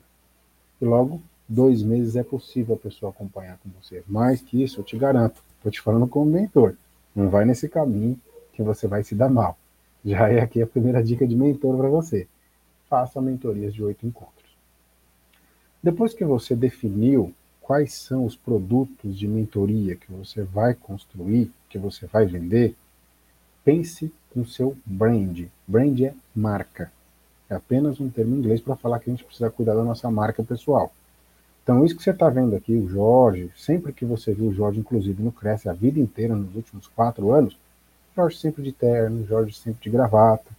E 0.79 0.85
logo, 0.85 1.19
dois 1.49 1.81
meses 1.81 2.15
é 2.15 2.23
possível 2.23 2.75
a 2.75 2.77
pessoa 2.77 3.09
acompanhar 3.09 3.57
com 3.63 3.69
você. 3.81 4.03
Mais 4.07 4.41
que 4.41 4.61
isso, 4.61 4.79
eu 4.79 4.83
te 4.83 4.95
garanto, 4.95 5.41
estou 5.57 5.71
te 5.71 5.81
falando 5.81 6.05
como 6.05 6.29
mentor, 6.29 6.75
não 7.15 7.29
vai 7.29 7.45
nesse 7.45 7.67
caminho 7.67 8.15
que 8.53 8.61
você 8.61 8.87
vai 8.87 9.03
se 9.03 9.15
dar 9.15 9.29
mal. 9.29 9.57
Já 10.05 10.29
é 10.29 10.39
aqui 10.39 10.61
a 10.61 10.67
primeira 10.67 11.03
dica 11.03 11.25
de 11.25 11.35
mentor 11.35 11.77
para 11.77 11.89
você. 11.89 12.27
Faça 12.87 13.19
mentorias 13.19 13.73
de 13.73 13.83
oito 13.83 14.05
encontros. 14.05 14.42
Depois 15.83 16.13
que 16.13 16.23
você 16.23 16.55
definiu 16.55 17.33
quais 17.61 17.93
são 17.93 18.25
os 18.25 18.37
produtos 18.37 19.17
de 19.17 19.27
mentoria 19.27 19.97
que 19.97 20.09
você 20.09 20.41
vai 20.41 20.73
construir, 20.73 21.51
que 21.69 21.77
você 21.77 22.05
vai 22.05 22.25
vender, 22.25 22.73
pense 23.65 24.11
no 24.33 24.45
seu 24.45 24.77
brand. 24.85 25.45
Brand 25.67 25.99
é 25.99 26.13
marca. 26.33 26.91
É 27.49 27.55
apenas 27.55 27.99
um 27.99 28.09
termo 28.09 28.33
em 28.33 28.39
inglês 28.39 28.61
para 28.61 28.77
falar 28.77 28.99
que 28.99 29.09
a 29.09 29.13
gente 29.13 29.25
precisa 29.25 29.49
cuidar 29.49 29.75
da 29.75 29.83
nossa 29.83 30.09
marca 30.09 30.41
pessoal. 30.41 30.93
Então, 31.63 31.85
isso 31.85 31.95
que 31.95 32.03
você 32.03 32.11
está 32.11 32.29
vendo 32.29 32.55
aqui, 32.55 32.73
o 32.73 32.87
Jorge, 32.89 33.51
sempre 33.55 33.93
que 33.93 34.03
você 34.03 34.33
viu 34.33 34.47
o 34.47 34.53
Jorge, 34.53 34.79
inclusive 34.79 35.21
no 35.21 35.31
Cresce 35.31 35.69
a 35.69 35.73
vida 35.73 35.99
inteira, 35.99 36.35
nos 36.35 36.55
últimos 36.55 36.87
quatro 36.87 37.31
anos, 37.31 37.57
Jorge 38.15 38.37
sempre 38.37 38.63
de 38.63 38.71
terno, 38.71 39.25
Jorge 39.25 39.53
sempre 39.53 39.81
de 39.81 39.89
gravata, 39.89 40.49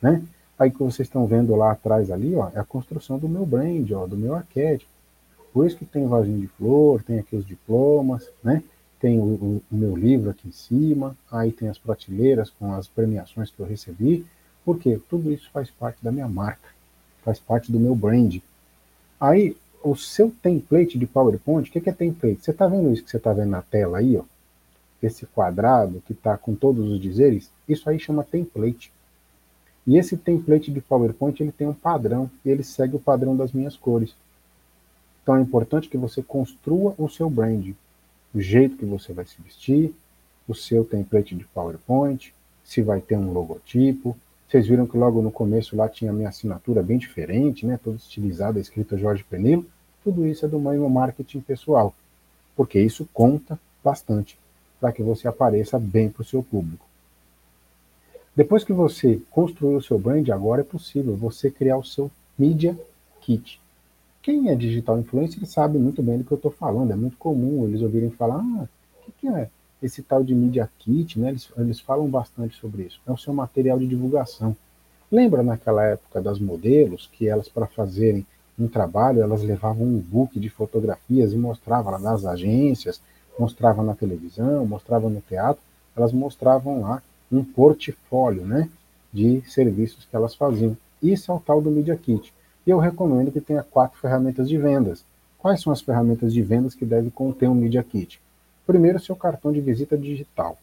né? 0.00 0.22
Aí 0.58 0.70
que 0.70 0.78
vocês 0.78 1.06
estão 1.06 1.26
vendo 1.26 1.54
lá 1.54 1.72
atrás 1.72 2.10
ali, 2.10 2.34
ó, 2.34 2.50
é 2.54 2.58
a 2.58 2.64
construção 2.64 3.18
do 3.18 3.28
meu 3.28 3.44
brand, 3.44 3.90
ó, 3.92 4.06
do 4.06 4.16
meu 4.16 4.34
arquétipo. 4.34 4.90
Por 5.52 5.66
isso 5.66 5.76
que 5.76 5.84
tem 5.84 6.06
vasinho 6.06 6.40
de 6.40 6.48
flor, 6.48 7.02
tem 7.02 7.18
aqui 7.18 7.36
os 7.36 7.46
diplomas, 7.46 8.28
né? 8.42 8.62
Tem 9.00 9.18
o, 9.18 9.22
o, 9.22 9.62
o 9.70 9.76
meu 9.76 9.94
livro 9.94 10.30
aqui 10.30 10.48
em 10.48 10.52
cima, 10.52 11.16
aí 11.30 11.52
tem 11.52 11.68
as 11.68 11.78
prateleiras 11.78 12.50
com 12.50 12.72
as 12.72 12.88
premiações 12.88 13.50
que 13.50 13.60
eu 13.60 13.66
recebi, 13.66 14.26
porque 14.64 15.00
tudo 15.08 15.30
isso 15.30 15.50
faz 15.52 15.70
parte 15.70 16.02
da 16.02 16.10
minha 16.10 16.28
marca, 16.28 16.68
faz 17.22 17.38
parte 17.38 17.70
do 17.70 17.78
meu 17.78 17.94
brand. 17.94 18.38
Aí, 19.20 19.56
o 19.82 19.94
seu 19.94 20.32
template 20.42 20.98
de 20.98 21.06
PowerPoint, 21.06 21.68
o 21.68 21.72
que, 21.72 21.80
que 21.80 21.90
é 21.90 21.92
template? 21.92 22.42
Você 22.42 22.50
está 22.50 22.66
vendo 22.66 22.92
isso 22.92 23.04
que 23.04 23.10
você 23.10 23.18
está 23.18 23.32
vendo 23.32 23.50
na 23.50 23.62
tela 23.62 23.98
aí, 23.98 24.16
ó? 24.16 24.24
Esse 25.02 25.26
quadrado 25.26 26.02
que 26.06 26.12
está 26.12 26.36
com 26.36 26.54
todos 26.54 26.90
os 26.90 27.00
dizeres, 27.00 27.50
isso 27.68 27.88
aí 27.88 27.98
chama 27.98 28.24
template. 28.24 28.90
E 29.86 29.96
esse 29.96 30.16
template 30.16 30.70
de 30.70 30.80
PowerPoint 30.80 31.40
ele 31.40 31.52
tem 31.52 31.68
um 31.68 31.74
padrão 31.74 32.30
e 32.44 32.50
ele 32.50 32.64
segue 32.64 32.96
o 32.96 33.00
padrão 33.00 33.36
das 33.36 33.52
minhas 33.52 33.76
cores. 33.76 34.14
Então 35.22 35.36
é 35.36 35.40
importante 35.40 35.88
que 35.88 35.96
você 35.96 36.22
construa 36.22 36.94
o 36.98 37.08
seu 37.08 37.30
brand, 37.30 37.72
o 38.34 38.40
jeito 38.40 38.76
que 38.76 38.84
você 38.84 39.12
vai 39.12 39.24
se 39.24 39.40
vestir, 39.40 39.94
o 40.48 40.54
seu 40.54 40.84
template 40.84 41.34
de 41.34 41.44
PowerPoint, 41.44 42.32
se 42.64 42.82
vai 42.82 43.00
ter 43.00 43.16
um 43.16 43.32
logotipo. 43.32 44.16
Vocês 44.48 44.66
viram 44.66 44.86
que 44.86 44.96
logo 44.96 45.22
no 45.22 45.30
começo 45.30 45.76
lá 45.76 45.88
tinha 45.88 46.10
a 46.10 46.14
minha 46.14 46.28
assinatura 46.28 46.82
bem 46.82 46.98
diferente, 46.98 47.66
né? 47.66 47.78
Toda 47.82 47.96
estilizada, 47.96 48.60
escrita 48.60 48.96
Jorge 48.96 49.24
Penilo. 49.24 49.66
Tudo 50.04 50.26
isso 50.26 50.44
é 50.44 50.48
do 50.48 50.60
meu 50.60 50.88
marketing 50.88 51.40
pessoal, 51.40 51.92
porque 52.54 52.80
isso 52.80 53.08
conta 53.12 53.58
bastante 53.82 54.38
para 54.80 54.92
que 54.92 55.02
você 55.02 55.26
apareça 55.26 55.78
bem 55.78 56.08
para 56.08 56.22
o 56.22 56.24
seu 56.24 56.42
público. 56.42 56.85
Depois 58.36 58.62
que 58.62 58.72
você 58.72 59.22
construiu 59.30 59.78
o 59.78 59.82
seu 59.82 59.98
brand, 59.98 60.28
agora 60.28 60.60
é 60.60 60.64
possível 60.64 61.16
você 61.16 61.50
criar 61.50 61.78
o 61.78 61.84
seu 61.84 62.10
Media 62.38 62.78
Kit. 63.22 63.58
Quem 64.20 64.50
é 64.50 64.54
digital 64.54 64.98
influencer 64.98 65.46
sabe 65.46 65.78
muito 65.78 66.02
bem 66.02 66.18
do 66.18 66.24
que 66.24 66.32
eu 66.32 66.36
estou 66.36 66.50
falando. 66.50 66.92
É 66.92 66.96
muito 66.96 67.16
comum 67.16 67.66
eles 67.66 67.80
ouvirem 67.80 68.10
falar, 68.10 68.40
ah, 68.40 68.68
o 69.08 69.12
que, 69.12 69.26
é 69.26 69.48
esse 69.82 70.02
tal 70.02 70.22
de 70.22 70.34
Media 70.34 70.68
Kit, 70.78 71.18
né? 71.18 71.30
Eles, 71.30 71.48
eles 71.56 71.80
falam 71.80 72.06
bastante 72.08 72.56
sobre 72.56 72.82
isso. 72.82 73.00
É 73.06 73.12
o 73.12 73.16
seu 73.16 73.32
material 73.32 73.78
de 73.78 73.86
divulgação. 73.86 74.54
Lembra 75.10 75.42
naquela 75.42 75.84
época 75.84 76.20
das 76.20 76.38
modelos 76.38 77.08
que 77.10 77.26
elas, 77.26 77.48
para 77.48 77.66
fazerem 77.66 78.26
um 78.58 78.68
trabalho, 78.68 79.22
elas 79.22 79.42
levavam 79.42 79.86
um 79.86 79.98
book 79.98 80.38
de 80.38 80.50
fotografias 80.50 81.32
e 81.32 81.36
mostravam 81.36 81.92
lá 81.92 81.98
nas 81.98 82.26
agências, 82.26 83.00
mostravam 83.38 83.82
na 83.82 83.94
televisão, 83.94 84.66
mostravam 84.66 85.08
no 85.08 85.22
teatro, 85.22 85.62
elas 85.96 86.12
mostravam 86.12 86.82
lá 86.82 87.02
um 87.30 87.42
portfólio, 87.42 88.44
né, 88.44 88.68
de 89.12 89.42
serviços 89.48 90.04
que 90.04 90.14
elas 90.14 90.34
faziam. 90.34 90.76
Isso 91.02 91.30
é 91.30 91.34
o 91.34 91.40
tal 91.40 91.60
do 91.60 91.70
Media 91.70 91.96
Kit. 91.96 92.32
E 92.66 92.70
eu 92.70 92.78
recomendo 92.78 93.30
que 93.30 93.40
tenha 93.40 93.62
quatro 93.62 93.98
ferramentas 93.98 94.48
de 94.48 94.58
vendas. 94.58 95.04
Quais 95.38 95.60
são 95.60 95.72
as 95.72 95.80
ferramentas 95.80 96.32
de 96.32 96.42
vendas 96.42 96.74
que 96.74 96.84
deve 96.84 97.10
conter 97.10 97.48
um 97.48 97.54
Media 97.54 97.82
Kit? 97.82 98.20
Primeiro, 98.66 98.98
seu 98.98 99.14
cartão 99.14 99.52
de 99.52 99.60
visita 99.60 99.96
digital. 99.96 100.58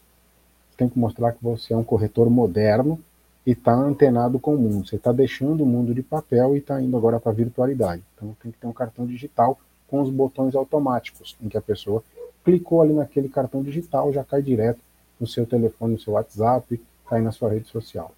Você 0.70 0.78
tem 0.78 0.90
que 0.90 1.00
mostrar 1.00 1.32
que 1.32 1.44
você 1.44 1.74
é 1.74 1.78
um 1.78 1.84
corretor 1.84 2.30
moderno 2.30 3.00
e 3.46 3.52
está 3.52 3.74
antenado 3.74 4.40
com 4.40 4.56
o 4.56 4.58
mundo. 4.58 4.88
Você 4.88 4.98
está 4.98 5.12
deixando 5.12 5.64
o 5.64 5.66
mundo 5.66 5.94
de 5.94 6.02
papel 6.02 6.56
e 6.56 6.60
está 6.60 6.82
indo 6.82 6.98
agora 6.98 7.20
para 7.20 7.32
a 7.32 7.36
virtualidade. 7.36 8.04
Então 8.16 8.36
tem 8.42 8.52
que 8.52 8.58
ter 8.58 8.68
um 8.68 8.74
cartão 8.74 9.06
digital 9.06 9.58
com 9.88 10.02
os 10.02 10.10
botões 10.10 10.56
automáticos, 10.56 11.38
em 11.42 11.48
que 11.48 11.58
a 11.58 11.62
pessoa 11.62 12.04
clicou 12.44 12.82
ali 12.82 12.94
naquele 12.94 13.30
cartão 13.30 13.64
digital, 13.64 14.12
já 14.12 14.24
cai 14.24 14.42
direto 14.42 14.80
no 15.24 15.28
seu 15.28 15.46
telefone, 15.46 15.94
no 15.94 16.00
seu 16.00 16.14
WhatsApp, 16.14 16.80
cai 17.08 17.22
na 17.22 17.32
sua 17.32 17.50
rede 17.50 17.68
social. 17.70 18.12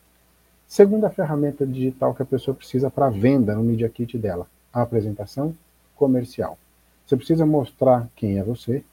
Segunda 0.67 1.07
ferramenta 1.11 1.65
digital 1.65 2.15
que 2.15 2.23
a 2.23 2.25
pessoa 2.25 2.55
precisa 2.55 2.89
para 2.89 3.09
venda 3.09 3.55
no 3.55 3.63
Media 3.63 3.87
Kit 3.87 4.17
dela, 4.17 4.47
a 4.73 4.81
apresentação 4.81 5.55
comercial. 5.95 6.57
Você 7.05 7.15
precisa 7.15 7.45
mostrar 7.45 8.09
quem 8.15 8.39
é 8.39 8.43
você, 8.43 8.83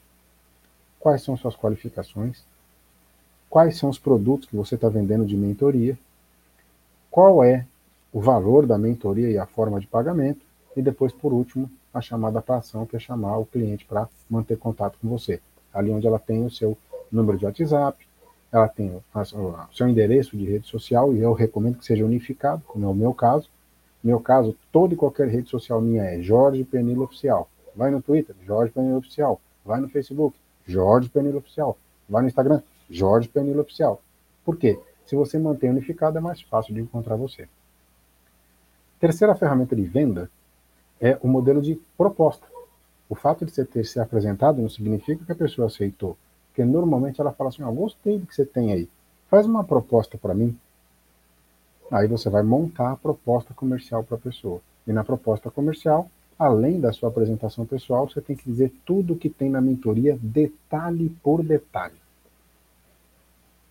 quais 1.00 1.22
são 1.22 1.38
suas 1.38 1.56
qualificações, 1.56 2.44
quais 3.48 3.78
são 3.78 3.88
os 3.88 3.98
produtos 3.98 4.46
que 4.46 4.54
você 4.54 4.74
está 4.74 4.90
vendendo 4.90 5.24
de 5.24 5.34
mentoria, 5.34 5.98
qual 7.10 7.42
é 7.42 7.64
o 8.12 8.20
valor 8.20 8.66
da 8.66 8.76
mentoria 8.76 9.30
e 9.30 9.38
a 9.38 9.46
forma 9.46 9.80
de 9.80 9.86
pagamento, 9.86 10.40
e 10.76 10.82
depois, 10.82 11.12
por 11.12 11.32
último, 11.32 11.70
a 11.94 12.02
chamada 12.02 12.42
para 12.42 12.56
ação, 12.56 12.84
que 12.84 12.94
é 12.94 12.98
chamar 12.98 13.38
o 13.38 13.46
cliente 13.46 13.86
para 13.86 14.06
manter 14.28 14.58
contato 14.58 14.98
com 15.00 15.08
você. 15.08 15.40
Ali 15.72 15.90
onde 15.90 16.06
ela 16.06 16.18
tem 16.18 16.44
o 16.44 16.50
seu 16.50 16.76
número 17.16 17.38
de 17.38 17.44
WhatsApp, 17.44 18.06
ela 18.52 18.68
tem 18.68 18.90
o 18.90 19.02
seu 19.72 19.88
endereço 19.88 20.36
de 20.36 20.44
rede 20.44 20.66
social 20.66 21.14
e 21.14 21.20
eu 21.20 21.32
recomendo 21.32 21.78
que 21.78 21.84
seja 21.84 22.04
unificado, 22.04 22.62
como 22.66 22.84
é 22.84 22.88
o 22.88 22.94
meu 22.94 23.14
caso. 23.14 23.48
No 24.02 24.08
meu 24.10 24.20
caso, 24.20 24.56
toda 24.70 24.92
e 24.92 24.96
qualquer 24.96 25.28
rede 25.28 25.48
social 25.48 25.80
minha 25.80 26.02
é 26.02 26.20
Jorge 26.20 26.64
Penilo 26.64 27.04
Oficial. 27.04 27.48
Vai 27.74 27.90
no 27.90 28.02
Twitter, 28.02 28.34
Jorge 28.44 28.72
Penilo 28.72 28.98
Oficial. 28.98 29.40
Vai 29.64 29.80
no 29.80 29.88
Facebook, 29.88 30.36
Jorge 30.66 31.08
Penilo 31.08 31.38
Oficial. 31.38 31.78
Vai 32.08 32.22
no 32.22 32.28
Instagram, 32.28 32.60
Jorge 32.90 33.28
Penilo 33.28 33.62
Oficial. 33.62 34.02
Por 34.44 34.56
quê? 34.56 34.78
Se 35.06 35.16
você 35.16 35.38
mantém 35.38 35.70
unificado, 35.70 36.18
é 36.18 36.20
mais 36.20 36.42
fácil 36.42 36.74
de 36.74 36.80
encontrar 36.80 37.16
você. 37.16 37.48
Terceira 39.00 39.34
ferramenta 39.34 39.74
de 39.74 39.82
venda 39.82 40.30
é 41.00 41.18
o 41.22 41.28
modelo 41.28 41.62
de 41.62 41.80
proposta. 41.96 42.46
O 43.08 43.14
fato 43.14 43.44
de 43.44 43.52
você 43.52 43.64
ter 43.64 43.84
se 43.84 43.98
apresentado 43.98 44.60
não 44.60 44.68
significa 44.68 45.24
que 45.24 45.32
a 45.32 45.36
pessoa 45.36 45.66
aceitou. 45.66 46.16
Porque 46.52 46.64
normalmente 46.64 47.18
ela 47.18 47.32
fala 47.32 47.48
assim: 47.48 47.62
oh, 47.62 47.72
gostei 47.72 48.18
do 48.18 48.26
que 48.26 48.34
você 48.34 48.44
tem 48.44 48.72
aí. 48.72 48.88
Faz 49.28 49.46
uma 49.46 49.64
proposta 49.64 50.18
para 50.18 50.34
mim. 50.34 50.56
Aí 51.90 52.06
você 52.06 52.28
vai 52.28 52.42
montar 52.42 52.92
a 52.92 52.96
proposta 52.96 53.54
comercial 53.54 54.04
para 54.04 54.16
a 54.16 54.20
pessoa. 54.20 54.60
E 54.86 54.92
na 54.92 55.02
proposta 55.02 55.50
comercial, 55.50 56.10
além 56.38 56.78
da 56.78 56.92
sua 56.92 57.08
apresentação 57.08 57.64
pessoal, 57.64 58.06
você 58.08 58.20
tem 58.20 58.36
que 58.36 58.44
dizer 58.44 58.72
tudo 58.84 59.14
o 59.14 59.16
que 59.16 59.30
tem 59.30 59.48
na 59.48 59.60
mentoria, 59.60 60.18
detalhe 60.20 61.08
por 61.22 61.42
detalhe. 61.42 61.94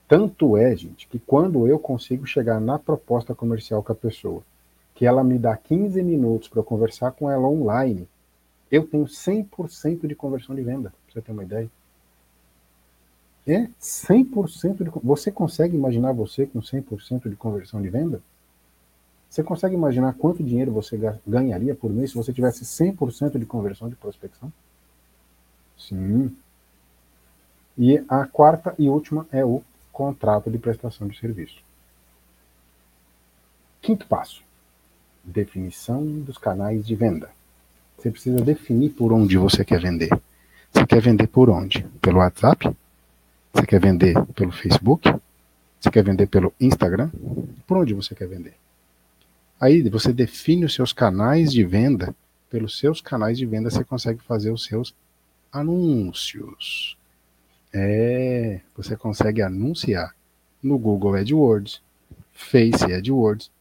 Tanto 0.07 0.57
é, 0.57 0.75
gente, 0.75 1.07
que 1.07 1.19
quando 1.19 1.67
eu 1.67 1.77
consigo 1.77 2.25
chegar 2.25 2.59
na 2.59 2.79
proposta 2.79 3.33
comercial 3.35 3.83
com 3.83 3.91
a 3.91 3.95
pessoa, 3.95 4.43
que 4.95 5.05
ela 5.05 5.23
me 5.23 5.37
dá 5.37 5.55
15 5.55 6.01
minutos 6.03 6.49
para 6.49 6.63
conversar 6.63 7.11
com 7.11 7.29
ela 7.29 7.47
online, 7.47 8.07
eu 8.71 8.85
tenho 8.87 9.05
100% 9.05 10.07
de 10.07 10.15
conversão 10.15 10.55
de 10.55 10.63
venda, 10.63 10.89
para 11.05 11.13
você 11.13 11.21
ter 11.21 11.31
uma 11.31 11.43
ideia. 11.43 11.69
É 13.47 13.67
100% 13.81 14.83
de. 14.83 14.91
Você 15.03 15.31
consegue 15.31 15.75
imaginar 15.75 16.13
você 16.13 16.45
com 16.45 16.59
100% 16.59 17.29
de 17.29 17.35
conversão 17.35 17.81
de 17.81 17.89
venda? 17.89 18.21
Você 19.29 19.41
consegue 19.41 19.75
imaginar 19.75 20.13
quanto 20.13 20.43
dinheiro 20.43 20.71
você 20.71 20.99
ganharia 21.25 21.73
por 21.73 21.91
mês 21.91 22.11
se 22.11 22.17
você 22.17 22.33
tivesse 22.33 22.65
100% 22.65 23.39
de 23.39 23.45
conversão 23.45 23.89
de 23.89 23.95
prospecção? 23.95 24.51
Sim. 25.77 26.35
E 27.77 28.03
a 28.07 28.25
quarta 28.27 28.75
e 28.77 28.89
última 28.89 29.25
é 29.31 29.43
o 29.43 29.63
contrato 29.91 30.51
de 30.51 30.57
prestação 30.57 31.07
de 31.07 31.17
serviço. 31.17 31.63
Quinto 33.81 34.05
passo: 34.05 34.43
definição 35.23 36.05
dos 36.19 36.37
canais 36.37 36.85
de 36.85 36.95
venda. 36.95 37.29
Você 37.97 38.11
precisa 38.11 38.41
definir 38.41 38.89
por 38.91 39.13
onde 39.13 39.37
você 39.37 39.63
quer 39.63 39.79
vender. 39.79 40.09
Você 40.71 40.85
quer 40.85 41.01
vender 41.01 41.27
por 41.27 41.49
onde? 41.49 41.83
Pelo 42.01 42.19
WhatsApp? 42.19 42.69
Você 43.53 43.65
quer 43.65 43.81
vender 43.81 44.15
pelo 44.33 44.51
Facebook? 44.51 45.13
Você 45.79 45.89
quer 45.91 46.03
vender 46.03 46.27
pelo 46.27 46.53
Instagram? 46.59 47.09
Por 47.67 47.77
onde 47.77 47.93
você 47.93 48.15
quer 48.15 48.27
vender? 48.27 48.53
Aí 49.59 49.87
você 49.89 50.11
define 50.13 50.65
os 50.65 50.73
seus 50.73 50.93
canais 50.93 51.51
de 51.51 51.63
venda. 51.63 52.15
Pelos 52.49 52.77
seus 52.77 53.01
canais 53.01 53.37
de 53.37 53.45
venda 53.45 53.69
você 53.69 53.83
consegue 53.83 54.21
fazer 54.23 54.51
os 54.51 54.65
seus 54.65 54.93
anúncios. 55.51 56.97
É, 57.73 58.61
você 58.75 58.95
consegue 58.95 59.41
anunciar 59.41 60.15
no 60.61 60.77
Google 60.77 61.15
AdWords, 61.15 61.81
Face 62.33 62.91
AdWords, 62.91 63.51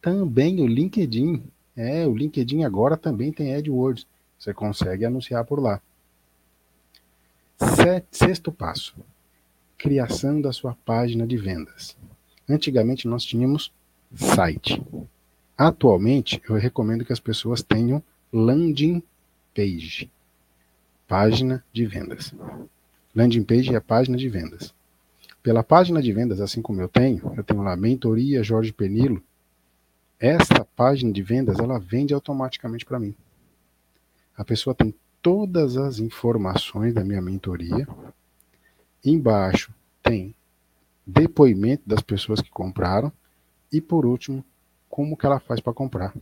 também 0.00 0.60
o 0.60 0.66
LinkedIn. 0.66 1.42
É, 1.76 2.06
o 2.06 2.16
LinkedIn 2.16 2.64
agora 2.64 2.96
também 2.96 3.32
tem 3.32 3.54
AdWords. 3.54 4.06
Você 4.38 4.54
consegue 4.54 5.04
anunciar 5.04 5.44
por 5.44 5.60
lá. 5.60 5.80
Sexto 8.12 8.52
passo: 8.52 8.94
criação 9.76 10.40
da 10.40 10.52
sua 10.52 10.74
página 10.84 11.26
de 11.26 11.36
vendas. 11.36 11.96
Antigamente 12.48 13.08
nós 13.08 13.24
tínhamos 13.24 13.72
site. 14.14 14.80
Atualmente, 15.56 16.40
eu 16.48 16.54
recomendo 16.54 17.04
que 17.04 17.12
as 17.12 17.18
pessoas 17.18 17.60
tenham 17.60 18.00
landing 18.32 19.02
page, 19.52 20.08
página 21.08 21.64
de 21.72 21.84
vendas. 21.84 22.32
Landing 23.12 23.42
page 23.42 23.74
é 23.74 23.76
a 23.76 23.80
página 23.80 24.16
de 24.16 24.28
vendas. 24.28 24.72
Pela 25.42 25.64
página 25.64 26.00
de 26.00 26.12
vendas, 26.12 26.40
assim 26.40 26.62
como 26.62 26.80
eu 26.80 26.88
tenho, 26.88 27.32
eu 27.36 27.42
tenho 27.42 27.62
lá 27.62 27.76
mentoria 27.76 28.44
Jorge 28.44 28.72
Penilo. 28.72 29.20
Essa 30.20 30.64
página 30.76 31.12
de 31.12 31.22
vendas, 31.22 31.58
ela 31.58 31.78
vende 31.80 32.14
automaticamente 32.14 32.84
para 32.84 33.00
mim. 33.00 33.14
A 34.36 34.44
pessoa 34.44 34.74
tem 34.74 34.94
todas 35.22 35.76
as 35.76 35.98
informações 35.98 36.94
da 36.94 37.04
minha 37.04 37.22
mentoria. 37.22 37.86
Embaixo 39.04 39.72
tem 40.02 40.34
depoimento 41.06 41.82
das 41.86 42.02
pessoas 42.02 42.40
que 42.40 42.50
compraram 42.50 43.12
e 43.72 43.80
por 43.80 44.04
último, 44.04 44.44
como 44.88 45.16
que 45.16 45.26
ela 45.26 45.38
faz 45.38 45.60
para 45.60 45.72
comprar. 45.72 46.14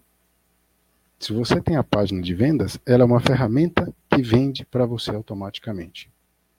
Se 1.18 1.32
você 1.32 1.60
tem 1.60 1.76
a 1.76 1.84
página 1.84 2.20
de 2.20 2.34
vendas, 2.34 2.78
ela 2.84 3.02
é 3.02 3.06
uma 3.06 3.20
ferramenta 3.20 3.92
que 4.10 4.22
vende 4.22 4.66
para 4.66 4.84
você 4.84 5.10
automaticamente. 5.10 6.10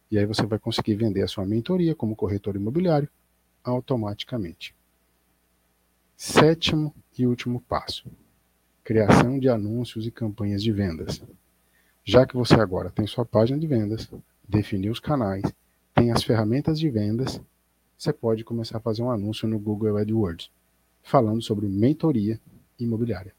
E 0.09 0.17
aí 0.17 0.25
você 0.25 0.45
vai 0.45 0.57
conseguir 0.57 0.95
vender 0.95 1.21
a 1.21 1.27
sua 1.27 1.45
mentoria 1.45 1.93
como 1.93 2.15
corretor 2.15 2.55
imobiliário 2.55 3.09
automaticamente. 3.63 4.73
Sétimo 6.15 6.93
e 7.17 7.27
último 7.27 7.61
passo: 7.61 8.09
criação 8.83 9.37
de 9.37 9.47
anúncios 9.47 10.07
e 10.07 10.11
campanhas 10.11 10.63
de 10.63 10.71
vendas. 10.71 11.21
Já 12.09 12.25
que 12.25 12.37
você 12.37 12.53
agora 12.53 12.89
tem 12.89 13.05
sua 13.05 13.25
página 13.25 13.59
de 13.59 13.67
vendas, 13.67 14.09
definiu 14.47 14.93
os 14.93 14.99
canais, 14.99 15.43
tem 15.93 16.09
as 16.09 16.23
ferramentas 16.23 16.79
de 16.79 16.89
vendas, 16.89 17.41
você 17.97 18.13
pode 18.13 18.45
começar 18.45 18.77
a 18.77 18.79
fazer 18.79 19.03
um 19.03 19.11
anúncio 19.11 19.45
no 19.45 19.59
Google 19.59 19.97
AdWords, 19.97 20.49
falando 21.03 21.41
sobre 21.41 21.67
mentoria 21.67 22.39
imobiliária. 22.79 23.35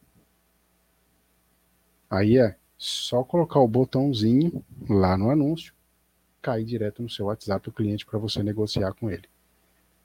Aí 2.11 2.37
é 2.37 2.57
só 2.77 3.25
colocar 3.25 3.59
o 3.59 3.67
botãozinho 3.67 4.63
lá 4.87 5.17
no 5.17 5.31
anúncio, 5.31 5.73
cair 6.43 6.67
direto 6.67 7.03
no 7.03 7.09
seu 7.09 7.25
WhatsApp 7.25 7.65
do 7.65 7.73
cliente 7.73 8.05
para 8.05 8.19
você 8.19 8.43
negociar 8.43 8.93
com 8.93 9.11
ele. 9.11 9.25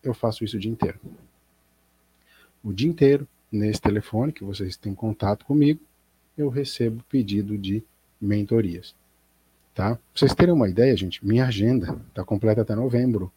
Eu 0.01 0.13
faço 0.13 0.41
isso 0.45 0.55
o 0.55 0.59
dia 0.59 0.71
inteiro. 0.71 1.01
O 2.63 2.71
dia 2.71 2.87
inteiro, 2.87 3.27
nesse 3.51 3.81
telefone 3.81 4.31
que 4.31 4.45
vocês 4.45 4.77
têm 4.77 4.95
contato 4.95 5.45
comigo, 5.45 5.81
eu 6.37 6.47
recebo 6.47 7.03
pedido 7.09 7.57
de 7.57 7.83
mentorias. 8.23 8.95
Tá? 9.73 9.95
Pra 9.95 10.03
vocês 10.13 10.33
terem 10.35 10.53
uma 10.53 10.69
ideia, 10.69 10.95
gente, 10.95 11.25
minha 11.25 11.45
agenda 11.45 11.99
está 12.09 12.23
completa 12.23 12.61
até 12.61 12.75
novembro. 12.75 13.31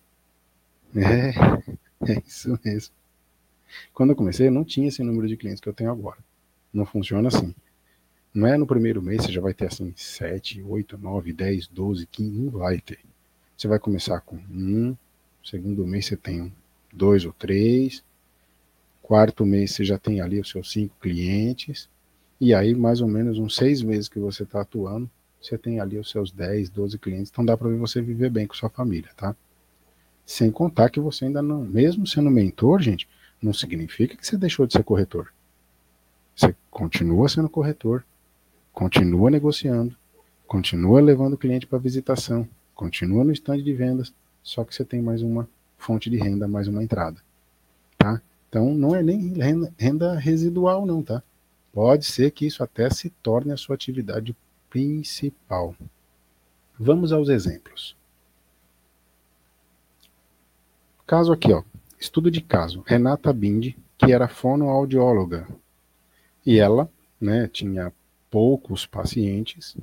É, 0.94 1.30
é 2.12 2.22
isso 2.26 2.58
mesmo. 2.64 2.94
Quando 3.92 4.10
eu 4.10 4.16
comecei, 4.16 4.46
eu 4.48 4.52
não 4.52 4.64
tinha 4.64 4.88
esse 4.88 5.02
número 5.02 5.26
de 5.26 5.36
clientes 5.36 5.60
que 5.60 5.68
eu 5.68 5.74
tenho 5.74 5.90
agora. 5.90 6.18
Não 6.72 6.84
funciona 6.84 7.28
assim. 7.28 7.54
Não 8.32 8.46
é 8.46 8.56
no 8.56 8.66
primeiro 8.66 9.00
mês 9.00 9.24
você 9.24 9.32
já 9.32 9.40
vai 9.40 9.54
ter 9.54 9.66
assim 9.66 9.94
7, 9.96 10.62
8, 10.62 10.98
9, 10.98 11.32
10, 11.32 11.68
12, 11.68 12.06
15, 12.06 12.30
não 12.38 12.50
vai 12.50 12.78
ter. 12.78 12.98
Você 13.56 13.66
vai 13.66 13.78
começar 13.78 14.20
com 14.20 14.36
um, 14.36 14.94
segundo 15.42 15.86
mês 15.86 16.06
você 16.06 16.16
tem 16.16 16.52
dois 16.92 17.24
ou 17.24 17.32
três, 17.32 18.04
quarto 19.02 19.46
mês 19.46 19.72
você 19.72 19.84
já 19.84 19.98
tem 19.98 20.20
ali 20.20 20.38
os 20.38 20.50
seus 20.50 20.70
cinco 20.70 20.94
clientes, 21.00 21.88
e 22.40 22.54
aí, 22.54 22.74
mais 22.74 23.00
ou 23.00 23.08
menos 23.08 23.38
uns 23.38 23.56
seis 23.56 23.82
meses 23.82 24.08
que 24.08 24.18
você 24.18 24.42
está 24.42 24.60
atuando, 24.60 25.10
você 25.40 25.56
tem 25.56 25.80
ali 25.80 25.98
os 25.98 26.10
seus 26.10 26.30
10, 26.30 26.70
12 26.70 26.98
clientes. 26.98 27.30
Então 27.30 27.44
dá 27.44 27.56
para 27.56 27.68
você 27.68 28.00
viver 28.00 28.30
bem 28.30 28.46
com 28.46 28.54
sua 28.54 28.68
família, 28.68 29.10
tá? 29.16 29.34
Sem 30.24 30.50
contar 30.50 30.90
que 30.90 30.98
você 30.98 31.26
ainda 31.26 31.40
não, 31.40 31.64
mesmo 31.64 32.06
sendo 32.06 32.30
mentor, 32.30 32.80
gente, 32.80 33.08
não 33.40 33.52
significa 33.52 34.16
que 34.16 34.26
você 34.26 34.36
deixou 34.36 34.66
de 34.66 34.72
ser 34.72 34.82
corretor. 34.82 35.32
Você 36.34 36.54
continua 36.70 37.28
sendo 37.28 37.48
corretor, 37.48 38.04
continua 38.72 39.30
negociando, 39.30 39.96
continua 40.46 41.00
levando 41.00 41.34
o 41.34 41.38
cliente 41.38 41.66
para 41.66 41.78
visitação, 41.78 42.46
continua 42.74 43.24
no 43.24 43.32
estande 43.32 43.62
de 43.62 43.72
vendas, 43.72 44.12
só 44.42 44.64
que 44.64 44.74
você 44.74 44.84
tem 44.84 45.00
mais 45.00 45.22
uma 45.22 45.48
fonte 45.78 46.10
de 46.10 46.16
renda, 46.16 46.46
mais 46.48 46.68
uma 46.68 46.82
entrada, 46.82 47.18
tá? 47.96 48.20
Então 48.48 48.74
não 48.74 48.94
é 48.94 49.02
nem 49.02 49.32
renda, 49.78 50.18
residual 50.18 50.84
não, 50.84 51.02
tá? 51.02 51.22
Pode 51.76 52.06
ser 52.06 52.30
que 52.30 52.46
isso 52.46 52.64
até 52.64 52.88
se 52.88 53.10
torne 53.10 53.52
a 53.52 53.56
sua 53.58 53.74
atividade 53.74 54.34
principal. 54.70 55.76
Vamos 56.80 57.12
aos 57.12 57.28
exemplos. 57.28 57.94
Caso 61.06 61.34
aqui, 61.34 61.52
ó, 61.52 61.62
estudo 62.00 62.30
de 62.30 62.40
caso. 62.40 62.82
Renata 62.86 63.30
Bindi, 63.30 63.76
que 63.98 64.10
era 64.10 64.26
fonoaudióloga, 64.26 65.46
e 66.46 66.58
ela, 66.58 66.90
né, 67.20 67.46
tinha 67.46 67.92
poucos 68.30 68.86
pacientes. 68.86 69.76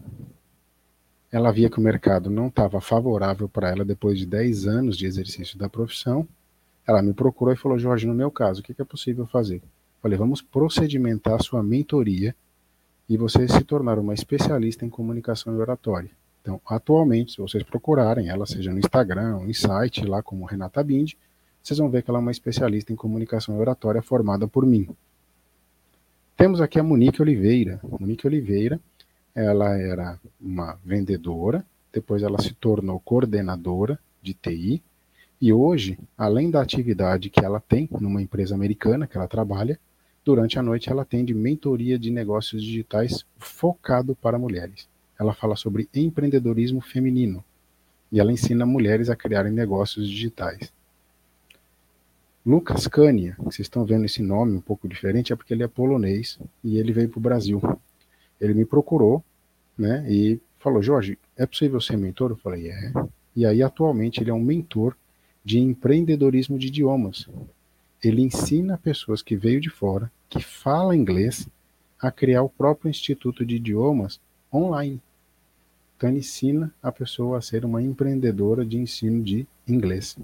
Ela 1.31 1.51
via 1.51 1.69
que 1.69 1.77
o 1.77 1.83
mercado 1.83 2.27
não 2.27 2.47
estava 2.47 2.81
favorável 2.81 3.47
para 3.47 3.69
ela 3.69 3.85
depois 3.85 4.17
de 4.17 4.25
10 4.25 4.65
anos 4.65 4.97
de 4.97 5.05
exercício 5.05 5.59
da 5.59 5.69
profissão. 5.69 6.27
Ela 6.87 7.03
me 7.03 7.13
procurou 7.13 7.53
e 7.53 7.57
falou: 7.57 7.77
Jorge, 7.77 8.07
no 8.07 8.15
meu 8.15 8.31
caso, 8.31 8.61
o 8.61 8.63
que 8.63 8.81
é 8.81 8.83
possível 8.83 9.27
fazer? 9.27 9.61
Falei, 10.03 10.17
vamos 10.17 10.41
procedimentar 10.41 11.41
sua 11.41 11.63
mentoria 11.63 12.35
e 13.07 13.15
você 13.15 13.47
se 13.47 13.63
tornar 13.63 13.97
uma 13.97 14.13
especialista 14.13 14.85
em 14.85 14.89
comunicação 14.89 15.55
e 15.55 15.57
oratória. 15.57 16.11
Então, 16.41 16.59
atualmente, 16.65 17.31
se 17.31 17.37
vocês 17.37 17.63
procurarem 17.63 18.27
ela, 18.27 18.45
seja 18.45 18.73
no 18.73 18.79
Instagram 18.79 19.45
em 19.47 19.53
site, 19.53 20.05
lá 20.05 20.21
como 20.21 20.43
Renata 20.43 20.83
Bindi, 20.83 21.17
vocês 21.63 21.77
vão 21.77 21.89
ver 21.89 22.03
que 22.03 22.11
ela 22.11 22.19
é 22.19 22.21
uma 22.21 22.31
especialista 22.31 22.91
em 22.91 22.97
comunicação 22.97 23.55
e 23.55 23.61
oratória 23.61 24.01
formada 24.01 24.45
por 24.45 24.65
mim. 24.65 24.89
Temos 26.35 26.59
aqui 26.59 26.77
a 26.77 26.83
Monique 26.83 27.21
Oliveira. 27.21 27.79
Monique 27.97 28.27
Oliveira, 28.27 28.81
ela 29.33 29.79
era 29.79 30.19
uma 30.37 30.77
vendedora, 30.83 31.65
depois 31.93 32.23
ela 32.23 32.41
se 32.41 32.53
tornou 32.53 32.99
coordenadora 32.99 33.97
de 34.21 34.33
TI, 34.33 34.83
E 35.39 35.53
hoje, 35.53 35.97
além 36.17 36.51
da 36.51 36.61
atividade 36.61 37.29
que 37.29 37.43
ela 37.43 37.61
tem 37.61 37.87
numa 38.01 38.21
empresa 38.21 38.53
americana 38.53 39.07
que 39.07 39.15
ela 39.15 39.29
trabalha, 39.29 39.79
durante 40.23 40.57
a 40.57 40.63
noite 40.63 40.89
ela 40.89 41.01
atende 41.01 41.33
mentoria 41.33 41.97
de 41.97 42.09
negócios 42.09 42.63
digitais 42.63 43.25
focado 43.37 44.15
para 44.15 44.39
mulheres. 44.39 44.87
Ela 45.19 45.33
fala 45.33 45.55
sobre 45.55 45.89
empreendedorismo 45.93 46.81
feminino 46.81 47.43
e 48.11 48.19
ela 48.19 48.31
ensina 48.31 48.65
mulheres 48.65 49.09
a 49.09 49.15
criarem 49.15 49.51
negócios 49.51 50.07
digitais. 50.07 50.71
Lucas 52.45 52.87
Kania, 52.87 53.35
vocês 53.39 53.61
estão 53.65 53.85
vendo 53.85 54.05
esse 54.05 54.21
nome 54.21 54.57
um 54.57 54.61
pouco 54.61 54.87
diferente, 54.87 55.31
é 55.31 55.35
porque 55.35 55.53
ele 55.53 55.63
é 55.63 55.67
polonês 55.67 56.37
e 56.63 56.77
ele 56.77 56.91
veio 56.91 57.07
para 57.07 57.17
o 57.17 57.21
Brasil. 57.21 57.61
Ele 58.39 58.53
me 58.53 58.65
procurou 58.65 59.23
né, 59.77 60.05
e 60.09 60.39
falou: 60.59 60.81
Jorge, 60.81 61.17
é 61.37 61.45
possível 61.45 61.79
ser 61.79 61.97
mentor? 61.97 62.31
Eu 62.31 62.35
falei: 62.35 62.69
é. 62.69 62.91
E 63.35 63.45
aí, 63.45 63.63
atualmente, 63.63 64.21
ele 64.21 64.29
é 64.29 64.33
um 64.33 64.43
mentor 64.43 64.95
de 65.43 65.59
empreendedorismo 65.59 66.59
de 66.59 66.67
idiomas. 66.67 67.27
Ele 68.03 68.21
ensina 68.21 68.77
pessoas 68.77 69.21
que 69.21 69.35
veio 69.35 69.61
de 69.61 69.69
fora, 69.69 70.11
que 70.29 70.41
fala 70.41 70.95
inglês, 70.95 71.47
a 71.99 72.11
criar 72.11 72.43
o 72.43 72.49
próprio 72.49 72.89
instituto 72.89 73.45
de 73.45 73.55
idiomas 73.55 74.19
online. 74.53 75.01
Então 75.95 76.09
ele 76.09 76.19
ensina 76.19 76.73
a 76.83 76.91
pessoa 76.91 77.37
a 77.37 77.41
ser 77.41 77.63
uma 77.63 77.81
empreendedora 77.81 78.65
de 78.65 78.77
ensino 78.77 79.23
de 79.23 79.47
inglês. 79.65 80.17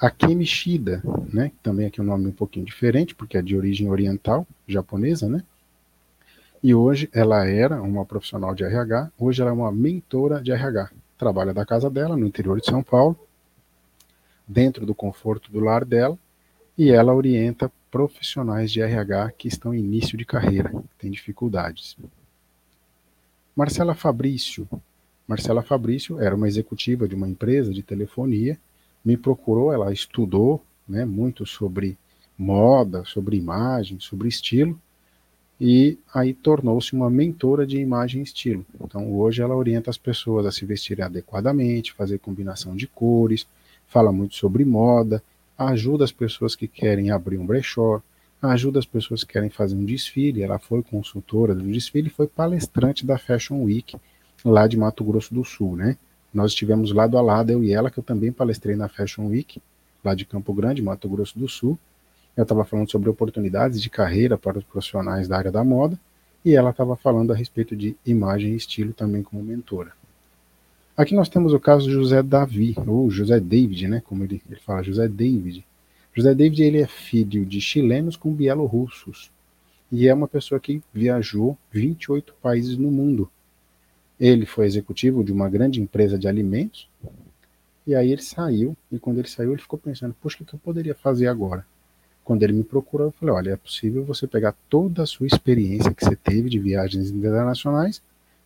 A 0.00 0.10
Kemi 0.10 0.46
Shida, 0.46 1.02
né, 1.30 1.52
também 1.62 1.86
aqui 1.86 2.00
é 2.00 2.02
um 2.02 2.06
nome 2.06 2.28
um 2.28 2.32
pouquinho 2.32 2.64
diferente, 2.64 3.14
porque 3.14 3.36
é 3.36 3.42
de 3.42 3.54
origem 3.54 3.90
oriental, 3.90 4.46
japonesa, 4.66 5.28
né? 5.28 5.44
E 6.62 6.74
hoje 6.74 7.10
ela 7.12 7.46
era 7.46 7.82
uma 7.82 8.06
profissional 8.06 8.54
de 8.54 8.64
RH, 8.64 9.12
hoje 9.18 9.42
ela 9.42 9.50
é 9.50 9.54
uma 9.54 9.70
mentora 9.70 10.40
de 10.40 10.52
RH. 10.52 10.90
Trabalha 11.18 11.52
da 11.52 11.66
casa 11.66 11.90
dela, 11.90 12.16
no 12.16 12.26
interior 12.26 12.58
de 12.60 12.66
São 12.66 12.82
Paulo, 12.82 13.18
dentro 14.46 14.86
do 14.86 14.94
conforto 14.94 15.52
do 15.52 15.60
lar 15.60 15.84
dela, 15.84 16.18
e 16.76 16.90
ela 16.90 17.14
orienta 17.14 17.70
profissionais 17.90 18.72
de 18.72 18.80
RH 18.80 19.32
que 19.32 19.48
estão 19.48 19.74
em 19.74 19.80
início 19.80 20.16
de 20.16 20.24
carreira, 20.24 20.70
que 20.70 20.96
têm 20.98 21.10
dificuldades. 21.10 21.96
Marcela 23.54 23.94
Fabrício. 23.94 24.66
Marcela 25.28 25.62
Fabrício 25.62 26.18
era 26.18 26.34
uma 26.34 26.48
executiva 26.48 27.06
de 27.06 27.14
uma 27.14 27.28
empresa 27.28 27.72
de 27.72 27.82
telefonia, 27.82 28.58
me 29.04 29.16
procurou, 29.16 29.72
ela 29.72 29.92
estudou 29.92 30.64
né, 30.88 31.04
muito 31.04 31.44
sobre 31.44 31.98
moda, 32.36 33.04
sobre 33.04 33.36
imagem, 33.36 34.00
sobre 34.00 34.28
estilo, 34.28 34.80
e 35.60 35.98
aí 36.12 36.34
tornou-se 36.34 36.92
uma 36.92 37.08
mentora 37.08 37.66
de 37.66 37.78
imagem 37.78 38.20
e 38.20 38.24
estilo. 38.24 38.64
Então 38.80 39.14
hoje 39.14 39.42
ela 39.42 39.54
orienta 39.54 39.90
as 39.90 39.98
pessoas 39.98 40.46
a 40.46 40.50
se 40.50 40.64
vestirem 40.64 41.04
adequadamente, 41.04 41.92
fazer 41.92 42.18
combinação 42.18 42.74
de 42.74 42.86
cores, 42.86 43.46
fala 43.86 44.10
muito 44.10 44.34
sobre 44.34 44.64
moda, 44.64 45.22
ajuda 45.68 46.04
as 46.04 46.12
pessoas 46.12 46.54
que 46.54 46.66
querem 46.66 47.10
abrir 47.10 47.38
um 47.38 47.46
brechó, 47.46 48.02
ajuda 48.40 48.78
as 48.78 48.86
pessoas 48.86 49.22
que 49.22 49.32
querem 49.32 49.50
fazer 49.50 49.74
um 49.74 49.84
desfile. 49.84 50.42
Ela 50.42 50.58
foi 50.58 50.82
consultora 50.82 51.54
do 51.54 51.64
desfile 51.64 52.08
e 52.08 52.10
foi 52.10 52.26
palestrante 52.26 53.06
da 53.06 53.18
Fashion 53.18 53.62
Week 53.62 53.96
lá 54.44 54.66
de 54.66 54.76
Mato 54.76 55.04
Grosso 55.04 55.32
do 55.34 55.44
Sul, 55.44 55.76
né? 55.76 55.96
Nós 56.32 56.52
estivemos 56.52 56.92
lado 56.92 57.18
a 57.18 57.22
lado, 57.22 57.50
eu 57.50 57.62
e 57.62 57.72
ela, 57.72 57.90
que 57.90 57.98
eu 57.98 58.02
também 58.02 58.32
palestrei 58.32 58.74
na 58.74 58.88
Fashion 58.88 59.26
Week, 59.26 59.60
lá 60.02 60.14
de 60.14 60.24
Campo 60.24 60.52
Grande, 60.52 60.82
Mato 60.82 61.08
Grosso 61.08 61.38
do 61.38 61.48
Sul. 61.48 61.78
Eu 62.36 62.42
estava 62.42 62.64
falando 62.64 62.90
sobre 62.90 63.10
oportunidades 63.10 63.80
de 63.80 63.90
carreira 63.90 64.38
para 64.38 64.58
os 64.58 64.64
profissionais 64.64 65.28
da 65.28 65.36
área 65.36 65.52
da 65.52 65.62
moda, 65.62 65.98
e 66.44 66.54
ela 66.54 66.70
estava 66.70 66.96
falando 66.96 67.32
a 67.32 67.36
respeito 67.36 67.76
de 67.76 67.94
imagem 68.04 68.52
e 68.52 68.56
estilo 68.56 68.92
também 68.92 69.22
como 69.22 69.42
mentora. 69.42 69.92
Aqui 70.94 71.14
nós 71.14 71.30
temos 71.30 71.54
o 71.54 71.60
caso 71.60 71.86
de 71.86 71.92
José 71.92 72.22
Davi, 72.22 72.76
ou 72.86 73.10
José 73.10 73.40
David, 73.40 73.88
né, 73.88 74.02
como 74.04 74.24
ele, 74.24 74.42
ele 74.46 74.60
fala, 74.60 74.82
José 74.82 75.08
David. 75.08 75.64
José 76.14 76.34
David 76.34 76.62
ele 76.62 76.82
é 76.82 76.86
filho 76.86 77.46
de 77.46 77.62
chilenos 77.62 78.14
com 78.14 78.30
bielorrussos 78.30 79.30
e 79.90 80.06
é 80.06 80.12
uma 80.12 80.28
pessoa 80.28 80.60
que 80.60 80.82
viajou 80.92 81.56
28 81.70 82.34
países 82.42 82.76
no 82.76 82.90
mundo. 82.90 83.30
Ele 84.20 84.44
foi 84.44 84.66
executivo 84.66 85.24
de 85.24 85.32
uma 85.32 85.48
grande 85.48 85.80
empresa 85.80 86.18
de 86.18 86.28
alimentos 86.28 86.86
e 87.86 87.94
aí 87.94 88.12
ele 88.12 88.22
saiu 88.22 88.76
e 88.90 88.98
quando 88.98 89.18
ele 89.18 89.28
saiu 89.28 89.52
ele 89.52 89.62
ficou 89.62 89.78
pensando, 89.78 90.14
poxa, 90.20 90.42
o 90.42 90.44
que 90.44 90.54
eu 90.54 90.58
poderia 90.58 90.94
fazer 90.94 91.26
agora? 91.26 91.64
Quando 92.22 92.42
ele 92.42 92.52
me 92.52 92.62
procurou, 92.62 93.06
eu 93.06 93.12
falei, 93.12 93.34
olha, 93.34 93.50
é 93.52 93.56
possível 93.56 94.04
você 94.04 94.26
pegar 94.26 94.54
toda 94.68 95.02
a 95.02 95.06
sua 95.06 95.26
experiência 95.26 95.94
que 95.94 96.04
você 96.04 96.14
teve 96.14 96.50
de 96.50 96.58
viagens 96.58 97.10
internacionais 97.10 98.02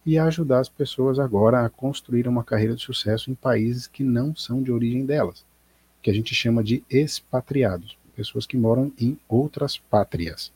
e 0.07 0.17
ajudar 0.21 0.61
as 0.61 0.69
pessoas 0.69 1.19
agora 1.19 1.67
a 1.67 1.69
construir 1.69 2.29
uma 2.29 2.45
carreira 2.45 2.77
de 2.77 2.83
sucesso 2.83 3.29
em 3.29 3.35
países 3.35 3.89
que 3.89 4.05
não 4.05 4.37
são 4.37 4.63
de 4.63 4.71
origem 4.71 5.05
delas, 5.05 5.45
que 6.01 6.09
a 6.09 6.15
gente 6.15 6.33
chama 6.33 6.63
de 6.63 6.85
expatriados, 6.89 7.99
pessoas 8.15 8.47
que 8.47 8.57
moram 8.57 8.93
em 9.01 9.19
outras 9.29 9.77
pátrias. 9.77 10.53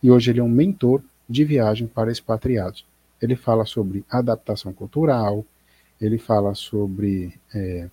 E 0.00 0.12
hoje 0.12 0.30
ele 0.30 0.38
é 0.38 0.44
um 0.44 0.48
mentor 0.48 1.02
de 1.28 1.44
viagem 1.44 1.88
para 1.88 2.12
expatriados. 2.12 2.86
Ele 3.20 3.34
fala 3.34 3.64
sobre 3.64 4.04
adaptação 4.08 4.72
cultural, 4.72 5.44
ele 6.00 6.16
fala 6.16 6.54
sobre 6.54 7.34
é, 7.52 7.90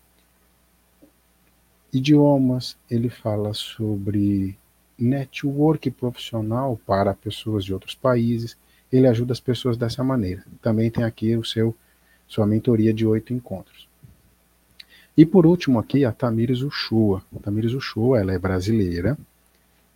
idiomas, 1.91 2.77
ele 2.91 3.09
fala 3.09 3.55
sobre 3.55 4.55
network 4.99 5.89
profissional 5.89 6.79
para 6.85 7.15
pessoas 7.15 7.65
de 7.65 7.73
outros 7.73 7.95
países 7.95 8.55
ele 8.97 9.07
ajuda 9.07 9.33
as 9.33 9.39
pessoas 9.39 9.77
dessa 9.77 10.03
maneira. 10.03 10.43
Também 10.61 10.89
tem 10.89 11.03
aqui 11.03 11.35
o 11.35 11.43
seu 11.43 11.75
sua 12.27 12.45
mentoria 12.45 12.93
de 12.93 13.05
oito 13.05 13.33
encontros. 13.33 13.87
E 15.17 15.25
por 15.25 15.45
último 15.45 15.79
aqui 15.79 16.03
a 16.03 16.11
Tamires 16.11 16.61
Ushua. 16.61 17.23
Tamires 17.41 17.73
Ushua, 17.73 18.19
ela 18.19 18.33
é 18.33 18.39
brasileira, 18.39 19.17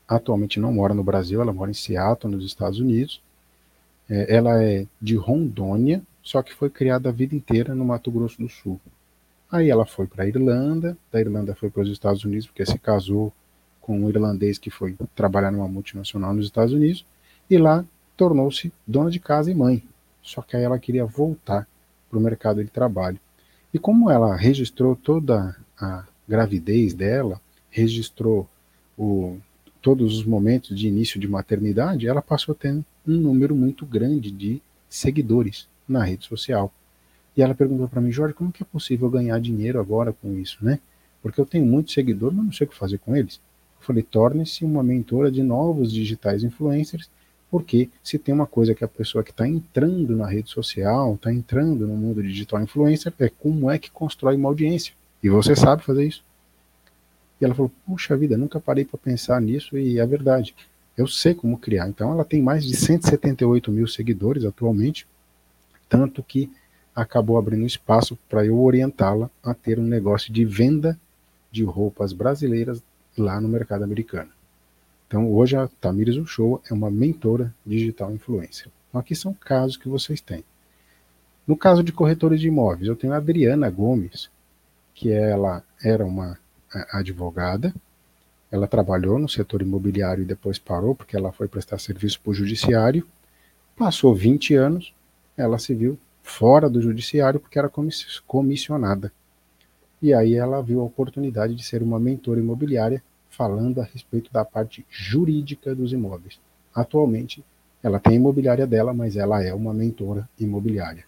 atualmente 0.08 0.60
não 0.60 0.74
mora 0.74 0.94
no 0.94 1.04
Brasil, 1.04 1.42
ela 1.42 1.52
mora 1.52 1.72
em 1.72 1.74
Seattle, 1.74 2.34
nos 2.34 2.46
Estados 2.46 2.80
Unidos. 2.80 3.22
É, 4.10 4.36
ela 4.36 4.64
é 4.64 4.86
de 5.02 5.16
Rondônia, 5.16 6.02
só 6.24 6.42
que 6.42 6.54
foi 6.54 6.70
criada 6.70 7.10
a 7.10 7.12
vida 7.12 7.36
inteira 7.36 7.76
no 7.76 7.86
Mato 7.86 8.10
Grosso 8.10 8.42
do 8.42 8.50
Sul. 8.50 8.80
Aí 9.52 9.70
ela 9.70 9.86
foi 9.86 10.08
para 10.08 10.24
a 10.24 10.28
Irlanda, 10.28 10.98
da 11.12 11.20
Irlanda 11.20 11.56
foi 11.56 11.70
para 11.70 11.82
os 11.82 11.90
Estados 11.90 12.24
Unidos, 12.24 12.48
porque 12.48 12.66
se 12.66 12.78
casou 12.78 13.34
com 13.82 14.00
um 14.00 14.10
irlandês 14.10 14.58
que 14.58 14.70
foi 14.70 14.96
trabalhar 15.16 15.52
numa 15.52 15.68
multinacional 15.68 16.34
nos 16.34 16.46
Estados 16.46 16.74
Unidos, 16.74 17.06
e 17.50 17.58
lá 17.58 17.84
tornou-se 18.20 18.70
dona 18.86 19.10
de 19.10 19.18
casa 19.18 19.50
e 19.50 19.56
mãe. 19.56 19.82
Só 20.22 20.42
que 20.42 20.58
aí 20.58 20.64
ela 20.64 20.78
queria 20.78 21.06
voltar 21.06 21.66
para 22.10 22.20
o 22.20 22.22
mercado 22.22 22.62
de 22.62 22.70
trabalho. 22.70 23.18
E 23.74 23.80
como 23.80 24.12
ela 24.12 24.36
registrou 24.36 24.94
toda 24.94 25.56
a 25.80 26.04
gravidez 26.28 26.94
dela, 26.94 27.40
registrou 27.70 28.46
o, 28.98 29.38
todos 29.82 30.18
os 30.18 30.26
momentos 30.26 30.78
de 30.78 30.90
início 30.90 31.18
de 31.18 31.30
maternidade, 31.30 32.10
ela 32.10 32.22
passou 32.22 32.52
a 32.52 32.56
ter 32.56 32.74
um 32.74 32.84
número 33.06 33.56
muito 33.56 33.86
grande 33.86 34.30
de 34.30 34.62
seguidores 34.90 35.70
na 35.88 36.04
rede 36.04 36.26
social. 36.26 36.74
E 37.38 37.42
ela 37.42 37.56
perguntou 37.56 37.88
para 37.88 38.02
mim, 38.02 38.12
Jorge, 38.12 38.34
como 38.34 38.52
que 38.52 38.64
é 38.64 38.66
possível 38.66 39.10
ganhar 39.10 39.40
dinheiro 39.40 39.80
agora 39.80 40.12
com 40.12 40.38
isso, 40.38 40.58
né? 40.62 40.82
Porque 41.24 41.40
eu 41.40 41.46
tenho 41.46 41.66
muitos 41.66 41.94
seguidores, 41.94 42.36
mas 42.36 42.46
não 42.46 42.52
sei 42.52 42.68
o 42.68 42.70
que 42.70 42.76
fazer 42.76 42.98
com 42.98 43.16
eles. 43.16 43.40
Eu 43.80 43.86
falei, 43.86 44.04
torne-se 44.04 44.66
uma 44.66 44.84
mentora 44.84 45.32
de 45.32 45.42
novos 45.42 45.94
digitais 45.94 46.44
influencers 46.44 47.10
porque 47.50 47.90
se 48.04 48.20
tem 48.20 48.34
uma 48.34 48.46
coisa 48.46 48.76
que 48.76 48.84
a 48.84 48.88
pessoa 48.88 49.24
que 49.24 49.32
está 49.32 49.48
entrando 49.48 50.16
na 50.16 50.28
rede 50.28 50.50
social, 50.50 51.16
está 51.16 51.34
entrando 51.34 51.88
no 51.88 51.96
mundo 51.96 52.22
digital 52.22 52.62
influencer, 52.62 53.14
é 53.20 53.30
como 53.30 53.70
é 53.72 53.80
que 53.80 53.90
constrói 53.90 54.36
uma 54.36 54.50
audiência. 54.50 54.94
E 55.22 55.30
você 55.30 55.56
sabe 55.56 55.84
fazer 55.84 56.06
isso. 56.06 56.24
E 57.42 57.46
ela 57.46 57.56
falou: 57.56 57.72
Puxa 57.86 58.16
vida, 58.16 58.38
nunca 58.38 58.60
parei 58.60 58.86
para 58.86 58.98
pensar 58.98 59.42
nisso 59.42 59.78
e 59.78 60.00
é 60.00 60.06
verdade. 60.06 60.56
Eu 60.96 61.08
sei 61.08 61.34
como 61.34 61.58
criar. 61.58 61.88
Então 61.88 62.12
ela 62.12 62.26
tem 62.26 62.42
mais 62.42 62.64
de 62.64 62.76
178 62.76 63.72
mil 63.72 63.88
seguidores 63.88 64.46
atualmente, 64.46 65.08
tanto 65.88 66.22
que 66.22 66.52
acabou 66.94 67.38
abrindo 67.38 67.66
espaço 67.66 68.18
para 68.28 68.46
eu 68.46 68.62
orientá-la 68.62 69.30
a 69.44 69.54
ter 69.54 69.80
um 69.80 69.84
negócio 69.84 70.32
de 70.32 70.44
venda 70.44 71.00
de 71.52 71.64
roupas 71.64 72.14
brasileiras 72.14 72.84
lá 73.18 73.40
no 73.40 73.48
mercado 73.48 73.84
americano. 73.84 74.30
Então, 75.10 75.34
hoje 75.34 75.58
a 75.58 75.68
Tamires 75.82 76.18
Uchoa 76.18 76.62
é 76.70 76.74
uma 76.74 76.92
mentora 76.92 77.52
digital 77.66 78.14
influencer. 78.14 78.68
Então, 78.88 79.02
aqui 79.02 79.16
são 79.16 79.34
casos 79.34 79.76
que 79.76 79.90
vocês 79.90 80.22
têm. 80.22 80.44
No 81.48 81.58
caso 81.58 81.82
de 81.84 81.92
corretores 81.92 82.40
de 82.40 82.48
imóveis, 82.48 82.88
eu 82.88 82.96
tenho 82.96 83.14
a 83.14 83.18
Adriana 83.18 83.72
Gomes, 83.72 84.30
que 84.94 85.12
ela 85.12 85.64
era 85.84 86.06
uma 86.06 86.38
advogada, 86.94 87.74
ela 88.52 88.68
trabalhou 88.68 89.18
no 89.18 89.28
setor 89.28 89.64
imobiliário 89.64 90.22
e 90.22 90.28
depois 90.28 90.60
parou, 90.60 90.94
porque 90.94 91.18
ela 91.18 91.32
foi 91.32 91.48
prestar 91.48 91.80
serviço 91.80 92.22
para 92.22 92.30
o 92.30 92.36
judiciário. 92.36 93.08
Passou 93.76 94.14
20 94.14 94.54
anos, 94.54 94.94
ela 95.36 95.58
se 95.58 95.74
viu 95.74 95.98
fora 96.22 96.70
do 96.70 96.80
judiciário 96.84 97.40
porque 97.40 97.58
era 97.58 97.72
comissionada. 98.28 99.12
E 100.00 100.14
aí 100.14 100.36
ela 100.36 100.62
viu 100.62 100.82
a 100.82 100.84
oportunidade 100.84 101.56
de 101.56 101.64
ser 101.64 101.82
uma 101.82 102.00
mentora 102.00 102.40
imobiliária 102.40 103.02
falando 103.30 103.80
a 103.80 103.84
respeito 103.84 104.32
da 104.32 104.44
parte 104.44 104.86
jurídica 104.90 105.74
dos 105.74 105.94
imóveis. 105.94 106.40
Atualmente, 106.74 107.44
ela 107.82 108.00
tem 108.00 108.14
a 108.14 108.16
imobiliária 108.18 108.68
dela, 108.68 108.94
mas 108.94 109.16
ela 109.16 109.44
é 109.44 109.54
uma 109.54 109.74
mentora 109.74 110.28
imobiliária. 110.40 111.06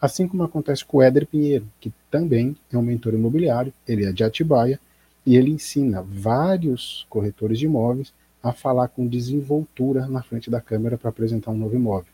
Assim 0.00 0.28
como 0.28 0.42
acontece 0.42 0.84
com 0.84 0.98
o 0.98 1.02
Éder 1.02 1.26
Pinheiro, 1.26 1.66
que 1.80 1.92
também 2.10 2.56
é 2.72 2.78
um 2.78 2.82
mentor 2.82 3.14
imobiliário, 3.14 3.72
ele 3.86 4.04
é 4.04 4.12
de 4.12 4.24
Atibaia, 4.24 4.80
e 5.26 5.36
ele 5.36 5.50
ensina 5.50 6.02
vários 6.02 7.06
corretores 7.10 7.58
de 7.58 7.66
imóveis 7.66 8.12
a 8.42 8.52
falar 8.52 8.88
com 8.88 9.06
desenvoltura 9.06 10.06
na 10.06 10.22
frente 10.22 10.50
da 10.50 10.60
câmera 10.60 10.96
para 10.96 11.10
apresentar 11.10 11.50
um 11.50 11.56
novo 11.58 11.74
imóvel. 11.74 12.12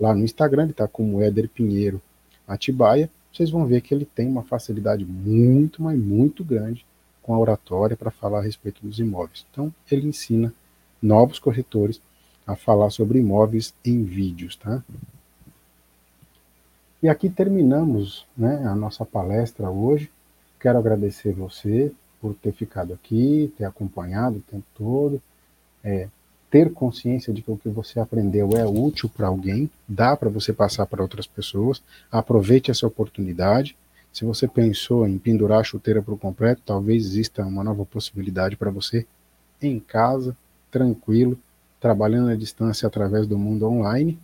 Lá 0.00 0.14
no 0.14 0.24
Instagram 0.24 0.64
ele 0.64 0.70
está 0.72 0.88
como 0.88 1.22
Éder 1.22 1.48
Pinheiro 1.48 2.00
Atibaia, 2.48 3.10
vocês 3.32 3.50
vão 3.50 3.66
ver 3.66 3.82
que 3.82 3.94
ele 3.94 4.06
tem 4.06 4.26
uma 4.26 4.42
facilidade 4.42 5.04
muito, 5.04 5.82
mas 5.82 5.98
muito 5.98 6.42
grande 6.42 6.86
com 7.26 7.34
a 7.34 7.38
oratória 7.38 7.96
para 7.96 8.10
falar 8.10 8.38
a 8.38 8.42
respeito 8.42 8.80
dos 8.86 9.00
imóveis. 9.00 9.44
Então, 9.50 9.74
ele 9.90 10.06
ensina 10.06 10.54
novos 11.02 11.40
corretores 11.40 12.00
a 12.46 12.54
falar 12.54 12.90
sobre 12.90 13.18
imóveis 13.18 13.74
em 13.84 14.04
vídeos, 14.04 14.54
tá? 14.54 14.82
E 17.02 17.08
aqui 17.08 17.28
terminamos 17.28 18.24
né, 18.36 18.64
a 18.64 18.74
nossa 18.74 19.04
palestra 19.04 19.68
hoje. 19.68 20.10
Quero 20.60 20.78
agradecer 20.78 21.32
você 21.32 21.92
por 22.20 22.34
ter 22.34 22.52
ficado 22.52 22.94
aqui, 22.94 23.52
ter 23.58 23.64
acompanhado 23.64 24.38
o 24.38 24.50
tempo 24.50 24.64
todo, 24.74 25.20
é, 25.84 26.08
ter 26.50 26.72
consciência 26.72 27.32
de 27.32 27.42
que 27.42 27.50
o 27.50 27.56
que 27.56 27.68
você 27.68 27.98
aprendeu 28.00 28.50
é 28.56 28.64
útil 28.64 29.08
para 29.08 29.26
alguém, 29.26 29.68
dá 29.86 30.16
para 30.16 30.30
você 30.30 30.52
passar 30.52 30.86
para 30.86 31.02
outras 31.02 31.26
pessoas. 31.26 31.82
Aproveite 32.10 32.70
essa 32.70 32.86
oportunidade. 32.86 33.76
Se 34.16 34.24
você 34.24 34.48
pensou 34.48 35.06
em 35.06 35.18
pendurar 35.18 35.60
a 35.60 35.62
chuteira 35.62 36.02
o 36.06 36.16
completo, 36.16 36.62
talvez 36.64 37.04
exista 37.04 37.44
uma 37.44 37.62
nova 37.62 37.84
possibilidade 37.84 38.56
para 38.56 38.70
você 38.70 39.04
em 39.60 39.78
casa, 39.78 40.34
tranquilo, 40.70 41.38
trabalhando 41.78 42.30
à 42.30 42.34
distância 42.34 42.86
através 42.86 43.26
do 43.26 43.36
mundo 43.36 43.66
online, 43.66 44.18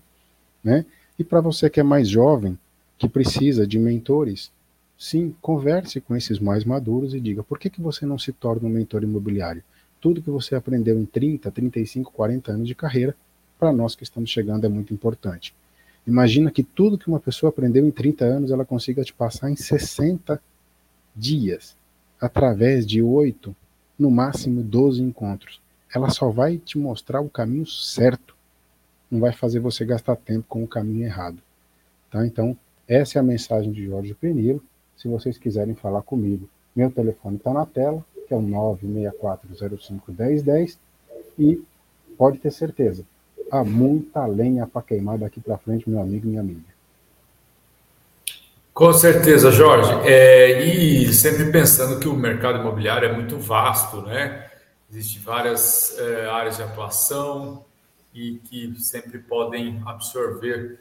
né? 0.64 0.86
E 1.18 1.22
para 1.22 1.43
você 1.43 1.68
que 1.68 1.78
é 1.78 1.82
mais 1.82 2.09
jovem, 2.09 2.59
que 2.97 3.07
precisa 3.07 3.66
de 3.66 3.78
mentores, 3.78 4.51
sim, 4.97 5.36
converse 5.43 6.01
com 6.01 6.16
esses 6.16 6.38
mais 6.38 6.64
maduros 6.64 7.12
e 7.12 7.20
diga: 7.20 7.43
por 7.43 7.59
que, 7.59 7.68
que 7.68 7.82
você 7.82 8.07
não 8.07 8.18
se 8.18 8.32
torna 8.32 8.66
um 8.66 8.72
mentor 8.72 9.03
imobiliário? 9.03 9.62
Tudo 10.01 10.22
que 10.22 10.30
você 10.30 10.55
aprendeu 10.55 10.99
em 10.99 11.05
30, 11.05 11.51
35, 11.51 12.11
40 12.12 12.51
anos 12.51 12.66
de 12.66 12.74
carreira, 12.74 13.14
para 13.59 13.70
nós 13.70 13.95
que 13.95 14.05
estamos 14.05 14.30
chegando, 14.30 14.64
é 14.64 14.70
muito 14.70 14.95
importante. 14.95 15.55
Imagina 16.07 16.50
que 16.50 16.62
tudo 16.62 16.98
que 16.98 17.09
uma 17.09 17.20
pessoa 17.20 17.50
aprendeu 17.50 17.86
em 17.86 17.90
30 17.90 18.24
anos, 18.24 18.50
ela 18.50 18.64
consiga 18.64 19.05
te 19.05 19.12
passar 19.12 19.50
em 19.50 19.57
60 19.57 20.40
dias, 21.14 21.76
através 22.20 22.86
de 22.86 23.00
8, 23.00 23.55
no 23.98 24.11
máximo 24.11 24.62
12 24.62 25.03
encontros. 25.03 25.61
Ela 25.94 26.11
só 26.11 26.30
vai 26.30 26.59
te 26.59 26.78
mostrar 26.78 27.20
o 27.20 27.30
caminho 27.30 27.66
certo, 27.66 28.34
não 29.11 29.20
vai 29.20 29.32
fazer 29.32 29.61
você 29.61 29.84
gastar 29.84 30.16
tempo 30.16 30.46
com 30.48 30.64
o 30.64 30.68
caminho 30.68 31.05
errado. 31.05 31.38
Tá? 32.11 32.26
Então, 32.26 32.57
essa 32.88 33.18
é 33.18 33.20
a 33.20 33.22
mensagem 33.22 33.70
de 33.70 33.84
Jorge 33.84 34.14
Penilo. 34.14 34.61
Se 34.96 35.07
vocês 35.07 35.38
quiserem 35.38 35.74
falar 35.74 36.03
comigo, 36.03 36.48
meu 36.74 36.90
telefone 36.90 37.36
está 37.36 37.53
na 37.53 37.66
tela, 37.66 38.05
que 38.26 38.34
é 38.34 38.36
o 38.36 38.42
964051010, 38.42 40.78
e 41.38 41.62
pode 42.16 42.38
ter 42.38 42.50
certeza, 42.50 43.05
há 43.53 43.62
muita 43.62 44.24
lenha 44.24 44.66
para 44.66 44.80
queimar 44.80 45.18
daqui 45.18 45.38
para 45.38 45.59
frente, 45.59 45.88
meu 45.88 46.00
amigo 46.00 46.26
e 46.26 46.30
minha 46.30 46.40
amiga. 46.40 46.72
Com 48.72 48.90
certeza, 48.94 49.50
Jorge. 49.50 49.92
É, 50.09 50.62
e 50.64 51.12
sempre 51.12 51.53
pensando 51.53 52.00
que 52.00 52.09
o 52.09 52.14
mercado 52.14 52.59
imobiliário 52.59 53.07
é 53.07 53.12
muito 53.12 53.38
vasto, 53.38 54.00
né? 54.00 54.50
Existem 54.90 55.20
várias 55.20 55.98
é, 55.98 56.26
áreas 56.30 56.57
de 56.57 56.62
atuação 56.62 57.62
e 58.14 58.40
que 58.48 58.74
sempre 58.80 59.18
podem 59.18 59.82
absorver 59.84 60.80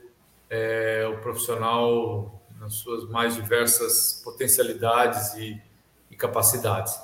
é, 0.49 1.05
o 1.11 1.17
profissional 1.21 2.41
nas 2.57 2.75
suas 2.75 3.09
mais 3.09 3.35
diversas 3.35 4.21
potencialidades 4.23 5.33
e, 5.33 5.61
e 6.09 6.15
capacidades. 6.15 6.97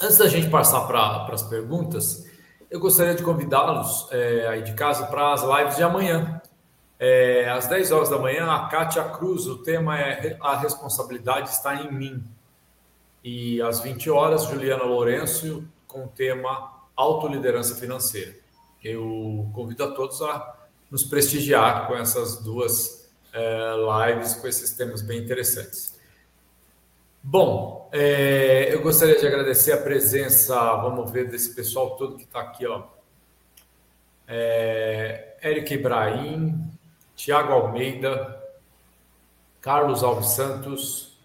Antes 0.00 0.18
da 0.18 0.28
gente 0.28 0.48
passar 0.48 0.86
para 0.86 1.34
as 1.34 1.42
perguntas, 1.42 2.27
eu 2.70 2.78
gostaria 2.78 3.14
de 3.14 3.22
convidá-los 3.22 4.08
é, 4.10 4.46
aí 4.48 4.62
de 4.62 4.74
casa 4.74 5.06
para 5.06 5.32
as 5.32 5.42
lives 5.42 5.76
de 5.76 5.82
amanhã. 5.82 6.40
É, 6.98 7.48
às 7.50 7.66
10 7.66 7.92
horas 7.92 8.08
da 8.10 8.18
manhã, 8.18 8.50
a 8.50 8.66
Kátia 8.66 9.04
Cruz, 9.04 9.46
o 9.46 9.58
tema 9.58 9.98
é 9.98 10.36
A 10.40 10.56
Responsabilidade 10.56 11.50
Está 11.50 11.76
em 11.76 11.92
Mim. 11.92 12.24
E 13.22 13.62
às 13.62 13.80
20 13.80 14.10
horas, 14.10 14.44
Juliana 14.44 14.84
Lourenço, 14.84 15.64
com 15.86 16.04
o 16.04 16.08
tema 16.08 16.72
Autoliderança 16.96 17.74
Financeira. 17.74 18.34
Eu 18.82 19.48
convido 19.54 19.84
a 19.84 19.90
todos 19.92 20.20
a 20.22 20.56
nos 20.90 21.04
prestigiar 21.04 21.86
com 21.86 21.96
essas 21.96 22.38
duas 22.38 23.08
é, 23.32 23.74
lives, 24.08 24.34
com 24.34 24.46
esses 24.46 24.72
temas 24.72 25.02
bem 25.02 25.20
interessantes. 25.20 25.97
Bom, 27.22 27.90
é, 27.92 28.72
eu 28.72 28.82
gostaria 28.82 29.18
de 29.18 29.26
agradecer 29.26 29.72
a 29.72 29.82
presença, 29.82 30.54
vamos 30.76 31.10
ver, 31.10 31.28
desse 31.28 31.54
pessoal 31.54 31.96
todo 31.96 32.16
que 32.16 32.24
está 32.24 32.40
aqui, 32.40 32.66
ó. 32.66 32.84
É, 34.26 35.36
Eric 35.42 35.74
Ibrahim, 35.74 36.70
Tiago 37.16 37.52
Almeida, 37.52 38.40
Carlos 39.60 40.02
Alves 40.04 40.28
Santos, 40.28 41.18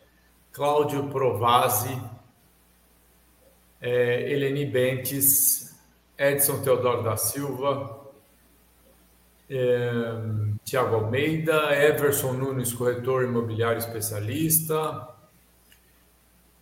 Cláudio 0.52 1.10
Provasi, 1.10 2.02
é, 3.82 4.32
Eleni 4.32 4.66
Bentes, 4.66 5.76
Edson 6.18 6.62
Teodoro 6.62 7.04
da 7.04 7.18
Silva, 7.18 8.02
é, 9.50 10.02
Tiago 10.64 10.96
Almeida, 10.96 11.76
Everson 11.76 12.34
Nunes, 12.34 12.74
corretor 12.74 13.24
imobiliário 13.24 13.78
especialista, 13.78 15.13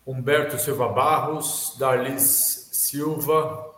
Humberto 0.06 0.58
Silva 0.58 0.88
Barros, 0.88 1.76
Darlis 1.78 2.68
Silva, 2.72 3.72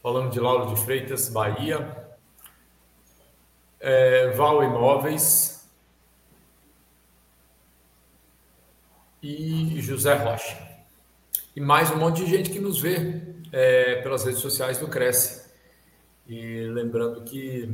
falando 0.00 0.30
de 0.30 0.38
Lauro 0.38 0.72
de 0.72 0.80
Freitas, 0.80 1.28
Bahia, 1.28 2.06
é, 3.80 4.30
Val 4.30 4.62
Imóveis 4.62 5.68
e 9.22 9.80
José 9.80 10.14
Rocha. 10.14 10.56
E 11.56 11.60
mais 11.60 11.90
um 11.90 11.96
monte 11.96 12.24
de 12.24 12.26
gente 12.30 12.50
que 12.50 12.60
nos 12.60 12.80
vê 12.80 13.22
é, 13.50 14.02
pelas 14.02 14.24
redes 14.24 14.40
sociais 14.40 14.78
do 14.78 14.88
Cresce. 14.88 15.52
E 16.28 16.66
lembrando 16.68 17.22
que 17.22 17.68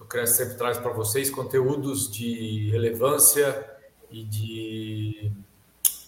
o 0.00 0.04
Cresce 0.04 0.38
sempre 0.38 0.56
traz 0.56 0.76
para 0.78 0.92
vocês 0.92 1.30
conteúdos 1.30 2.10
de 2.10 2.70
relevância 2.70 3.76
e 4.10 4.24
de 4.24 5.32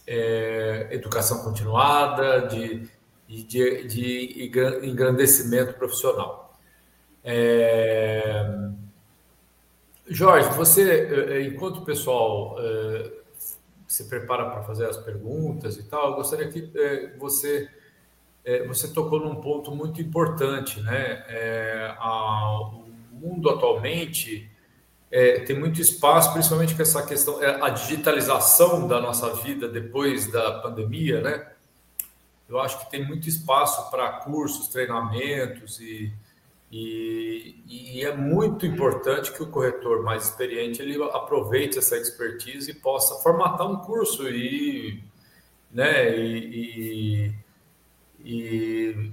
é, 0.08 0.88
educação 0.90 1.44
continuada, 1.44 2.46
de, 2.48 2.88
de, 3.28 3.86
de 3.86 4.50
engrandecimento 4.82 5.74
profissional. 5.74 6.58
É... 7.22 8.70
Jorge, 10.06 10.48
você, 10.56 10.90
é, 10.90 11.36
é, 11.36 11.42
enquanto 11.42 11.78
o 11.80 11.84
pessoal 11.84 12.56
é, 12.58 13.12
se 13.86 14.08
prepara 14.08 14.48
para 14.48 14.62
fazer 14.62 14.86
as 14.86 14.96
perguntas 14.96 15.76
e 15.76 15.82
tal, 15.82 16.10
eu 16.10 16.16
gostaria 16.16 16.48
que 16.48 16.72
é, 16.74 17.14
você 17.18 17.68
você 18.66 18.90
tocou 18.94 19.20
num 19.20 19.42
ponto 19.42 19.70
muito 19.74 20.00
importante, 20.00 20.80
né? 20.80 21.22
A, 21.98 22.62
o 22.62 22.86
mundo 23.12 23.50
atualmente 23.50 24.50
é, 25.10 25.40
tem 25.40 25.58
muito 25.58 25.80
espaço, 25.80 26.32
principalmente 26.32 26.74
com 26.74 26.82
essa 26.82 27.02
questão, 27.04 27.42
é, 27.42 27.62
a 27.62 27.70
digitalização 27.70 28.86
da 28.86 29.00
nossa 29.00 29.34
vida 29.34 29.68
depois 29.68 30.30
da 30.30 30.60
pandemia, 30.60 31.20
né? 31.20 31.52
Eu 32.48 32.58
acho 32.60 32.78
que 32.80 32.90
tem 32.90 33.06
muito 33.06 33.28
espaço 33.28 33.90
para 33.90 34.10
cursos, 34.20 34.68
treinamentos 34.68 35.80
e, 35.80 36.12
e, 36.70 37.62
e, 37.66 38.04
é 38.04 38.16
muito 38.16 38.64
importante 38.64 39.32
que 39.32 39.42
o 39.42 39.50
corretor 39.50 40.02
mais 40.02 40.24
experiente 40.24 40.80
ele 40.80 41.02
aproveite 41.02 41.78
essa 41.78 41.96
expertise 41.96 42.70
e 42.70 42.74
possa 42.74 43.22
formatar 43.22 43.70
um 43.70 43.76
curso 43.76 44.26
e, 44.28 45.02
né, 45.70 46.18
e, 46.18 47.34
e 48.24 49.12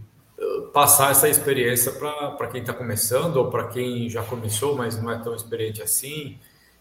passar 0.74 1.12
essa 1.12 1.30
experiência 1.30 1.92
para 1.94 2.48
quem 2.48 2.62
está 2.62 2.74
começando 2.74 3.38
ou 3.38 3.50
para 3.50 3.68
quem 3.68 4.10
já 4.10 4.24
começou, 4.24 4.76
mas 4.76 5.02
não 5.02 5.10
é 5.10 5.18
tão 5.18 5.34
experiente 5.34 5.82
assim 5.82 6.38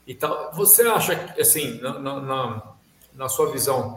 e 0.06 0.14
tal. 0.14 0.52
Você 0.54 0.82
acha 0.82 1.14
que, 1.14 1.40
assim, 1.40 1.80
na, 1.80 1.98
na, 1.98 2.62
na 3.14 3.28
sua 3.28 3.50
visão, 3.52 3.96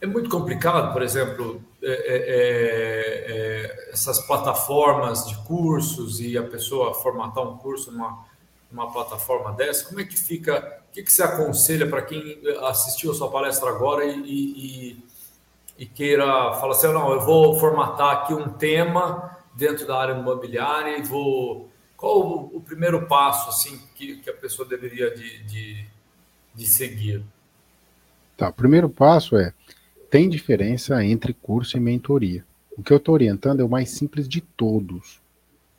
é 0.00 0.06
muito 0.06 0.28
complicado, 0.28 0.92
por 0.92 1.02
exemplo, 1.02 1.62
é, 1.82 1.88
é, 1.88 2.16
é, 2.16 3.26
é, 3.28 3.90
essas 3.92 4.18
plataformas 4.26 5.26
de 5.26 5.36
cursos 5.44 6.20
e 6.20 6.36
a 6.36 6.42
pessoa 6.42 6.92
formatar 6.94 7.44
um 7.44 7.56
curso 7.56 7.92
numa, 7.92 8.26
numa 8.70 8.92
plataforma 8.92 9.52
dessa? 9.52 9.86
Como 9.86 10.00
é 10.00 10.04
que 10.04 10.16
fica? 10.16 10.82
O 10.90 10.92
que, 10.92 11.02
que 11.02 11.12
você 11.12 11.22
aconselha 11.22 11.88
para 11.88 12.02
quem 12.02 12.40
assistiu 12.64 13.12
a 13.12 13.14
sua 13.14 13.30
palestra 13.30 13.68
agora 13.68 14.04
e, 14.04 14.10
e 14.10 15.05
e 15.78 15.86
queira 15.86 16.24
falar 16.54 16.72
assim, 16.72 16.88
não, 16.88 17.12
eu 17.12 17.20
vou 17.20 17.58
formatar 17.58 18.16
aqui 18.16 18.34
um 18.34 18.48
tema 18.48 19.36
dentro 19.54 19.86
da 19.86 19.98
área 19.98 20.14
imobiliária 20.14 20.98
e 20.98 21.02
vou... 21.02 21.70
Qual 21.96 22.20
o, 22.20 22.56
o 22.56 22.60
primeiro 22.60 23.06
passo 23.06 23.48
assim 23.48 23.80
que, 23.94 24.16
que 24.16 24.28
a 24.28 24.34
pessoa 24.34 24.68
deveria 24.68 25.14
de, 25.14 25.42
de, 25.44 25.86
de 26.54 26.66
seguir? 26.66 27.22
Tá, 28.36 28.48
o 28.50 28.52
primeiro 28.52 28.88
passo 28.88 29.36
é 29.36 29.52
tem 30.10 30.28
diferença 30.28 31.04
entre 31.04 31.34
curso 31.34 31.76
e 31.76 31.80
mentoria. 31.80 32.44
O 32.76 32.82
que 32.82 32.92
eu 32.92 32.96
estou 32.96 33.14
orientando 33.14 33.60
é 33.60 33.64
o 33.64 33.68
mais 33.68 33.90
simples 33.90 34.26
de 34.26 34.40
todos. 34.40 35.20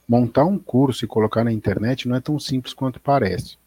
Montar 0.07 0.45
um 0.45 0.59
curso 0.59 1.03
e 1.03 1.07
colocar 1.07 1.43
na 1.43 1.51
internet 1.51 2.07
não 2.07 2.15
é 2.15 2.21
tão 2.21 2.39
simples 2.39 2.71
quanto 2.71 2.99
parece. 2.99 3.57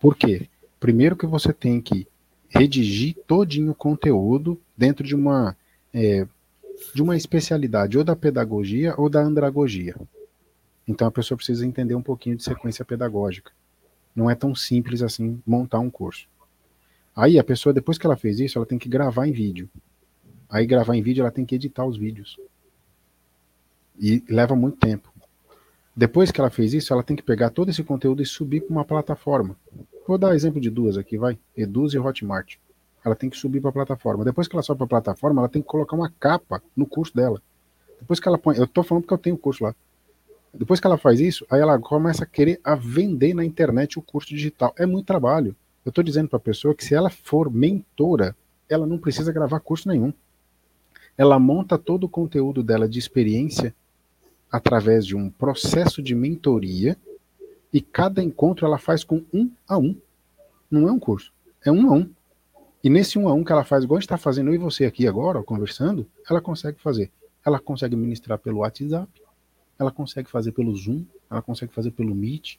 Por 0.00 0.16
quê? 0.16 0.48
Primeiro 0.80 1.14
que 1.14 1.26
você 1.26 1.52
tem 1.52 1.78
que 1.78 2.07
redigir 2.48 3.16
todinho 3.26 3.72
o 3.72 3.74
conteúdo 3.74 4.60
dentro 4.76 5.06
de 5.06 5.14
uma 5.14 5.56
é, 5.92 6.26
de 6.94 7.02
uma 7.02 7.16
especialidade 7.16 7.98
ou 7.98 8.04
da 8.04 8.16
pedagogia 8.16 8.94
ou 8.96 9.08
da 9.08 9.20
andragogia. 9.20 9.94
Então 10.86 11.06
a 11.06 11.10
pessoa 11.10 11.36
precisa 11.36 11.66
entender 11.66 11.94
um 11.94 12.02
pouquinho 12.02 12.36
de 12.36 12.42
sequência 12.42 12.84
pedagógica. 12.84 13.52
Não 14.14 14.30
é 14.30 14.34
tão 14.34 14.54
simples 14.54 15.02
assim 15.02 15.40
montar 15.46 15.80
um 15.80 15.90
curso. 15.90 16.26
Aí 17.14 17.38
a 17.38 17.44
pessoa, 17.44 17.72
depois 17.72 17.98
que 17.98 18.06
ela 18.06 18.16
fez 18.16 18.40
isso, 18.40 18.58
ela 18.58 18.66
tem 18.66 18.78
que 18.78 18.88
gravar 18.88 19.26
em 19.26 19.32
vídeo. 19.32 19.68
Aí 20.48 20.64
gravar 20.66 20.96
em 20.96 21.02
vídeo, 21.02 21.22
ela 21.22 21.30
tem 21.30 21.44
que 21.44 21.56
editar 21.56 21.84
os 21.84 21.96
vídeos. 21.96 22.38
E 23.98 24.22
leva 24.28 24.54
muito 24.54 24.78
tempo. 24.78 25.12
Depois 25.94 26.30
que 26.30 26.40
ela 26.40 26.48
fez 26.48 26.72
isso, 26.72 26.92
ela 26.92 27.02
tem 27.02 27.16
que 27.16 27.22
pegar 27.22 27.50
todo 27.50 27.70
esse 27.70 27.82
conteúdo 27.82 28.22
e 28.22 28.26
subir 28.26 28.60
para 28.60 28.70
uma 28.70 28.84
plataforma. 28.84 29.56
Vou 30.08 30.16
dar 30.16 30.34
exemplo 30.34 30.58
de 30.58 30.70
duas 30.70 30.96
aqui, 30.96 31.18
vai. 31.18 31.38
Eduz 31.54 31.92
e 31.92 31.98
Hotmart. 31.98 32.56
Ela 33.04 33.14
tem 33.14 33.28
que 33.28 33.36
subir 33.36 33.60
para 33.60 33.68
a 33.68 33.74
plataforma. 33.74 34.24
Depois 34.24 34.48
que 34.48 34.56
ela 34.56 34.62
sobe 34.62 34.78
para 34.78 34.86
a 34.86 34.88
plataforma, 35.02 35.42
ela 35.42 35.50
tem 35.50 35.60
que 35.60 35.68
colocar 35.68 35.94
uma 35.94 36.10
capa 36.18 36.62
no 36.74 36.86
curso 36.86 37.14
dela. 37.14 37.42
Depois 38.00 38.18
que 38.18 38.26
ela 38.26 38.38
põe, 38.38 38.56
eu 38.56 38.64
estou 38.64 38.82
falando 38.82 39.02
porque 39.02 39.12
eu 39.12 39.18
tenho 39.18 39.36
curso 39.36 39.64
lá. 39.64 39.74
Depois 40.54 40.80
que 40.80 40.86
ela 40.86 40.96
faz 40.96 41.20
isso, 41.20 41.44
aí 41.50 41.60
ela 41.60 41.78
começa 41.78 42.24
a 42.24 42.26
querer 42.26 42.58
a 42.64 42.74
vender 42.74 43.34
na 43.34 43.44
internet 43.44 43.98
o 43.98 44.02
curso 44.02 44.30
digital. 44.30 44.72
É 44.78 44.86
muito 44.86 45.04
trabalho. 45.04 45.54
Eu 45.84 45.90
estou 45.90 46.02
dizendo 46.02 46.26
para 46.26 46.38
a 46.38 46.40
pessoa 46.40 46.74
que 46.74 46.86
se 46.86 46.94
ela 46.94 47.10
for 47.10 47.50
mentora, 47.52 48.34
ela 48.66 48.86
não 48.86 48.96
precisa 48.96 49.30
gravar 49.30 49.60
curso 49.60 49.90
nenhum. 49.90 50.10
Ela 51.18 51.38
monta 51.38 51.76
todo 51.76 52.04
o 52.04 52.08
conteúdo 52.08 52.62
dela 52.62 52.88
de 52.88 52.98
experiência 52.98 53.74
através 54.50 55.04
de 55.04 55.14
um 55.14 55.28
processo 55.28 56.00
de 56.00 56.14
mentoria 56.14 56.96
e 57.72 57.80
cada 57.80 58.22
encontro 58.22 58.66
ela 58.66 58.78
faz 58.78 59.04
com 59.04 59.24
um 59.32 59.50
a 59.66 59.78
um. 59.78 59.96
Não 60.70 60.88
é 60.88 60.92
um 60.92 60.98
curso, 60.98 61.32
é 61.64 61.70
um 61.70 61.90
a 61.90 61.94
um. 61.94 62.10
E 62.82 62.88
nesse 62.88 63.18
um 63.18 63.28
a 63.28 63.34
um 63.34 63.42
que 63.42 63.52
ela 63.52 63.64
faz, 63.64 63.84
igual 63.84 63.98
está 63.98 64.16
fazendo 64.16 64.50
eu 64.50 64.54
e 64.54 64.58
você 64.58 64.84
aqui 64.84 65.06
agora, 65.06 65.42
conversando, 65.42 66.06
ela 66.28 66.40
consegue 66.40 66.80
fazer. 66.80 67.10
Ela 67.44 67.58
consegue 67.58 67.96
ministrar 67.96 68.38
pelo 68.38 68.58
WhatsApp, 68.58 69.08
ela 69.78 69.90
consegue 69.90 70.30
fazer 70.30 70.52
pelo 70.52 70.74
Zoom, 70.74 71.04
ela 71.30 71.42
consegue 71.42 71.72
fazer 71.72 71.90
pelo 71.90 72.14
Meet. 72.14 72.56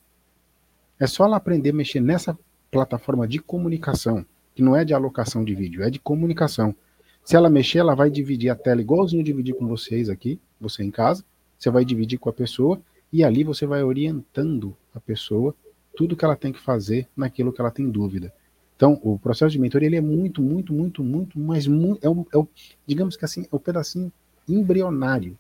É 1.00 1.08
só 1.08 1.26
ela 1.26 1.38
aprender 1.38 1.70
a 1.70 1.74
mexer 1.74 2.00
nessa 2.00 2.38
plataforma 2.72 3.28
de 3.28 3.40
comunicação, 3.40 4.26
que 4.54 4.62
não 4.62 4.76
é 4.76 4.84
de 4.84 4.94
alocação 4.94 5.44
de 5.44 5.56
vídeo, 5.56 5.84
é 5.84 5.90
de 5.90 6.00
comunicação. 6.00 6.76
Se 7.24 7.36
ela 7.36 7.50
mexer, 7.50 7.80
ela 7.80 7.96
vai 7.96 8.10
dividir 8.10 8.50
a 8.50 8.56
tela 8.56 8.82
igualzinho 8.82 9.24
dividir 9.24 9.56
com 9.56 9.68
vocês 9.68 10.10
aqui, 10.10 10.40
você 10.60 10.84
em 10.84 10.92
casa, 10.92 11.24
você 11.58 11.70
vai 11.70 11.86
dividir 11.86 12.18
com 12.18 12.30
a 12.30 12.34
pessoa 12.34 12.82
e 13.12 13.24
ali 13.24 13.44
você 13.44 13.66
vai 13.66 13.84
orientando 13.84 14.76
a 14.94 15.00
pessoa 15.00 15.56
tudo 15.96 16.16
que 16.16 16.24
ela 16.24 16.36
tem 16.36 16.54
que 16.54 16.62
fazer 16.62 17.08
naquilo 17.16 17.52
que 17.52 17.60
ela 17.60 17.72
tem 17.72 17.90
dúvida. 17.90 18.34
Então, 18.76 18.98
o 19.04 19.20
processo 19.20 19.52
de 19.52 19.60
mentoria 19.60 19.88
ele 19.88 19.98
é 19.98 20.02
muito, 20.02 20.42
muito, 20.42 20.72
muito, 20.72 21.04
muito, 21.04 21.38
mas 21.38 21.68
muito, 21.68 22.06
é, 22.06 22.10
o, 22.10 22.26
é 22.34 22.38
o, 22.38 22.48
digamos 22.88 23.18
que 23.18 23.26
assim, 23.26 23.44
é 23.44 23.48
o 23.52 23.60
pedacinho 23.60 24.10
embrionário, 24.48 25.38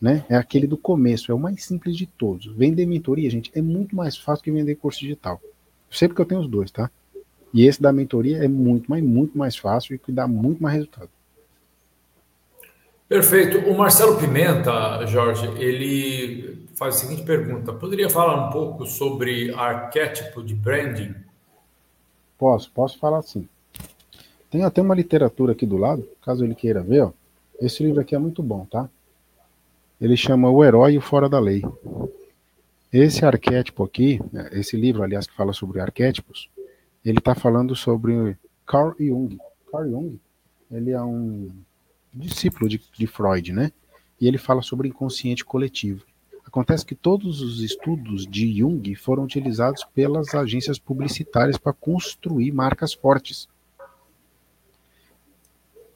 né? 0.00 0.24
É 0.28 0.36
aquele 0.36 0.68
do 0.68 0.76
começo, 0.76 1.32
é 1.32 1.34
o 1.34 1.38
mais 1.38 1.64
simples 1.64 1.96
de 1.96 2.06
todos. 2.06 2.46
Vender 2.54 2.86
mentoria, 2.86 3.28
gente, 3.28 3.50
é 3.54 3.60
muito 3.60 3.96
mais 3.96 4.16
fácil 4.16 4.44
que 4.44 4.52
vender 4.52 4.76
curso 4.76 5.00
digital. 5.00 5.40
Sempre 5.90 6.14
que 6.14 6.22
eu 6.22 6.26
tenho 6.26 6.40
os 6.40 6.48
dois, 6.48 6.70
tá? 6.70 6.88
E 7.52 7.66
esse 7.66 7.82
da 7.82 7.92
mentoria 7.92 8.38
é 8.38 8.48
muito, 8.48 8.88
mas 8.88 9.02
muito 9.02 9.36
mais 9.36 9.56
fácil 9.56 9.94
e 9.94 9.98
que 9.98 10.12
dá 10.12 10.28
muito 10.28 10.62
mais 10.62 10.76
resultado. 10.76 11.10
Perfeito. 13.12 13.58
O 13.68 13.76
Marcelo 13.76 14.18
Pimenta, 14.18 15.06
Jorge, 15.06 15.46
ele 15.62 16.66
faz 16.74 16.94
a 16.94 16.98
seguinte 17.00 17.22
pergunta: 17.22 17.70
poderia 17.70 18.08
falar 18.08 18.48
um 18.48 18.50
pouco 18.50 18.86
sobre 18.86 19.52
arquétipo 19.52 20.42
de 20.42 20.54
branding? 20.54 21.14
Posso, 22.38 22.70
posso 22.70 22.98
falar 22.98 23.20
sim. 23.20 23.46
Tem 24.50 24.64
até 24.64 24.80
uma 24.80 24.94
literatura 24.94 25.52
aqui 25.52 25.66
do 25.66 25.76
lado, 25.76 26.08
caso 26.24 26.42
ele 26.42 26.54
queira 26.54 26.82
ver, 26.82 27.02
ó. 27.02 27.12
Esse 27.60 27.82
livro 27.82 28.00
aqui 28.00 28.14
é 28.14 28.18
muito 28.18 28.42
bom, 28.42 28.64
tá? 28.64 28.88
Ele 30.00 30.16
chama 30.16 30.48
O 30.48 30.64
Herói 30.64 30.94
e 30.94 30.98
o 30.98 31.02
Fora 31.02 31.28
da 31.28 31.38
Lei. 31.38 31.62
Esse 32.90 33.26
arquétipo 33.26 33.84
aqui, 33.84 34.22
né, 34.32 34.48
esse 34.52 34.74
livro, 34.74 35.02
aliás, 35.02 35.26
que 35.26 35.36
fala 35.36 35.52
sobre 35.52 35.80
arquétipos, 35.80 36.48
ele 37.04 37.18
está 37.18 37.34
falando 37.34 37.76
sobre 37.76 38.38
Carl 38.66 38.94
Jung. 38.98 39.38
Carl 39.70 39.90
Jung, 39.90 40.18
ele 40.70 40.92
é 40.92 41.02
um 41.02 41.50
discípulo 42.12 42.68
de, 42.68 42.80
de 42.96 43.06
Freud, 43.06 43.52
né? 43.52 43.72
E 44.20 44.28
ele 44.28 44.38
fala 44.38 44.62
sobre 44.62 44.88
inconsciente 44.88 45.44
coletivo. 45.44 46.04
Acontece 46.44 46.84
que 46.84 46.94
todos 46.94 47.40
os 47.40 47.60
estudos 47.60 48.26
de 48.26 48.58
Jung 48.58 48.94
foram 48.94 49.24
utilizados 49.24 49.84
pelas 49.94 50.34
agências 50.34 50.78
publicitárias 50.78 51.56
para 51.56 51.72
construir 51.72 52.52
marcas 52.52 52.92
fortes. 52.92 53.48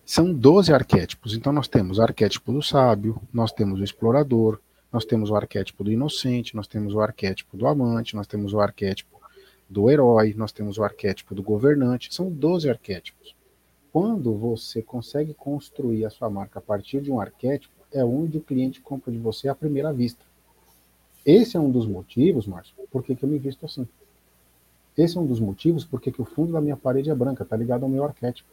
São 0.03 0.33
12 0.33 0.73
arquétipos. 0.73 1.35
Então 1.35 1.53
nós 1.53 1.69
temos 1.69 1.99
o 1.99 2.03
arquétipo 2.03 2.53
do 2.53 2.63
sábio, 2.63 3.21
nós 3.31 3.53
temos 3.53 3.81
o 3.81 3.85
explorador, 3.85 4.59
nós 4.91 5.05
temos 5.05 5.29
o 5.29 5.37
arquétipo 5.37 5.85
do 5.85 5.93
inocente, 5.93 6.57
nós 6.57 6.67
temos 6.67 6.95
o 6.95 7.01
arquétipo 7.01 7.55
do 7.55 7.67
amante, 7.67 8.17
nós 8.17 8.27
temos 8.27 8.55
o 8.55 8.61
arquétipo 8.61 9.21
do 9.69 9.91
herói, 9.91 10.33
nós 10.35 10.53
temos 10.53 10.79
o 10.79 10.85
arquétipo 10.85 11.35
do 11.35 11.43
governante. 11.43 12.15
São 12.15 12.31
12 12.31 12.71
arquétipos. 12.71 13.36
Quando 13.99 14.35
você 14.35 14.83
consegue 14.83 15.33
construir 15.33 16.05
a 16.05 16.11
sua 16.11 16.29
marca 16.29 16.59
a 16.59 16.63
partir 16.63 17.01
de 17.01 17.11
um 17.11 17.19
arquétipo, 17.19 17.73
é 17.91 18.05
onde 18.05 18.37
o 18.37 18.43
cliente 18.43 18.79
compra 18.79 19.11
de 19.11 19.17
você 19.17 19.49
à 19.49 19.55
primeira 19.55 19.91
vista. 19.91 20.23
Esse 21.25 21.57
é 21.57 21.61
um 21.61 21.71
dos 21.71 21.87
motivos, 21.87 22.47
Márcio, 22.47 22.75
por 22.91 23.03
que, 23.03 23.17
eu 23.19 23.27
me 23.27 23.39
visto 23.39 23.65
assim. 23.65 23.89
Esse 24.99 25.17
é 25.17 25.21
um 25.23 25.25
dos 25.25 25.41
motivos 25.41 25.83
por 25.83 25.99
que 25.99 26.13
o 26.21 26.27
fundo 26.27 26.53
da 26.53 26.61
minha 26.61 26.77
parede 26.77 27.09
é 27.09 27.15
branca, 27.15 27.43
tá 27.43 27.57
ligado 27.57 27.85
ao 27.85 27.89
meu 27.89 28.05
arquétipo. 28.05 28.51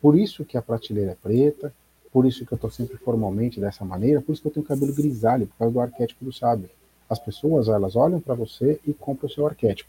Por 0.00 0.18
isso 0.18 0.44
que 0.44 0.58
a 0.58 0.62
prateleira 0.62 1.12
é 1.12 1.14
preta, 1.14 1.72
por 2.12 2.26
isso 2.26 2.44
que 2.44 2.52
eu 2.52 2.56
estou 2.56 2.68
sempre 2.68 2.96
formalmente 2.96 3.60
dessa 3.60 3.84
maneira, 3.84 4.20
por 4.20 4.32
isso 4.32 4.42
que 4.42 4.48
eu 4.48 4.52
tenho 4.52 4.66
cabelo 4.66 4.92
grisalho, 4.92 5.46
por 5.46 5.56
causa 5.56 5.72
do 5.72 5.80
arquétipo 5.80 6.24
do 6.24 6.32
sábio. 6.32 6.68
As 7.08 7.20
pessoas, 7.20 7.68
elas 7.68 7.94
olham 7.94 8.20
para 8.20 8.34
você 8.34 8.80
e 8.84 8.92
compram 8.92 9.28
o 9.28 9.32
seu 9.32 9.46
arquétipo. 9.46 9.88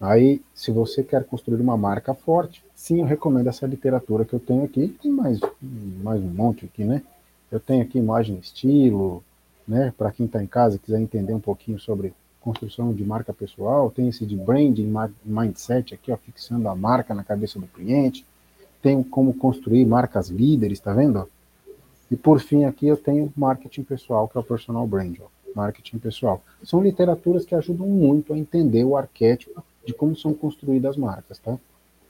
Aí, 0.00 0.42
se 0.54 0.70
você 0.70 1.02
quer 1.02 1.24
construir 1.24 1.60
uma 1.60 1.76
marca 1.76 2.14
forte, 2.14 2.64
sim, 2.74 3.00
eu 3.00 3.06
recomendo 3.06 3.48
essa 3.48 3.66
literatura 3.66 4.24
que 4.24 4.34
eu 4.34 4.40
tenho 4.40 4.64
aqui. 4.64 4.88
Tem 5.00 5.10
mais, 5.10 5.40
mais 6.02 6.20
um 6.20 6.28
monte 6.28 6.66
aqui, 6.66 6.84
né? 6.84 7.02
Eu 7.50 7.60
tenho 7.60 7.82
aqui 7.82 7.98
imagem 7.98 8.36
estilo, 8.36 9.22
né? 9.66 9.92
Para 9.96 10.10
quem 10.10 10.26
está 10.26 10.42
em 10.42 10.46
casa 10.46 10.76
e 10.76 10.78
quiser 10.78 11.00
entender 11.00 11.32
um 11.32 11.40
pouquinho 11.40 11.78
sobre 11.78 12.12
construção 12.40 12.92
de 12.92 13.02
marca 13.02 13.32
pessoal, 13.32 13.90
tem 13.90 14.08
esse 14.08 14.26
de 14.26 14.36
branding 14.36 14.92
mindset 15.24 15.94
aqui, 15.94 16.12
ó, 16.12 16.16
fixando 16.16 16.68
a 16.68 16.76
marca 16.76 17.14
na 17.14 17.24
cabeça 17.24 17.58
do 17.58 17.66
cliente. 17.66 18.26
Tem 18.82 19.02
como 19.02 19.32
construir 19.32 19.86
marcas 19.86 20.28
líderes, 20.28 20.78
tá 20.78 20.92
vendo? 20.92 21.26
E 22.10 22.16
por 22.16 22.40
fim 22.40 22.64
aqui 22.64 22.86
eu 22.86 22.98
tenho 22.98 23.32
marketing 23.34 23.84
pessoal, 23.84 24.28
que 24.28 24.36
é 24.36 24.40
o 24.40 24.44
personal 24.44 24.86
brand, 24.86 25.16
ó, 25.22 25.26
marketing 25.56 25.98
pessoal. 25.98 26.42
São 26.62 26.82
literaturas 26.82 27.46
que 27.46 27.54
ajudam 27.54 27.86
muito 27.86 28.34
a 28.34 28.38
entender 28.38 28.84
o 28.84 28.94
arquétipo 28.94 29.64
de 29.86 29.92
como 29.92 30.16
são 30.16 30.32
construídas 30.34 30.92
as 30.92 30.96
marcas, 30.96 31.38
tá? 31.38 31.58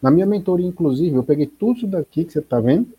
Na 0.01 0.11
minha 0.11 0.27
mentoria, 0.27 0.67
inclusive, 0.67 1.17
eu 1.17 1.25
peguei 1.25 1.47
tudo 1.47 1.79
isso 1.79 1.87
daqui 1.87 2.25
que 2.25 2.33
você 2.33 2.41
está 2.41 2.61
vendo 2.61 2.93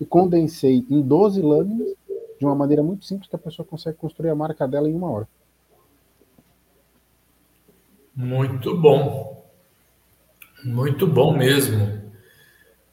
e 0.00 0.04
condensei 0.04 0.84
em 0.88 1.02
12 1.02 1.42
lâminas 1.42 1.94
de 2.38 2.44
uma 2.44 2.54
maneira 2.54 2.82
muito 2.82 3.04
simples 3.04 3.28
que 3.28 3.36
a 3.36 3.38
pessoa 3.38 3.66
consegue 3.66 3.98
construir 3.98 4.30
a 4.30 4.34
marca 4.34 4.66
dela 4.66 4.88
em 4.88 4.94
uma 4.94 5.10
hora. 5.10 5.28
Muito 8.14 8.76
bom. 8.76 9.44
Muito 10.64 11.06
bom 11.06 11.36
mesmo. 11.36 12.10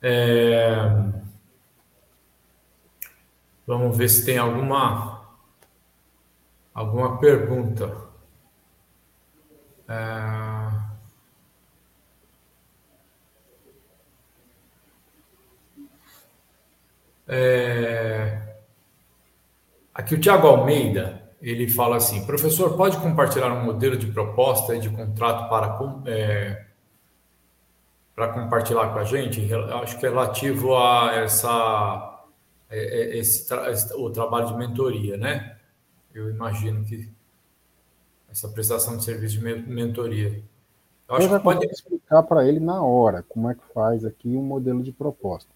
É... 0.01 0.91
Vamos 3.65 3.95
ver 3.97 4.09
se 4.09 4.25
tem 4.25 4.37
alguma 4.37 5.23
alguma 6.73 7.17
pergunta. 7.17 7.95
É... 9.87 10.42
É... 17.27 18.55
Aqui 19.93 20.15
o 20.15 20.19
Tiago 20.19 20.47
Almeida, 20.47 21.23
ele 21.41 21.69
fala 21.69 21.97
assim, 21.97 22.25
professor, 22.25 22.75
pode 22.75 22.97
compartilhar 22.97 23.53
um 23.53 23.63
modelo 23.63 23.97
de 23.97 24.07
proposta 24.07 24.75
e 24.75 24.79
de 24.79 24.89
contrato 24.89 25.49
para, 25.49 25.79
é, 26.09 26.65
para 28.15 28.29
compartilhar 28.29 28.91
com 28.91 28.99
a 28.99 29.03
gente? 29.03 29.53
Acho 29.53 29.99
que 29.99 30.05
é 30.05 30.09
relativo 30.09 30.75
a 30.75 31.11
essa, 31.15 32.23
é, 32.69 32.79
é, 32.79 33.17
esse, 33.17 33.53
o 33.95 34.09
trabalho 34.09 34.47
de 34.47 34.55
mentoria, 34.55 35.17
né? 35.17 35.57
Eu 36.13 36.29
imagino 36.29 36.83
que 36.85 37.11
essa 38.31 38.47
prestação 38.49 38.97
de 38.97 39.03
serviço 39.03 39.39
de 39.39 39.43
mentoria. 39.43 40.43
Eu 41.07 41.15
acho 41.15 41.27
eu 41.27 41.37
que 41.37 41.43
pode 41.43 41.65
explicar 41.67 42.23
para 42.23 42.47
ele 42.47 42.59
na 42.59 42.81
hora 42.81 43.23
como 43.29 43.49
é 43.49 43.53
que 43.53 43.61
faz 43.73 44.03
aqui 44.03 44.29
um 44.29 44.41
modelo 44.41 44.81
de 44.81 44.91
proposta. 44.91 45.49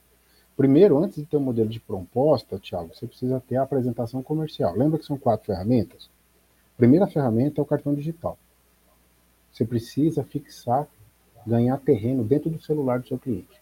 Primeiro, 0.57 0.97
antes 0.97 1.17
de 1.17 1.25
ter 1.25 1.37
um 1.37 1.41
modelo 1.41 1.69
de 1.69 1.79
proposta, 1.79 2.57
Thiago, 2.57 2.89
você 2.93 3.05
precisa 3.05 3.39
ter 3.47 3.57
a 3.57 3.61
apresentação 3.61 4.23
comercial. 4.23 4.75
Lembra 4.75 4.97
que 4.97 5.05
são 5.05 5.15
quatro 5.15 5.45
ferramentas? 5.45 6.09
A 6.73 6.77
primeira 6.77 7.05
ferramenta 7.05 7.61
é 7.61 7.63
o 7.63 7.65
cartão 7.65 7.93
digital. 7.93 8.39
Você 9.53 9.63
precisa 9.63 10.23
fixar, 10.23 10.87
ganhar 11.45 11.77
terreno 11.77 12.23
dentro 12.23 12.49
do 12.49 12.59
celular 12.59 12.99
do 12.99 13.07
seu 13.07 13.19
cliente. 13.19 13.61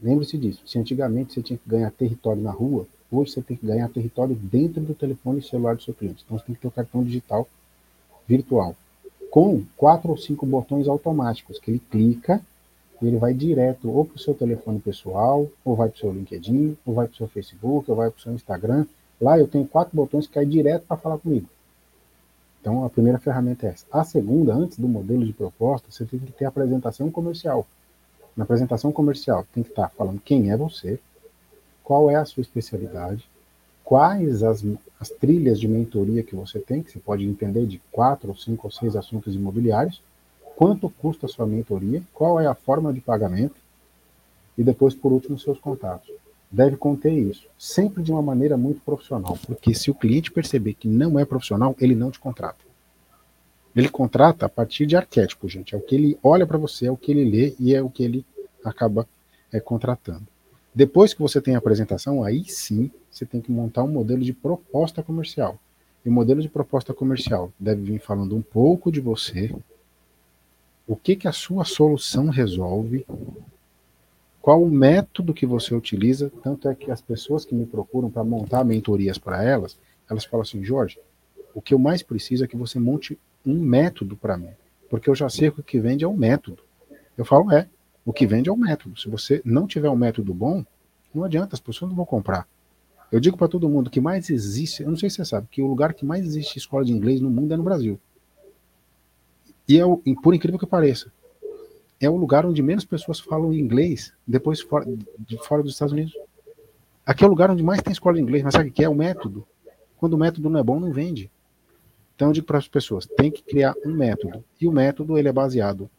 Lembre-se 0.00 0.38
disso. 0.38 0.62
Se 0.64 0.78
antigamente 0.78 1.34
você 1.34 1.42
tinha 1.42 1.58
que 1.58 1.68
ganhar 1.68 1.90
território 1.90 2.40
na 2.40 2.52
rua, 2.52 2.86
hoje 3.10 3.32
você 3.32 3.42
tem 3.42 3.56
que 3.56 3.66
ganhar 3.66 3.88
território 3.88 4.36
dentro 4.36 4.82
do 4.82 4.94
telefone 4.94 5.42
celular 5.42 5.74
do 5.74 5.82
seu 5.82 5.94
cliente. 5.94 6.22
Então 6.24 6.38
você 6.38 6.44
tem 6.44 6.54
que 6.54 6.60
ter 6.60 6.68
o 6.68 6.70
cartão 6.70 7.02
digital 7.02 7.48
virtual 8.26 8.76
com 9.30 9.64
quatro 9.76 10.10
ou 10.10 10.16
cinco 10.16 10.46
botões 10.46 10.86
automáticos 10.86 11.58
que 11.58 11.72
ele 11.72 11.80
clica 11.90 12.36
e 12.36 12.53
ele 13.02 13.18
vai 13.18 13.34
direto 13.34 13.90
ou 13.90 14.04
para 14.04 14.16
o 14.16 14.18
seu 14.18 14.34
telefone 14.34 14.80
pessoal, 14.80 15.48
ou 15.64 15.76
vai 15.76 15.88
para 15.88 15.96
o 15.96 15.98
seu 15.98 16.12
LinkedIn, 16.12 16.76
ou 16.86 16.94
vai 16.94 17.06
para 17.06 17.14
o 17.14 17.16
seu 17.16 17.28
Facebook, 17.28 17.90
ou 17.90 17.96
vai 17.96 18.10
para 18.10 18.18
o 18.18 18.22
seu 18.22 18.32
Instagram. 18.32 18.86
Lá 19.20 19.38
eu 19.38 19.48
tenho 19.48 19.66
quatro 19.66 19.96
botões 19.96 20.26
que 20.26 20.34
caem 20.34 20.48
direto 20.48 20.86
para 20.86 20.96
falar 20.96 21.18
comigo. 21.18 21.48
Então 22.60 22.84
a 22.84 22.90
primeira 22.90 23.18
ferramenta 23.18 23.66
é 23.66 23.70
essa. 23.70 23.84
A 23.92 24.04
segunda, 24.04 24.54
antes 24.54 24.78
do 24.78 24.88
modelo 24.88 25.24
de 25.24 25.32
proposta, 25.32 25.90
você 25.90 26.04
tem 26.04 26.18
que 26.18 26.32
ter 26.32 26.44
a 26.46 26.48
apresentação 26.48 27.10
comercial. 27.10 27.66
Na 28.36 28.44
apresentação 28.44 28.90
comercial, 28.90 29.46
tem 29.52 29.62
que 29.62 29.70
estar 29.70 29.90
falando 29.90 30.20
quem 30.20 30.50
é 30.50 30.56
você, 30.56 30.98
qual 31.82 32.10
é 32.10 32.16
a 32.16 32.24
sua 32.24 32.40
especialidade, 32.40 33.28
quais 33.84 34.42
as, 34.42 34.64
as 34.98 35.10
trilhas 35.10 35.60
de 35.60 35.68
mentoria 35.68 36.22
que 36.22 36.34
você 36.34 36.58
tem, 36.58 36.82
que 36.82 36.90
você 36.90 36.98
pode 36.98 37.24
entender 37.24 37.66
de 37.66 37.80
quatro, 37.92 38.34
cinco 38.36 38.66
ou 38.66 38.70
seis 38.70 38.96
assuntos 38.96 39.34
imobiliários, 39.34 40.00
quanto 40.56 40.88
custa 40.88 41.26
a 41.26 41.28
sua 41.28 41.46
mentoria, 41.46 42.02
qual 42.12 42.40
é 42.40 42.46
a 42.46 42.54
forma 42.54 42.92
de 42.92 43.00
pagamento, 43.00 43.56
e 44.56 44.62
depois, 44.62 44.94
por 44.94 45.12
último, 45.12 45.38
seus 45.38 45.58
contatos. 45.58 46.10
Deve 46.50 46.76
conter 46.76 47.12
isso, 47.12 47.48
sempre 47.58 48.02
de 48.02 48.12
uma 48.12 48.22
maneira 48.22 48.56
muito 48.56 48.80
profissional, 48.80 49.36
porque 49.44 49.74
se 49.74 49.90
o 49.90 49.94
cliente 49.94 50.30
perceber 50.30 50.74
que 50.74 50.86
não 50.86 51.18
é 51.18 51.24
profissional, 51.24 51.74
ele 51.80 51.96
não 51.96 52.10
te 52.10 52.20
contrata. 52.20 52.64
Ele 53.74 53.88
contrata 53.88 54.46
a 54.46 54.48
partir 54.48 54.86
de 54.86 54.96
arquétipo, 54.96 55.48
gente. 55.48 55.74
É 55.74 55.78
o 55.78 55.80
que 55.80 55.96
ele 55.96 56.16
olha 56.22 56.46
para 56.46 56.56
você, 56.56 56.86
é 56.86 56.92
o 56.92 56.96
que 56.96 57.10
ele 57.10 57.28
lê 57.28 57.56
e 57.58 57.74
é 57.74 57.82
o 57.82 57.90
que 57.90 58.04
ele 58.04 58.24
acaba 58.64 59.08
é, 59.52 59.58
contratando. 59.58 60.22
Depois 60.72 61.12
que 61.12 61.20
você 61.20 61.40
tem 61.40 61.56
a 61.56 61.58
apresentação, 61.58 62.22
aí 62.22 62.44
sim 62.44 62.90
você 63.10 63.26
tem 63.26 63.40
que 63.40 63.50
montar 63.50 63.82
um 63.82 63.88
modelo 63.88 64.22
de 64.22 64.32
proposta 64.32 65.02
comercial. 65.02 65.58
E 66.04 66.08
o 66.08 66.12
modelo 66.12 66.40
de 66.40 66.48
proposta 66.48 66.94
comercial 66.94 67.52
deve 67.58 67.82
vir 67.82 67.98
falando 67.98 68.36
um 68.36 68.42
pouco 68.42 68.92
de 68.92 69.00
você, 69.00 69.54
o 70.86 70.96
que, 70.96 71.16
que 71.16 71.28
a 71.28 71.32
sua 71.32 71.64
solução 71.64 72.28
resolve, 72.28 73.06
qual 74.44 74.62
o 74.62 74.70
método 74.70 75.32
que 75.32 75.46
você 75.46 75.74
utiliza. 75.74 76.30
Tanto 76.42 76.68
é 76.68 76.74
que 76.74 76.90
as 76.90 77.00
pessoas 77.00 77.46
que 77.46 77.54
me 77.54 77.64
procuram 77.64 78.10
para 78.10 78.22
montar 78.22 78.62
mentorias 78.62 79.16
para 79.16 79.42
elas, 79.42 79.78
elas 80.08 80.24
falam 80.24 80.42
assim: 80.42 80.62
Jorge, 80.62 80.98
o 81.54 81.62
que 81.62 81.72
eu 81.72 81.78
mais 81.78 82.02
preciso 82.02 82.44
é 82.44 82.46
que 82.46 82.56
você 82.56 82.78
monte 82.78 83.18
um 83.46 83.58
método 83.58 84.16
para 84.16 84.36
mim, 84.36 84.50
porque 84.90 85.08
eu 85.08 85.14
já 85.14 85.28
sei 85.28 85.50
que 85.50 85.60
o 85.60 85.62
que 85.62 85.80
vende 85.80 86.04
é 86.04 86.08
o 86.08 86.16
método. 86.16 86.62
Eu 87.16 87.24
falo, 87.24 87.50
é, 87.52 87.68
o 88.04 88.12
que 88.12 88.26
vende 88.26 88.48
é 88.48 88.52
o 88.52 88.56
método. 88.56 88.98
Se 88.98 89.08
você 89.08 89.40
não 89.44 89.66
tiver 89.66 89.88
um 89.88 89.96
método 89.96 90.34
bom, 90.34 90.64
não 91.14 91.24
adianta, 91.24 91.54
as 91.54 91.60
pessoas 91.60 91.90
não 91.90 91.96
vão 91.96 92.04
comprar. 92.04 92.46
Eu 93.10 93.20
digo 93.20 93.36
para 93.36 93.48
todo 93.48 93.68
mundo 93.68 93.88
que 93.88 94.00
mais 94.00 94.28
existe, 94.28 94.82
eu 94.82 94.90
não 94.90 94.96
sei 94.96 95.08
se 95.08 95.16
você 95.16 95.24
sabe, 95.24 95.46
que 95.50 95.62
o 95.62 95.66
lugar 95.66 95.94
que 95.94 96.04
mais 96.04 96.24
existe 96.26 96.58
escola 96.58 96.84
de 96.84 96.92
inglês 96.92 97.20
no 97.20 97.30
mundo 97.30 97.54
é 97.54 97.56
no 97.56 97.62
Brasil. 97.62 97.98
E 99.68 99.78
é 99.78 99.84
o, 99.84 99.96
por 100.22 100.34
incrível 100.34 100.58
que 100.58 100.66
pareça, 100.66 101.12
é 102.00 102.08
o 102.08 102.16
lugar 102.16 102.44
onde 102.44 102.62
menos 102.62 102.84
pessoas 102.84 103.20
falam 103.20 103.52
inglês 103.52 104.12
depois 104.26 104.60
fora, 104.60 104.86
de 105.18 105.38
fora 105.38 105.62
dos 105.62 105.72
Estados 105.72 105.92
Unidos. 105.92 106.14
Aqui 107.06 107.24
é 107.24 107.26
o 107.26 107.30
lugar 107.30 107.50
onde 107.50 107.62
mais 107.62 107.82
tem 107.82 107.92
escola 107.92 108.16
de 108.16 108.22
inglês, 108.22 108.42
mas 108.42 108.54
sabe 108.54 108.68
o 108.68 108.72
que 108.72 108.84
é? 108.84 108.88
O 108.88 108.94
método. 108.94 109.46
Quando 109.96 110.14
o 110.14 110.18
método 110.18 110.50
não 110.50 110.60
é 110.60 110.62
bom, 110.62 110.78
não 110.78 110.92
vende. 110.92 111.30
Então 112.14 112.28
eu 112.28 112.32
digo 112.32 112.46
para 112.46 112.58
as 112.58 112.68
pessoas, 112.68 113.06
tem 113.06 113.30
que 113.30 113.42
criar 113.42 113.74
um 113.84 113.92
método. 113.92 114.44
E 114.60 114.66
o 114.66 114.72
método 114.72 115.18
ele 115.18 115.28
é 115.28 115.32
baseado 115.32 115.90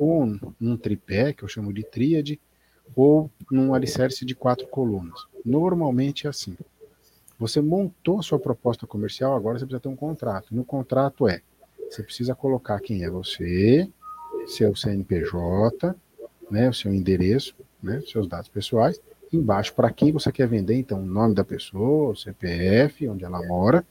ou 0.00 0.26
num 0.58 0.78
tripé, 0.78 1.34
que 1.34 1.42
eu 1.42 1.48
chamo 1.48 1.74
de 1.74 1.82
tríade, 1.82 2.40
ou 2.96 3.30
num 3.50 3.74
alicerce 3.74 4.24
de 4.24 4.34
quatro 4.34 4.66
colunas. 4.66 5.26
Normalmente 5.44 6.26
é 6.26 6.30
assim. 6.30 6.56
Você 7.38 7.60
montou 7.60 8.22
sua 8.22 8.38
proposta 8.38 8.86
comercial, 8.86 9.34
agora 9.34 9.58
você 9.58 9.66
precisa 9.66 9.80
ter 9.80 9.88
um 9.88 9.96
contrato. 9.96 10.54
No 10.54 10.64
contrato 10.64 11.28
é, 11.28 11.42
você 11.90 12.02
precisa 12.02 12.34
colocar 12.34 12.78
quem 12.80 13.02
é 13.02 13.10
você, 13.10 13.88
seu 14.46 14.74
CNPJ, 14.76 15.94
né, 16.50 16.68
o 16.68 16.72
seu 16.72 16.94
endereço, 16.94 17.54
né, 17.82 18.00
seus 18.06 18.28
dados 18.28 18.48
pessoais, 18.48 19.00
embaixo 19.32 19.74
para 19.74 19.90
quem 19.90 20.12
você 20.12 20.30
quer 20.30 20.46
vender, 20.46 20.76
então 20.76 21.00
o 21.00 21.06
nome 21.06 21.34
da 21.34 21.44
pessoa, 21.44 22.12
o 22.12 22.16
CPF, 22.16 23.08
onde 23.08 23.24
ela 23.24 23.44
mora, 23.46 23.84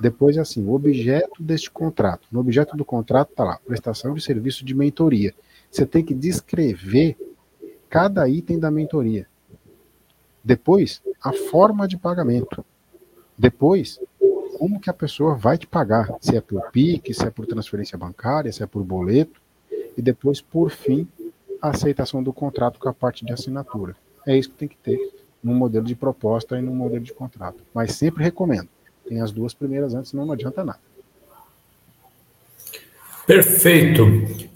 depois, 0.00 0.36
assim, 0.38 0.64
o 0.64 0.72
objeto 0.72 1.42
deste 1.42 1.70
contrato. 1.70 2.26
No 2.32 2.40
objeto 2.40 2.76
do 2.76 2.84
contrato 2.84 3.30
está 3.30 3.44
lá, 3.44 3.58
prestação 3.64 4.14
de 4.14 4.20
serviço 4.20 4.64
de 4.64 4.74
mentoria. 4.74 5.32
Você 5.70 5.86
tem 5.86 6.04
que 6.04 6.14
descrever 6.14 7.16
cada 7.88 8.28
item 8.28 8.58
da 8.58 8.70
mentoria. 8.70 9.26
Depois, 10.42 11.00
a 11.22 11.32
forma 11.32 11.86
de 11.86 11.96
pagamento. 11.96 12.64
Depois, 13.38 14.00
como 14.62 14.78
que 14.78 14.88
a 14.88 14.92
pessoa 14.92 15.34
vai 15.34 15.58
te 15.58 15.66
pagar. 15.66 16.08
Se 16.20 16.36
é 16.36 16.40
por 16.40 16.70
PIC, 16.70 17.12
se 17.12 17.26
é 17.26 17.30
por 17.30 17.46
transferência 17.46 17.98
bancária, 17.98 18.52
se 18.52 18.62
é 18.62 18.66
por 18.66 18.84
boleto. 18.84 19.42
E 19.96 20.00
depois, 20.00 20.40
por 20.40 20.70
fim, 20.70 21.08
a 21.60 21.70
aceitação 21.70 22.22
do 22.22 22.32
contrato 22.32 22.78
com 22.78 22.88
a 22.88 22.92
parte 22.92 23.24
de 23.24 23.32
assinatura. 23.32 23.96
É 24.24 24.38
isso 24.38 24.50
que 24.50 24.54
tem 24.54 24.68
que 24.68 24.76
ter 24.76 25.00
num 25.42 25.52
modelo 25.52 25.84
de 25.84 25.96
proposta 25.96 26.56
e 26.56 26.62
num 26.62 26.76
modelo 26.76 27.02
de 27.02 27.12
contrato. 27.12 27.58
Mas 27.74 27.94
sempre 27.94 28.22
recomendo 28.22 28.68
tem 29.08 29.20
as 29.20 29.32
duas 29.32 29.52
primeiras 29.52 29.94
antes, 29.94 30.12
não 30.12 30.30
adianta 30.30 30.62
nada. 30.62 30.78
Perfeito. 33.26 34.06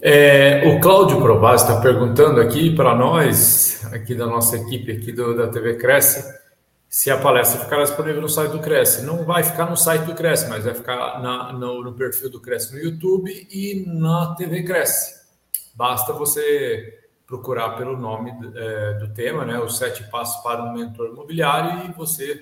É, 0.01 0.73
o 0.73 0.79
Cláudio 0.79 1.19
Provaz 1.19 1.63
está 1.63 1.81
perguntando 1.81 2.39
aqui 2.39 2.73
para 2.73 2.95
nós, 2.95 3.85
aqui 3.91 4.15
da 4.15 4.25
nossa 4.25 4.55
equipe 4.55 4.89
aqui 4.89 5.11
do, 5.11 5.35
da 5.35 5.49
TV 5.49 5.75
Cresce, 5.75 6.46
se 6.89 7.11
a 7.11 7.17
palestra 7.19 7.59
ficará 7.59 7.83
disponível 7.83 8.21
no 8.21 8.29
site 8.29 8.51
do 8.51 8.59
Cresce. 8.59 9.05
Não 9.05 9.23
vai 9.25 9.43
ficar 9.43 9.69
no 9.69 9.75
site 9.75 10.03
do 10.03 10.15
Cresce, 10.15 10.47
mas 10.47 10.63
vai 10.63 10.73
ficar 10.73 11.21
na, 11.21 11.51
no, 11.53 11.83
no, 11.83 11.93
perfil 11.93 12.29
do 12.29 12.41
Cresce 12.41 12.73
no 12.73 12.79
YouTube 12.79 13.47
e 13.51 13.83
na 13.87 14.35
TV 14.35 14.63
Cresce. 14.63 15.27
Basta 15.75 16.13
você 16.13 17.03
procurar 17.25 17.71
pelo 17.71 17.97
nome 17.97 18.31
é, 18.55 18.93
do 18.93 19.13
tema, 19.13 19.45
né, 19.45 19.59
os 19.59 19.77
sete 19.77 20.03
passos 20.05 20.41
para 20.41 20.63
um 20.63 20.73
mentor 20.73 21.09
imobiliário, 21.09 21.89
e 21.89 21.91
você 21.91 22.41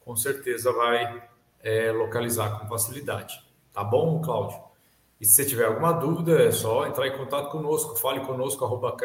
com 0.00 0.16
certeza 0.16 0.72
vai 0.72 1.22
é, 1.62 1.92
localizar 1.92 2.58
com 2.58 2.66
facilidade. 2.66 3.38
Tá 3.72 3.84
bom, 3.84 4.20
Cláudio? 4.22 4.58
E 5.20 5.24
se 5.24 5.34
você 5.34 5.44
tiver 5.44 5.66
alguma 5.66 5.92
dúvida, 5.92 6.42
é 6.42 6.50
só 6.50 6.86
entrar 6.86 7.06
em 7.06 7.16
contato 7.16 7.50
conosco, 7.50 7.94
fale 7.96 8.20
conosco, 8.20 8.64
arroba. 8.64 8.96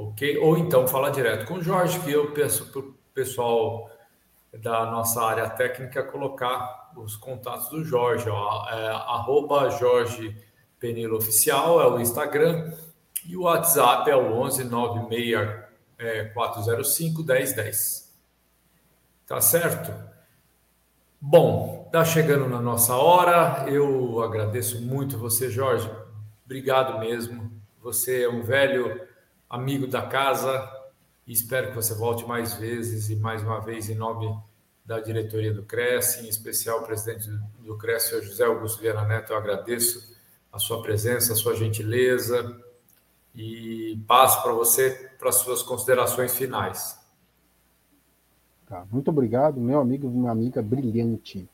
Ok? 0.00 0.38
Ou 0.38 0.56
então 0.56 0.88
fala 0.88 1.10
direto 1.10 1.46
com 1.46 1.54
o 1.54 1.62
Jorge, 1.62 2.00
que 2.00 2.10
eu 2.10 2.32
peço 2.32 2.72
para 2.72 2.80
o 2.80 2.94
pessoal 3.12 3.90
da 4.50 4.86
nossa 4.86 5.22
área 5.22 5.48
técnica 5.50 6.02
colocar 6.02 6.90
os 6.96 7.16
contatos 7.16 7.68
do 7.68 7.84
Jorge. 7.84 8.30
Ó, 8.30 8.68
é, 8.70 8.88
arroba 8.88 9.68
Jorge 9.68 10.34
Penilo 10.78 11.18
Oficial 11.18 11.82
é 11.82 11.86
o 11.86 12.00
Instagram 12.00 12.72
e 13.26 13.36
o 13.36 13.42
WhatsApp 13.42 14.10
é 14.10 14.16
o 14.16 14.32
11 14.32 14.64
96 14.64 15.48
é, 15.98 16.24
405 16.24 17.22
1010. 17.22 18.10
Tá 19.26 19.38
certo? 19.38 19.92
Bom, 21.20 21.90
tá 21.92 22.06
chegando 22.06 22.48
na 22.48 22.58
nossa 22.62 22.96
hora. 22.96 23.68
Eu 23.68 24.22
agradeço 24.22 24.80
muito 24.80 25.18
você, 25.18 25.50
Jorge. 25.50 25.90
Obrigado 26.46 26.98
mesmo. 26.98 27.52
Você 27.82 28.22
é 28.22 28.28
um 28.30 28.42
velho 28.42 29.10
amigo 29.50 29.88
da 29.88 30.02
casa 30.02 30.80
espero 31.26 31.70
que 31.70 31.76
você 31.76 31.92
volte 31.94 32.24
mais 32.24 32.54
vezes 32.54 33.10
e 33.10 33.16
mais 33.16 33.42
uma 33.42 33.60
vez 33.60 33.90
em 33.90 33.94
nome 33.96 34.32
da 34.84 35.00
diretoria 35.00 35.52
do 35.52 35.64
Cresce, 35.64 36.24
em 36.24 36.28
especial 36.28 36.80
o 36.80 36.86
presidente 36.86 37.28
do 37.60 37.76
Cresce, 37.76 38.22
José 38.22 38.44
Augusto 38.44 38.80
Viana 38.80 39.04
Neto. 39.04 39.32
Eu 39.32 39.36
agradeço 39.36 40.16
a 40.52 40.58
sua 40.58 40.82
presença, 40.82 41.32
a 41.32 41.36
sua 41.36 41.54
gentileza 41.54 42.60
e 43.34 44.00
passo 44.06 44.42
para 44.42 44.52
você 44.52 45.10
para 45.18 45.28
as 45.28 45.36
suas 45.36 45.62
considerações 45.62 46.34
finais. 46.34 46.98
Tá? 48.66 48.84
Muito 48.90 49.08
obrigado, 49.08 49.60
meu 49.60 49.80
amigo 49.80 50.08
minha 50.08 50.30
amiga 50.30 50.62
brilhante. 50.62 51.48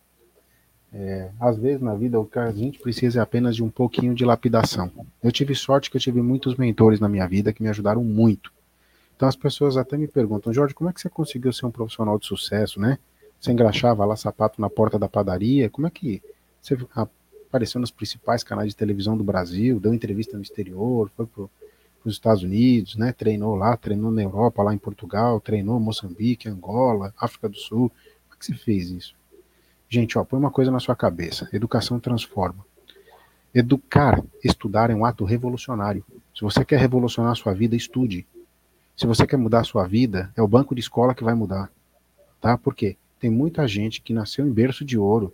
É, 0.98 1.30
às 1.38 1.58
vezes 1.58 1.82
na 1.82 1.94
vida 1.94 2.18
o 2.18 2.24
que 2.24 2.38
a 2.38 2.50
gente 2.50 2.78
precisa 2.78 3.18
é 3.18 3.22
apenas 3.22 3.54
de 3.54 3.62
um 3.62 3.68
pouquinho 3.68 4.14
de 4.14 4.24
lapidação. 4.24 4.90
Eu 5.22 5.30
tive 5.30 5.54
sorte 5.54 5.90
que 5.90 5.98
eu 5.98 6.00
tive 6.00 6.22
muitos 6.22 6.56
mentores 6.56 6.98
na 6.98 7.06
minha 7.06 7.28
vida 7.28 7.52
que 7.52 7.62
me 7.62 7.68
ajudaram 7.68 8.02
muito. 8.02 8.50
Então 9.14 9.28
as 9.28 9.36
pessoas 9.36 9.76
até 9.76 9.98
me 9.98 10.08
perguntam, 10.08 10.54
Jorge, 10.54 10.72
como 10.72 10.88
é 10.88 10.92
que 10.94 11.00
você 11.00 11.10
conseguiu 11.10 11.52
ser 11.52 11.66
um 11.66 11.70
profissional 11.70 12.18
de 12.18 12.24
sucesso, 12.24 12.80
né? 12.80 12.98
Você 13.38 13.52
engraxava 13.52 14.06
lá 14.06 14.16
sapato 14.16 14.58
na 14.58 14.70
porta 14.70 14.98
da 14.98 15.06
padaria, 15.06 15.68
como 15.68 15.86
é 15.86 15.90
que 15.90 16.22
você 16.62 16.78
apareceu 17.46 17.78
nos 17.78 17.90
principais 17.90 18.42
canais 18.42 18.70
de 18.70 18.76
televisão 18.76 19.18
do 19.18 19.24
Brasil, 19.24 19.78
deu 19.78 19.92
entrevista 19.92 20.34
no 20.34 20.42
exterior, 20.42 21.10
foi 21.14 21.26
para 21.26 21.44
os 22.06 22.14
Estados 22.14 22.42
Unidos, 22.42 22.96
né? 22.96 23.12
Treinou 23.12 23.54
lá, 23.54 23.76
treinou 23.76 24.10
na 24.10 24.22
Europa, 24.22 24.62
lá 24.62 24.72
em 24.72 24.78
Portugal, 24.78 25.40
treinou 25.40 25.78
Moçambique, 25.78 26.48
Angola, 26.48 27.12
África 27.18 27.50
do 27.50 27.56
Sul. 27.56 27.90
Como 27.90 28.34
é 28.34 28.38
que 28.38 28.46
você 28.46 28.54
fez 28.54 28.90
isso? 28.90 29.14
Gente, 29.88 30.18
ó, 30.18 30.24
põe 30.24 30.38
uma 30.38 30.50
coisa 30.50 30.70
na 30.70 30.80
sua 30.80 30.96
cabeça: 30.96 31.48
educação 31.52 32.00
transforma. 32.00 32.64
Educar, 33.54 34.22
estudar 34.44 34.90
é 34.90 34.94
um 34.94 35.04
ato 35.04 35.24
revolucionário. 35.24 36.04
Se 36.34 36.42
você 36.42 36.64
quer 36.64 36.78
revolucionar 36.78 37.32
a 37.32 37.36
sua 37.36 37.54
vida, 37.54 37.74
estude. 37.74 38.26
Se 38.96 39.06
você 39.06 39.26
quer 39.26 39.36
mudar 39.36 39.60
a 39.60 39.64
sua 39.64 39.86
vida, 39.86 40.30
é 40.36 40.42
o 40.42 40.48
banco 40.48 40.74
de 40.74 40.80
escola 40.80 41.14
que 41.14 41.24
vai 41.24 41.34
mudar. 41.34 41.70
Tá? 42.40 42.58
Por 42.58 42.74
quê? 42.74 42.96
Tem 43.18 43.30
muita 43.30 43.66
gente 43.66 44.02
que 44.02 44.12
nasceu 44.12 44.46
em 44.46 44.52
berço 44.52 44.84
de 44.84 44.98
ouro, 44.98 45.32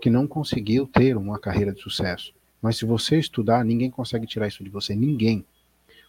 que 0.00 0.10
não 0.10 0.26
conseguiu 0.26 0.86
ter 0.86 1.16
uma 1.16 1.38
carreira 1.38 1.72
de 1.72 1.80
sucesso. 1.80 2.34
Mas 2.60 2.76
se 2.76 2.84
você 2.84 3.18
estudar, 3.18 3.64
ninguém 3.64 3.90
consegue 3.90 4.26
tirar 4.26 4.48
isso 4.48 4.62
de 4.62 4.70
você. 4.70 4.94
Ninguém. 4.94 5.44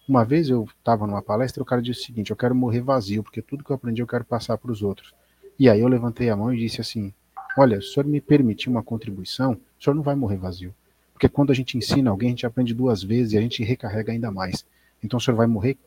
Uma 0.08 0.26
vez 0.26 0.50
eu 0.50 0.68
estava 0.78 1.08
numa 1.08 1.22
palestra 1.22 1.62
e 1.62 1.64
o 1.64 1.66
cara 1.66 1.82
disse 1.82 2.02
o 2.02 2.06
seguinte: 2.06 2.32
Eu 2.32 2.36
quero 2.36 2.54
morrer 2.54 2.82
vazio, 2.82 3.24
porque 3.24 3.41
tudo 3.41 3.64
que 3.64 3.72
eu 3.72 3.76
aprendi 3.76 4.02
eu 4.02 4.08
quero 4.08 4.26
passar 4.26 4.58
para 4.58 4.72
os 4.72 4.82
outros. 4.82 5.14
E 5.58 5.70
aí 5.70 5.80
eu 5.80 5.88
levantei 5.88 6.30
a 6.30 6.36
mão 6.36 6.54
e 6.54 6.58
disse 6.58 6.82
assim: 6.82 7.14
Olha, 7.58 7.80
se 7.82 7.89
o 7.89 7.93
senhor 7.93 8.06
me 8.08 8.20
permitir 8.20 8.70
uma 8.70 8.82
contribuição, 8.82 9.54
o 9.54 9.84
senhor 9.84 9.95
não 9.95 10.04
vai 10.04 10.16
morrer 10.16 10.38
vazio. 10.38 10.74
Porque 11.14 11.30
quando 11.30 11.51
a 11.51 11.56
gente 11.56 11.78
ensina 11.78 12.10
alguém, 12.10 12.30
a 12.30 12.32
gente 12.32 12.45
aprende 12.45 12.74
duas 12.74 13.04
vezes 13.04 13.34
e 13.34 13.38
a 13.38 13.41
gente 13.41 13.64
recarrega 13.64 14.12
ainda 14.12 14.32
mais. 14.32 14.66
Então 15.04 15.18
o 15.18 15.22
senhor 15.22 15.38
vai 15.38 15.47
morrer 15.47 15.78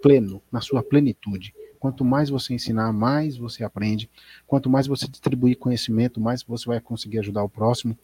pleno, 0.00 0.40
na 0.50 0.60
sua 0.60 0.82
plenitude. 0.82 1.54
Quanto 1.78 2.04
mais 2.04 2.28
você 2.28 2.54
ensinar, 2.54 2.92
mais 2.92 3.36
você 3.36 3.64
aprende. 3.64 4.08
Quanto 4.46 4.68
mais 4.68 4.86
você 4.86 5.08
distribuir 5.08 5.58
conhecimento, 5.58 6.20
mais 6.20 6.42
você 6.42 6.66
vai 6.66 6.80
conseguir 6.80 7.18
ajudar 7.18 7.42
o 7.42 7.48
próximo. 7.48 7.96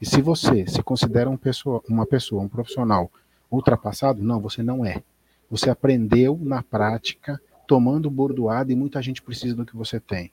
E 0.00 0.06
se 0.06 0.20
você 0.20 0.66
se 0.66 0.82
considera 0.82 1.30
um 1.30 1.36
pessoa, 1.36 1.82
uma 1.88 2.06
pessoa, 2.06 2.42
um 2.42 2.48
profissional 2.48 3.10
ultrapassado, 3.50 4.22
não, 4.22 4.40
você 4.40 4.62
não 4.62 4.84
é. 4.84 5.02
Você 5.50 5.70
aprendeu 5.70 6.38
na 6.42 6.62
prática, 6.62 7.40
tomando 7.66 8.10
bordoada, 8.10 8.72
e 8.72 8.76
muita 8.76 9.02
gente 9.02 9.22
precisa 9.22 9.54
do 9.54 9.66
que 9.66 9.76
você 9.76 9.98
tem. 9.98 10.30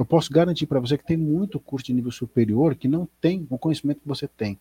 Eu 0.00 0.06
posso 0.06 0.32
garantir 0.32 0.64
para 0.64 0.80
você 0.80 0.96
que 0.96 1.04
tem 1.04 1.18
muito 1.18 1.60
curso 1.60 1.88
de 1.88 1.92
nível 1.92 2.10
superior 2.10 2.74
que 2.74 2.88
não 2.88 3.06
tem 3.20 3.46
o 3.50 3.58
conhecimento 3.58 4.00
que 4.00 4.08
você 4.08 4.26
tem. 4.26 4.58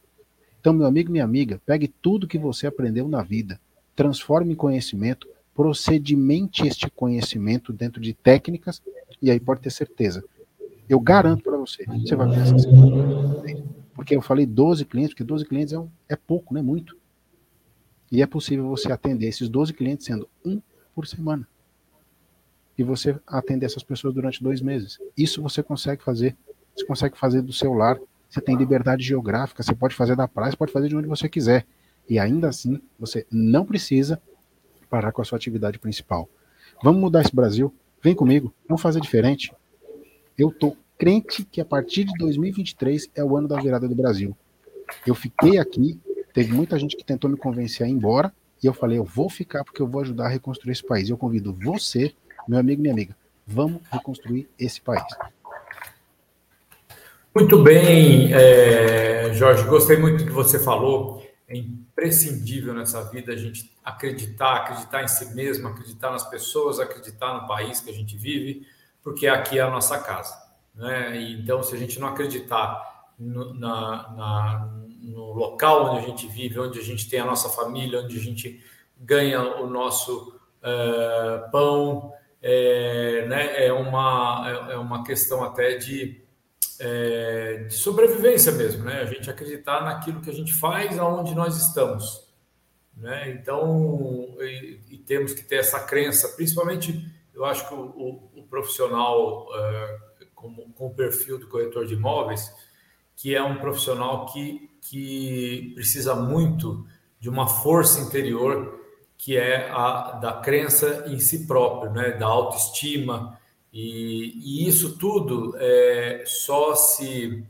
Então, 0.59 0.73
meu 0.73 0.85
amigo, 0.85 1.09
minha 1.09 1.23
amiga, 1.23 1.61
pegue 1.65 1.87
tudo 1.87 2.27
que 2.27 2.37
você 2.37 2.67
aprendeu 2.67 3.07
na 3.07 3.23
vida, 3.23 3.57
transforme 3.95 4.51
em 4.51 4.55
conhecimento, 4.57 5.29
procedimente 5.55 6.67
este 6.67 6.91
conhecimento 6.91 7.71
dentro 7.71 8.01
de 8.01 8.13
técnicas, 8.13 8.81
e 9.21 9.31
aí 9.31 9.39
pode 9.39 9.61
ter 9.61 9.69
certeza. 9.69 10.21
Eu 10.89 10.99
garanto 10.99 11.41
para 11.41 11.55
você, 11.55 11.85
você 11.85 12.17
vai 12.17 12.27
pensar 12.27 12.55
assim, 12.55 13.63
porque 13.95 14.17
eu 14.17 14.21
falei 14.21 14.45
12 14.45 14.83
clientes, 14.83 15.13
porque 15.13 15.23
12 15.23 15.45
clientes 15.45 15.73
é, 15.73 15.79
um, 15.79 15.87
é 16.09 16.17
pouco, 16.17 16.53
não 16.53 16.59
é 16.59 16.63
muito. 16.65 16.97
E 18.11 18.21
é 18.21 18.27
possível 18.27 18.67
você 18.67 18.91
atender 18.91 19.27
esses 19.27 19.47
12 19.47 19.71
clientes 19.71 20.05
sendo 20.05 20.27
um 20.43 20.61
por 20.93 21.07
semana. 21.07 21.47
E 22.79 22.83
você 22.83 23.15
atender 23.27 23.67
essas 23.67 23.83
pessoas 23.83 24.13
durante 24.13 24.41
dois 24.41 24.61
meses. 24.61 24.97
Isso 25.15 25.41
você 25.41 25.61
consegue 25.61 26.03
fazer. 26.03 26.35
Você 26.75 26.85
consegue 26.85 27.15
fazer 27.15 27.41
do 27.41 27.53
seu 27.53 27.73
lar 27.73 27.99
você 28.29 28.39
tem 28.39 28.55
liberdade 28.55 29.03
geográfica, 29.03 29.63
você 29.63 29.73
pode 29.73 29.95
fazer 29.95 30.15
da 30.15 30.27
praia, 30.27 30.55
pode 30.55 30.71
fazer 30.71 30.87
de 30.87 30.95
onde 30.95 31.07
você 31.07 31.27
quiser. 31.27 31.65
E 32.07 32.19
ainda 32.19 32.47
assim, 32.47 32.79
você 32.99 33.25
não 33.31 33.65
precisa 33.65 34.21
parar 34.87 35.11
com 35.11 35.21
a 35.21 35.25
sua 35.25 35.37
atividade 35.37 35.79
principal. 35.79 36.29
Vamos 36.83 37.01
mudar 37.01 37.21
esse 37.21 37.35
Brasil? 37.35 37.73
Vem 38.01 38.13
comigo, 38.13 38.53
vamos 38.67 38.81
fazer 38.81 39.01
diferente. 39.01 39.51
Eu 40.37 40.51
tô 40.51 40.77
crente 40.97 41.43
que 41.43 41.59
a 41.59 41.65
partir 41.65 42.03
de 42.03 42.13
2023 42.19 43.09
é 43.15 43.23
o 43.23 43.35
ano 43.35 43.47
da 43.47 43.59
virada 43.59 43.87
do 43.87 43.95
Brasil. 43.95 44.37
Eu 45.05 45.15
fiquei 45.15 45.57
aqui, 45.57 45.99
teve 46.31 46.53
muita 46.53 46.77
gente 46.77 46.95
que 46.95 47.03
tentou 47.03 47.29
me 47.29 47.37
convencer 47.37 47.85
a 47.85 47.89
ir 47.89 47.93
embora, 47.93 48.31
e 48.61 48.67
eu 48.67 48.73
falei, 48.73 48.97
eu 48.97 49.03
vou 49.03 49.29
ficar 49.29 49.63
porque 49.63 49.81
eu 49.81 49.87
vou 49.87 50.01
ajudar 50.01 50.25
a 50.25 50.29
reconstruir 50.29 50.73
esse 50.73 50.85
país. 50.85 51.09
Eu 51.09 51.17
convido 51.17 51.53
você, 51.53 52.13
meu 52.49 52.57
amigo 52.57 52.81
minha 52.81 52.93
amiga, 52.95 53.15
vamos 53.45 53.79
reconstruir 53.91 54.49
esse 54.57 54.81
país. 54.81 55.03
Muito 57.35 57.61
bem, 57.61 58.33
é, 58.33 59.31
Jorge, 59.35 59.63
gostei 59.65 59.97
muito 59.97 60.23
do 60.23 60.25
que 60.25 60.33
você 60.33 60.57
falou. 60.57 61.23
É 61.47 61.55
imprescindível 61.55 62.73
nessa 62.73 63.03
vida 63.03 63.33
a 63.33 63.35
gente 63.35 63.71
acreditar, 63.83 64.55
acreditar 64.55 65.03
em 65.03 65.07
si 65.07 65.35
mesmo, 65.35 65.67
acreditar 65.67 66.09
nas 66.09 66.27
pessoas, 66.27 66.79
acreditar 66.79 67.39
no 67.39 67.47
país 67.47 67.81
que 67.81 67.91
a 67.91 67.93
gente 67.93 68.17
vive, 68.17 68.65
porque 69.03 69.27
aqui 69.27 69.59
é 69.59 69.61
a 69.61 69.69
nossa 69.69 69.99
casa. 69.99 70.35
Né? 70.73 71.21
Então, 71.33 71.61
se 71.61 71.75
a 71.75 71.77
gente 71.77 71.99
não 71.99 72.07
acreditar 72.07 73.11
no, 73.19 73.53
na, 73.53 74.11
na, 74.15 74.73
no 75.03 75.33
local 75.33 75.91
onde 75.91 76.03
a 76.03 76.07
gente 76.07 76.27
vive, 76.27 76.59
onde 76.59 76.79
a 76.79 76.83
gente 76.83 77.07
tem 77.07 77.19
a 77.19 77.25
nossa 77.25 77.47
família, 77.49 78.01
onde 78.01 78.17
a 78.17 78.21
gente 78.21 78.59
ganha 78.97 79.39
o 79.39 79.69
nosso 79.69 80.33
uh, 80.63 81.51
pão, 81.51 82.11
é, 82.41 83.25
né? 83.27 83.65
é, 83.65 83.73
uma, 83.73 84.67
é, 84.69 84.73
é 84.73 84.77
uma 84.77 85.03
questão 85.03 85.43
até 85.43 85.77
de 85.77 86.21
é, 86.79 87.65
de 87.67 87.73
sobrevivência 87.73 88.53
mesmo, 88.53 88.85
né? 88.85 89.01
A 89.01 89.05
gente 89.05 89.29
acreditar 89.29 89.83
naquilo 89.83 90.21
que 90.21 90.29
a 90.29 90.33
gente 90.33 90.53
faz, 90.53 90.97
aonde 90.97 91.35
nós 91.35 91.57
estamos, 91.57 92.25
né? 92.95 93.31
Então, 93.31 94.37
e, 94.39 94.79
e 94.89 94.97
temos 94.97 95.33
que 95.33 95.43
ter 95.43 95.57
essa 95.57 95.81
crença, 95.81 96.29
principalmente, 96.29 97.05
eu 97.33 97.43
acho 97.43 97.67
que 97.67 97.73
o, 97.73 97.81
o, 97.81 98.39
o 98.39 98.43
profissional 98.43 99.47
é, 99.53 99.97
com, 100.33 100.55
com, 100.71 100.87
o 100.87 100.93
perfil 100.93 101.37
do 101.37 101.47
corretor 101.47 101.85
de 101.85 101.95
imóveis, 101.95 102.49
que 103.15 103.35
é 103.35 103.43
um 103.43 103.57
profissional 103.57 104.27
que, 104.27 104.69
que 104.81 105.73
precisa 105.75 106.15
muito 106.15 106.87
de 107.19 107.29
uma 107.29 107.45
força 107.45 107.99
interior, 107.99 108.78
que 109.19 109.37
é 109.37 109.69
a 109.69 110.13
da 110.13 110.33
crença 110.33 111.03
em 111.07 111.19
si 111.19 111.45
próprio, 111.45 111.91
né? 111.91 112.11
Da 112.13 112.25
autoestima, 112.25 113.37
e, 113.71 114.63
e 114.63 114.67
isso 114.67 114.97
tudo 114.97 115.55
é, 115.59 116.23
só 116.25 116.73
se 116.73 117.45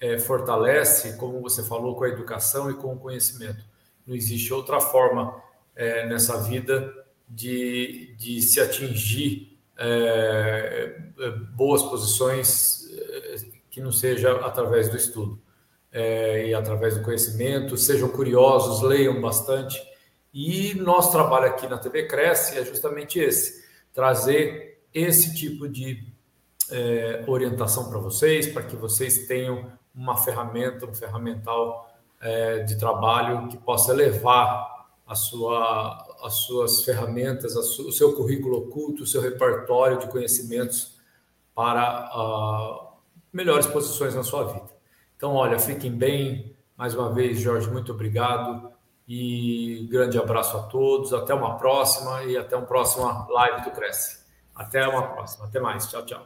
é, 0.00 0.18
fortalece, 0.18 1.16
como 1.16 1.40
você 1.40 1.62
falou, 1.62 1.94
com 1.94 2.04
a 2.04 2.08
educação 2.08 2.70
e 2.70 2.74
com 2.74 2.94
o 2.94 2.98
conhecimento. 2.98 3.64
Não 4.06 4.16
existe 4.16 4.52
outra 4.52 4.80
forma 4.80 5.40
é, 5.76 6.06
nessa 6.06 6.42
vida 6.42 6.92
de, 7.28 8.14
de 8.18 8.42
se 8.42 8.58
atingir 8.60 9.58
é, 9.78 10.96
é, 11.18 11.30
boas 11.54 11.82
posições 11.82 12.88
é, 12.92 13.36
que 13.70 13.80
não 13.80 13.92
seja 13.92 14.32
através 14.44 14.88
do 14.88 14.96
estudo 14.96 15.40
e 15.92 16.54
através 16.54 16.96
do 16.96 17.02
conhecimento. 17.02 17.76
Sejam 17.76 18.08
curiosos, 18.08 18.80
leiam 18.82 19.20
bastante. 19.20 19.80
E 20.32 20.74
nosso 20.74 21.10
trabalho 21.10 21.46
aqui 21.46 21.66
na 21.66 21.78
TV 21.78 22.06
Cresce 22.06 22.58
é 22.58 22.64
justamente 22.64 23.18
esse: 23.18 23.64
trazer 23.92 24.84
esse 24.94 25.34
tipo 25.34 25.68
de 25.68 26.06
é, 26.70 27.24
orientação 27.26 27.90
para 27.90 27.98
vocês, 27.98 28.46
para 28.46 28.62
que 28.62 28.76
vocês 28.76 29.26
tenham 29.26 29.72
uma 29.94 30.16
ferramenta, 30.16 30.86
um 30.86 30.94
ferramental 30.94 31.90
é, 32.20 32.60
de 32.60 32.78
trabalho 32.78 33.48
que 33.48 33.56
possa 33.56 33.92
levar 33.92 34.88
a 35.06 35.14
sua, 35.16 36.06
as 36.22 36.34
suas 36.34 36.84
ferramentas, 36.84 37.52
su, 37.74 37.88
o 37.88 37.92
seu 37.92 38.14
currículo 38.14 38.58
oculto, 38.58 39.02
o 39.02 39.06
seu 39.06 39.20
repertório 39.20 39.98
de 39.98 40.06
conhecimentos 40.06 40.96
para 41.52 42.08
uh, 42.14 42.96
melhores 43.32 43.66
posições 43.66 44.14
na 44.14 44.22
sua 44.22 44.44
vida. 44.44 44.70
Então, 45.16 45.34
olha, 45.34 45.58
fiquem 45.58 45.90
bem. 45.90 46.54
Mais 46.76 46.94
uma 46.94 47.12
vez, 47.12 47.40
Jorge, 47.40 47.68
muito 47.68 47.92
obrigado 47.92 48.70
e 49.12 49.88
grande 49.90 50.16
abraço 50.16 50.56
a 50.56 50.62
todos. 50.62 51.12
Até 51.12 51.34
uma 51.34 51.58
próxima 51.58 52.22
e 52.22 52.36
até 52.36 52.56
uma 52.56 52.64
próxima 52.64 53.26
live 53.28 53.64
do 53.64 53.72
Cresce. 53.72 54.24
Até 54.54 54.86
uma 54.86 55.02
próxima. 55.02 55.46
Até 55.46 55.58
mais. 55.58 55.90
Tchau, 55.90 56.06
tchau. 56.06 56.24